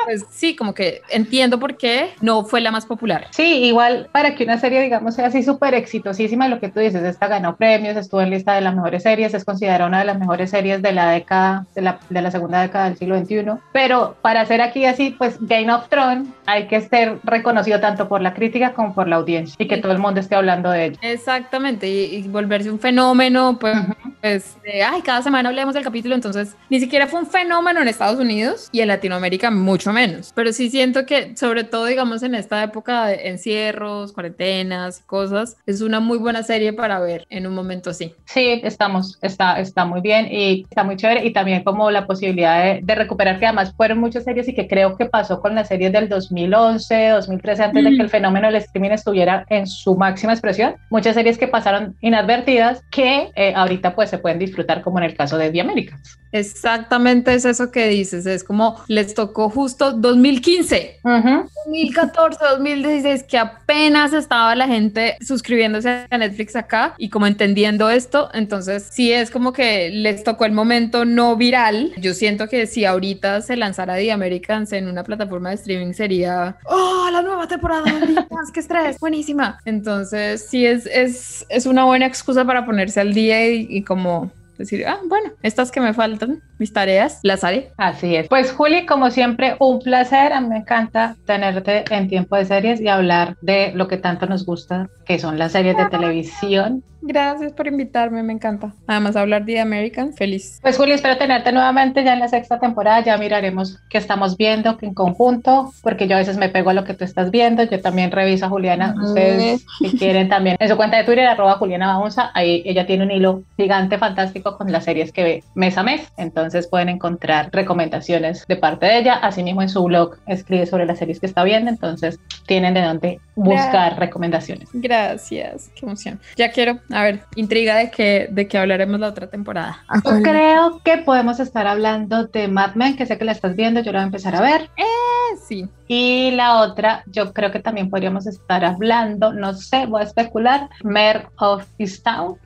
Pues 0.06 0.26
sí, 0.30 0.56
como 0.56 0.74
que 0.74 1.02
entiendo 1.10 1.60
por 1.60 1.78
qué 1.78 2.14
no 2.22 2.44
fue 2.44 2.62
la 2.62 2.72
más 2.72 2.86
popular. 2.86 3.28
Sí, 3.32 3.66
igual 3.66 4.10
para 4.12 4.36
que 4.36 4.44
una 4.44 4.58
serie, 4.58 4.82
digamos, 4.82 5.16
sea 5.16 5.28
así 5.28 5.44
súper 5.44 5.74
exitosísima, 5.74 6.48
lo 6.48 6.60
que 6.60 6.70
tú 6.70 6.80
dices, 6.80 7.04
esta 7.04 7.28
ganó 7.28 7.56
premios, 7.56 7.96
estuvo 7.96 8.22
en 8.22 8.32
lista 8.32 8.56
de 8.56 8.62
las 8.62 8.76
mejores 8.76 9.04
series, 9.04 9.34
es 9.34 9.46
considerada 9.46 9.88
una 9.88 10.00
de 10.00 10.06
las 10.06 10.20
mejores 10.20 10.50
series 10.50 10.82
de 10.82 10.92
la 10.92 11.12
década, 11.12 11.66
de 11.76 11.82
la, 11.82 12.00
de 12.10 12.22
la 12.22 12.32
segunda 12.32 12.62
década 12.62 12.86
del 12.86 12.98
siglo 12.98 13.20
XXI. 13.20 13.46
Pero 13.74 14.16
para 14.22 14.42
hacer 14.42 14.62
aquí 14.62 14.86
así, 14.86 15.12
pues 15.18 15.38
Game 15.42 15.72
of 15.72 15.88
Thrones 15.90 16.28
hay 16.46 16.68
que 16.68 16.82
ser 16.82 17.20
reconocido 17.24 17.80
tanto 17.80 18.08
por 18.08 18.22
la 18.22 18.34
crítica 18.34 18.74
como 18.74 18.94
por 18.94 19.08
la 19.08 19.18
audiencia 19.18 19.56
y 19.60 19.68
que 19.68 19.78
todo 19.78 19.92
el 19.92 20.00
mundo 20.00 20.20
esté 20.20 20.36
hablando 20.36 20.72
de 20.72 20.86
ella. 20.86 21.00
Exactamente, 21.02 21.88
y, 21.88 22.16
y 22.16 22.28
volverse 22.28 22.72
un 22.72 22.80
fenómeno, 22.80 23.58
pues, 23.60 23.78
pues 24.22 24.58
de, 24.64 24.84
ay, 24.84 25.02
cada 25.02 25.22
semana 25.22 25.50
hablemos 25.50 25.74
del 25.74 25.84
capítulo, 25.84 26.16
entonces 26.16 26.56
ni 26.70 26.80
siquiera 26.80 27.08
fue 27.08 27.20
un 27.20 27.28
fenómeno 27.28 27.82
en 27.82 27.88
Estados 27.88 28.20
Unidos 28.20 28.70
y 28.72 28.82
en 28.82 28.88
Latinoamérica 28.88 29.41
mucho 29.50 29.92
menos, 29.94 30.32
pero 30.36 30.54
sí 30.54 30.70
siento 30.70 31.06
que 31.06 31.36
sobre 31.36 31.64
todo, 31.64 31.86
digamos, 31.86 32.22
en 32.24 32.36
esta 32.36 32.64
época 32.64 33.08
de 33.08 33.30
encierros, 33.30 34.14
cuarentenas 34.14 35.00
cosas, 35.06 35.58
es 35.66 35.82
una 35.82 36.00
muy 36.00 36.18
buena 36.18 36.44
serie 36.44 36.74
para 36.74 37.00
ver 37.00 37.26
en 37.30 37.48
un 37.48 37.56
momento 37.56 37.90
así. 37.90 38.14
Sí, 38.26 38.62
estamos, 38.64 39.18
está, 39.22 39.60
está 39.60 39.86
muy 39.86 40.02
bien 40.02 40.28
y 40.30 40.66
está 40.70 40.84
muy 40.84 40.98
chévere 40.98 41.26
y 41.26 41.34
también 41.34 41.64
como 41.64 41.90
la 41.90 42.06
posibilidad 42.06 42.64
de, 42.64 42.82
de 42.84 42.96
recuperar 42.96 43.40
que 43.40 43.46
además 43.46 43.74
fueron 43.76 44.00
muchas 44.00 44.24
series 44.24 44.48
y 44.48 44.54
que 44.54 44.68
creo 44.68 44.98
que 44.98 45.06
pasó 45.06 45.42
con 45.42 45.56
las 45.56 45.70
series 45.70 45.92
del 45.92 46.10
2011, 46.10 47.10
2013 47.10 47.64
antes 47.64 47.84
de 47.84 47.96
que 47.96 48.02
el 48.02 48.10
fenómeno 48.10 48.48
del 48.48 48.58
streaming 48.58 48.92
estuviera 48.92 49.46
en 49.50 49.66
su 49.66 49.96
máxima 49.96 50.34
expresión, 50.34 50.76
muchas 50.90 51.16
series 51.16 51.38
que 51.38 51.48
pasaron 51.48 51.96
inadvertidas 52.02 52.84
que 52.92 53.32
eh, 53.36 53.54
ahorita 53.56 53.96
pues 53.96 54.10
se 54.10 54.18
pueden 54.18 54.40
disfrutar 54.40 54.82
como 54.82 55.00
en 55.00 55.06
el 55.06 55.16
caso 55.16 55.38
de 55.38 55.52
The 55.52 55.62
Americans. 55.62 56.21
Exactamente 56.32 57.34
es 57.34 57.46
eso 57.46 57.72
que 57.72 57.88
dices, 57.88 58.26
es 58.26 58.44
como 58.44 58.82
les 58.88 59.14
tocó 59.14 59.50
justo 59.50 59.92
2015. 59.92 61.00
Ujú. 61.04 61.50
2014, 61.66 62.40
2016, 62.52 63.24
que 63.24 63.38
apenas 63.38 64.14
estaba 64.14 64.56
la 64.56 64.68
gente 64.68 65.18
suscribiéndose 65.22 66.08
a 66.10 66.18
Netflix 66.18 66.56
acá 66.56 66.96
y 66.98 67.10
como 67.10 67.28
entendiendo 67.28 67.90
esto, 67.90 68.30
entonces 68.34 68.88
sí 68.92 69.12
es 69.12 69.30
como 69.32 69.54
que 69.54 69.90
les 69.90 70.24
tocó 70.24 70.46
el 70.46 70.52
momento 70.52 71.06
no 71.06 71.36
viral. 71.36 71.92
Yo 71.98 72.14
siento 72.14 72.48
que 72.48 72.68
si 72.68 72.86
ahorita 72.86 73.42
se 73.42 73.56
lanzara 73.56 73.96
The 73.96 74.12
Americans 74.12 74.72
en 74.74 74.88
una 74.88 75.04
plataforma 75.04 75.50
de 75.50 75.56
streaming 75.56 75.94
sería, 75.94 76.58
oh, 76.66 77.10
la 77.12 77.22
nueva 77.22 77.48
temporada, 77.48 77.84
malditas, 77.86 78.52
qué 78.54 78.60
estrés, 78.60 79.00
buenísima. 79.00 79.60
Entonces 79.66 80.48
sí 80.50 80.66
es, 80.66 80.86
es, 80.86 81.46
es 81.50 81.66
una 81.66 81.84
buena 81.84 82.06
excusa 82.06 82.46
para 82.46 82.66
ponerse 82.66 83.00
al 83.00 83.14
día 83.14 83.48
y, 83.50 83.68
y 83.70 83.84
como 83.84 84.32
decir, 84.62 84.86
ah, 84.88 85.00
bueno, 85.08 85.32
estas 85.44 85.72
que 85.72 85.82
me 85.82 85.94
faltan, 85.94 86.42
mis 86.58 86.74
tareas, 86.74 87.20
las 87.24 87.44
haré. 87.44 87.72
Así 87.78 88.16
es. 88.16 88.28
Pues 88.28 88.52
Juli, 88.52 88.86
como 88.86 89.12
siempre, 89.12 89.56
un 89.60 89.80
placer. 89.80 90.34
A 90.34 90.42
mí 90.42 90.48
me 90.48 90.58
encanta 90.58 91.16
tenerte 91.26 91.84
en 91.90 92.08
tiempo 92.08 92.36
de 92.36 92.46
series 92.46 92.80
y 92.82 92.88
hablar 92.88 93.36
de 93.42 93.72
lo 93.74 93.88
que 93.88 93.98
tanto 93.98 94.26
nos 94.26 94.46
gusta, 94.46 94.90
que 95.12 95.20
son 95.20 95.38
las 95.38 95.52
series 95.52 95.76
de 95.76 95.90
televisión. 95.90 96.84
Gracias 97.02 97.52
por 97.54 97.68
invitarme, 97.68 98.22
me 98.22 98.32
encanta. 98.32 98.74
Además, 98.86 99.16
hablar 99.16 99.44
de 99.44 99.60
American, 99.60 100.14
feliz. 100.14 100.60
Pues 100.62 100.78
Juli, 100.78 100.92
espero 100.92 101.18
tenerte 101.18 101.52
nuevamente 101.52 102.04
ya 102.04 102.14
en 102.14 102.20
la 102.20 102.28
sexta 102.28 102.60
temporada. 102.60 103.04
Ya 103.04 103.18
miraremos 103.18 103.80
qué 103.90 103.98
estamos 103.98 104.38
viendo 104.38 104.78
en 104.82 104.94
conjunto, 104.94 105.74
porque 105.82 106.08
yo 106.08 106.16
a 106.16 106.20
veces 106.20 106.38
me 106.38 106.50
pego 106.50 106.70
a 106.70 106.74
lo 106.74 106.84
que 106.84 106.94
tú 106.94 107.04
estás 107.04 107.32
viendo. 107.32 107.64
Yo 107.64 107.82
también 107.82 108.12
reviso 108.12 108.46
a 108.46 108.50
Juliana. 108.50 108.94
Ujú. 108.96 109.08
Ustedes, 109.08 109.66
si 109.80 109.98
quieren, 109.98 110.30
también 110.30 110.58
en 110.60 110.70
su 110.70 110.78
cuenta 110.78 110.98
de 110.98 111.04
Twitter, 111.04 111.26
arroba 111.26 111.58
Juliana 111.58 111.98
Baunza, 111.98 112.30
ahí 112.36 112.62
ella 112.66 112.86
tiene 112.86 113.04
un 113.04 113.12
hilo 113.12 113.44
gigante, 113.58 113.98
fantástico 113.98 114.58
con 114.58 114.72
las 114.72 114.86
series 114.86 115.12
que 115.12 115.24
ve 115.24 115.44
mes 115.56 115.78
a 115.78 115.84
mes. 115.84 116.08
Entonces 116.18 116.68
pueden 116.68 116.90
encontrar 116.90 117.50
recomendaciones 117.52 118.46
de 118.48 118.56
parte 118.58 118.86
de 118.86 119.00
ella. 119.00 119.16
Asimismo, 119.16 119.64
en 119.64 119.70
su 119.70 119.84
blog 119.84 120.18
escribe 120.28 120.68
sobre 120.68 120.86
las 120.86 121.00
series 121.00 121.20
que 121.20 121.26
está 121.26 121.44
viendo. 121.44 121.72
Entonces 121.72 122.20
tienen 122.46 122.76
de 122.76 122.82
dónde 122.82 123.20
buscar 123.36 123.98
recomendaciones. 123.98 124.70
Gracias. 124.74 125.01
Gracias, 125.10 125.72
qué 125.76 125.86
emoción. 125.86 126.20
Ya 126.36 126.52
quiero, 126.52 126.80
a 126.92 127.04
ver, 127.04 127.22
intriga 127.36 127.76
de 127.76 127.90
que, 127.92 128.28
de 128.32 128.48
que 128.48 128.58
hablaremos 128.58 129.00
la 129.00 129.08
otra 129.08 129.28
temporada. 129.28 129.84
Yo 130.06 130.22
creo 130.22 130.82
que 130.84 130.98
podemos 131.00 131.40
estar 131.40 131.68
hablando 131.68 132.26
de 132.28 132.48
Mad 132.48 132.76
Men, 132.76 132.96
que 132.96 133.06
sé 133.06 133.18
que 133.18 133.26
la 133.26 133.32
estás 133.32 133.56
viendo, 133.56 133.82
yo 133.82 133.92
la 133.92 134.00
voy 134.00 134.04
a 134.04 134.06
empezar 134.06 134.36
a 134.36 134.42
ver. 134.42 134.70
Eh, 134.78 135.38
sí. 135.48 135.68
Y 135.88 136.32
la 136.32 136.58
otra, 136.62 137.04
yo 137.08 137.34
creo 137.34 137.52
que 137.52 137.60
también 137.60 137.90
podríamos 137.90 138.26
estar 138.28 138.64
hablando, 138.64 139.34
no 139.34 139.54
sé, 139.54 139.86
voy 139.86 140.02
a 140.02 140.06
especular, 140.06 140.70
Mer 140.84 141.28
of 141.38 141.66
Easttown. 141.78 142.38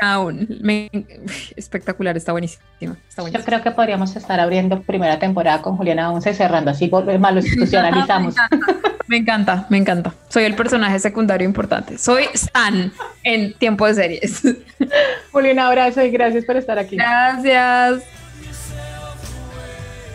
Town. 0.00 0.48
Me- 0.62 0.90
espectacular, 1.56 2.16
está 2.16 2.32
buenísimo. 2.32 2.62
Está 2.80 2.88
Yo 3.18 3.22
buenísimo. 3.22 3.44
creo 3.44 3.62
que 3.62 3.70
podríamos 3.70 4.16
estar 4.16 4.40
abriendo 4.40 4.80
primera 4.82 5.18
temporada 5.18 5.60
con 5.62 5.76
Juliana 5.76 6.10
Once 6.10 6.30
y 6.30 6.34
cerrando 6.34 6.70
así, 6.70 6.88
volvemos, 6.88 7.32
lo 7.32 7.40
institucionalizamos. 7.40 8.34
Me 9.12 9.18
encanta, 9.18 9.66
me 9.68 9.76
encanta. 9.76 10.14
Soy 10.30 10.44
el 10.44 10.54
personaje 10.54 10.98
secundario 10.98 11.46
importante. 11.46 11.98
Soy 11.98 12.24
Stan 12.32 12.90
en 13.24 13.52
tiempo 13.52 13.86
de 13.86 13.92
series. 13.92 14.42
Juliana, 15.32 15.66
abrazo 15.66 16.02
y 16.02 16.08
gracias 16.08 16.46
por 16.46 16.56
estar 16.56 16.78
aquí. 16.78 16.96
Gracias. 16.96 18.04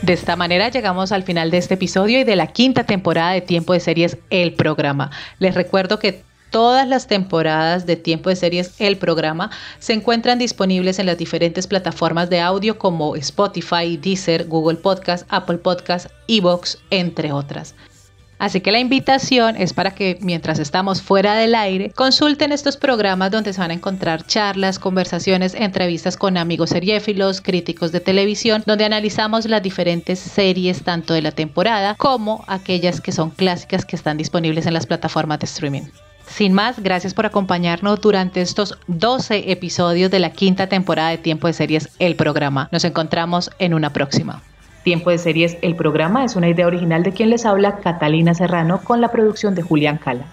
De 0.02 0.14
esta 0.14 0.36
manera 0.36 0.70
llegamos 0.70 1.12
al 1.12 1.22
final 1.22 1.52
de 1.52 1.60
este 1.60 1.76
episodio 1.76 2.22
y 2.22 2.24
de 2.24 2.36
la 2.36 2.48
quinta 2.48 2.86
temporada 2.86 3.34
de 3.34 3.42
Tiempo 3.42 3.74
de 3.74 3.82
Series, 3.82 4.18
el 4.32 4.56
programa. 4.56 5.12
Les 5.38 5.54
recuerdo 5.54 6.00
que 6.00 6.24
todas 6.50 6.88
las 6.88 7.06
temporadas 7.06 7.86
de 7.86 7.98
Tiempo 7.98 8.32
de 8.32 8.36
Series, 8.36 8.74
el 8.80 8.98
programa, 8.98 9.52
se 9.78 9.94
encuentran 9.94 10.40
disponibles 10.40 10.98
en 10.98 11.06
las 11.06 11.20
diferentes 11.20 11.68
plataformas 11.68 12.32
de 12.32 12.40
audio 12.42 12.80
como 12.80 13.16
Spotify, 13.16 13.96
Deezer, 13.96 14.48
Google 14.48 14.80
Podcast, 14.80 15.28
Apple 15.30 15.60
Podcast, 15.60 16.08
Evox, 16.28 16.80
entre 16.90 17.32
otras. 17.32 17.76
Así 18.40 18.62
que 18.62 18.72
la 18.72 18.80
invitación 18.80 19.56
es 19.58 19.74
para 19.74 19.92
que 19.92 20.18
mientras 20.22 20.60
estamos 20.60 21.02
fuera 21.02 21.36
del 21.36 21.56
aire, 21.56 21.92
consulten 21.96 22.52
estos 22.52 22.78
programas 22.78 23.32
donde 23.32 23.54
se 23.54 23.60
van 23.60 23.72
a 23.72 23.74
encontrar 23.76 24.26
charlas, 24.26 24.78
conversaciones, 24.78 25.56
entrevistas 25.56 26.18
con 26.18 26.38
amigos 26.38 26.70
seriéfilos, 26.70 27.42
críticos 27.42 27.92
de 27.92 28.00
televisión, 28.00 28.64
donde 28.66 28.86
analizamos 28.86 29.46
las 29.46 29.64
diferentes 29.64 30.20
series 30.20 30.84
tanto 30.84 31.14
de 31.14 31.22
la 31.22 31.32
temporada 31.32 31.96
como 31.96 32.44
aquellas 32.48 33.02
que 33.02 33.12
son 33.12 33.32
clásicas 33.32 33.86
que 33.86 33.96
están 33.96 34.18
disponibles 34.18 34.66
en 34.68 34.74
las 34.74 34.86
plataformas 34.86 35.40
de 35.40 35.46
streaming. 35.46 35.84
Sin 36.28 36.54
más, 36.54 36.80
gracias 36.80 37.14
por 37.14 37.26
acompañarnos 37.26 38.02
durante 38.02 38.42
estos 38.42 38.78
12 38.88 39.52
episodios 39.52 40.12
de 40.12 40.20
la 40.20 40.32
quinta 40.32 40.68
temporada 40.68 41.10
de 41.10 41.18
Tiempo 41.18 41.48
de 41.48 41.54
Series, 41.54 41.90
el 42.00 42.16
programa. 42.16 42.68
Nos 42.72 42.84
encontramos 42.84 43.50
en 43.60 43.74
una 43.74 43.94
próxima. 43.94 44.44
Tiempo 44.88 45.10
de 45.10 45.18
Series, 45.18 45.58
el 45.62 45.76
programa 45.76 46.24
es 46.24 46.38
una 46.38 46.48
idea 46.48 46.66
original 46.66 47.04
de 47.04 47.12
quien 47.12 47.30
les 47.30 47.46
habla, 47.46 47.80
Catalina 47.80 48.34
Serrano, 48.34 48.80
con 48.86 49.02
la 49.02 49.12
producción 49.12 49.54
de 49.54 49.62
Julián 49.62 49.98
Cala. 49.98 50.24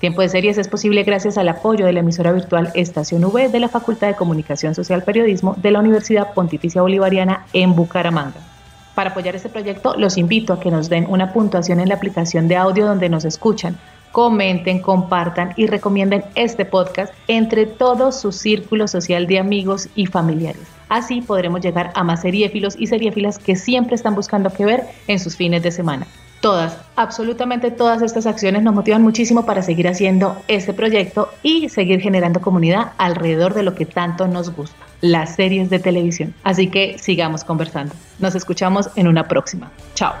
Tiempo 0.00 0.22
de 0.22 0.28
Series 0.28 0.58
es 0.58 0.66
posible 0.66 1.04
gracias 1.04 1.38
al 1.38 1.48
apoyo 1.48 1.86
de 1.86 1.92
la 1.92 2.00
emisora 2.00 2.32
virtual 2.32 2.72
Estación 2.74 3.22
V 3.22 3.48
de 3.48 3.60
la 3.60 3.68
Facultad 3.68 4.08
de 4.08 4.16
Comunicación 4.16 4.74
Social 4.74 5.04
Periodismo 5.04 5.54
de 5.56 5.70
la 5.70 5.78
Universidad 5.78 6.34
Pontificia 6.34 6.82
Bolivariana 6.82 7.46
en 7.52 7.76
Bucaramanga. 7.76 8.40
Para 8.96 9.10
apoyar 9.10 9.36
este 9.36 9.50
proyecto, 9.50 9.94
los 9.96 10.18
invito 10.18 10.52
a 10.52 10.58
que 10.58 10.72
nos 10.72 10.88
den 10.88 11.06
una 11.08 11.32
puntuación 11.32 11.78
en 11.78 11.88
la 11.88 11.94
aplicación 11.94 12.48
de 12.48 12.56
audio 12.56 12.86
donde 12.86 13.08
nos 13.08 13.24
escuchan. 13.24 13.78
Comenten, 14.16 14.78
compartan 14.78 15.52
y 15.56 15.66
recomienden 15.66 16.24
este 16.36 16.64
podcast 16.64 17.12
entre 17.28 17.66
todo 17.66 18.12
su 18.12 18.32
círculo 18.32 18.88
social 18.88 19.26
de 19.26 19.38
amigos 19.38 19.90
y 19.94 20.06
familiares. 20.06 20.62
Así 20.88 21.20
podremos 21.20 21.60
llegar 21.60 21.92
a 21.94 22.02
más 22.02 22.22
seriéfilos 22.22 22.76
y 22.78 22.86
seriéfilas 22.86 23.36
que 23.38 23.56
siempre 23.56 23.94
están 23.94 24.14
buscando 24.14 24.48
qué 24.48 24.64
ver 24.64 24.84
en 25.06 25.18
sus 25.18 25.36
fines 25.36 25.62
de 25.62 25.70
semana. 25.70 26.06
Todas, 26.40 26.78
absolutamente 26.96 27.70
todas 27.70 28.00
estas 28.00 28.24
acciones 28.24 28.62
nos 28.62 28.72
motivan 28.72 29.02
muchísimo 29.02 29.44
para 29.44 29.60
seguir 29.60 29.86
haciendo 29.86 30.38
este 30.48 30.72
proyecto 30.72 31.28
y 31.42 31.68
seguir 31.68 32.00
generando 32.00 32.40
comunidad 32.40 32.92
alrededor 32.96 33.52
de 33.52 33.64
lo 33.64 33.74
que 33.74 33.84
tanto 33.84 34.26
nos 34.28 34.48
gusta, 34.48 34.78
las 35.02 35.34
series 35.34 35.68
de 35.68 35.78
televisión. 35.78 36.32
Así 36.42 36.68
que 36.68 36.96
sigamos 36.98 37.44
conversando. 37.44 37.94
Nos 38.18 38.34
escuchamos 38.34 38.88
en 38.96 39.08
una 39.08 39.28
próxima. 39.28 39.70
Chao. 39.94 40.14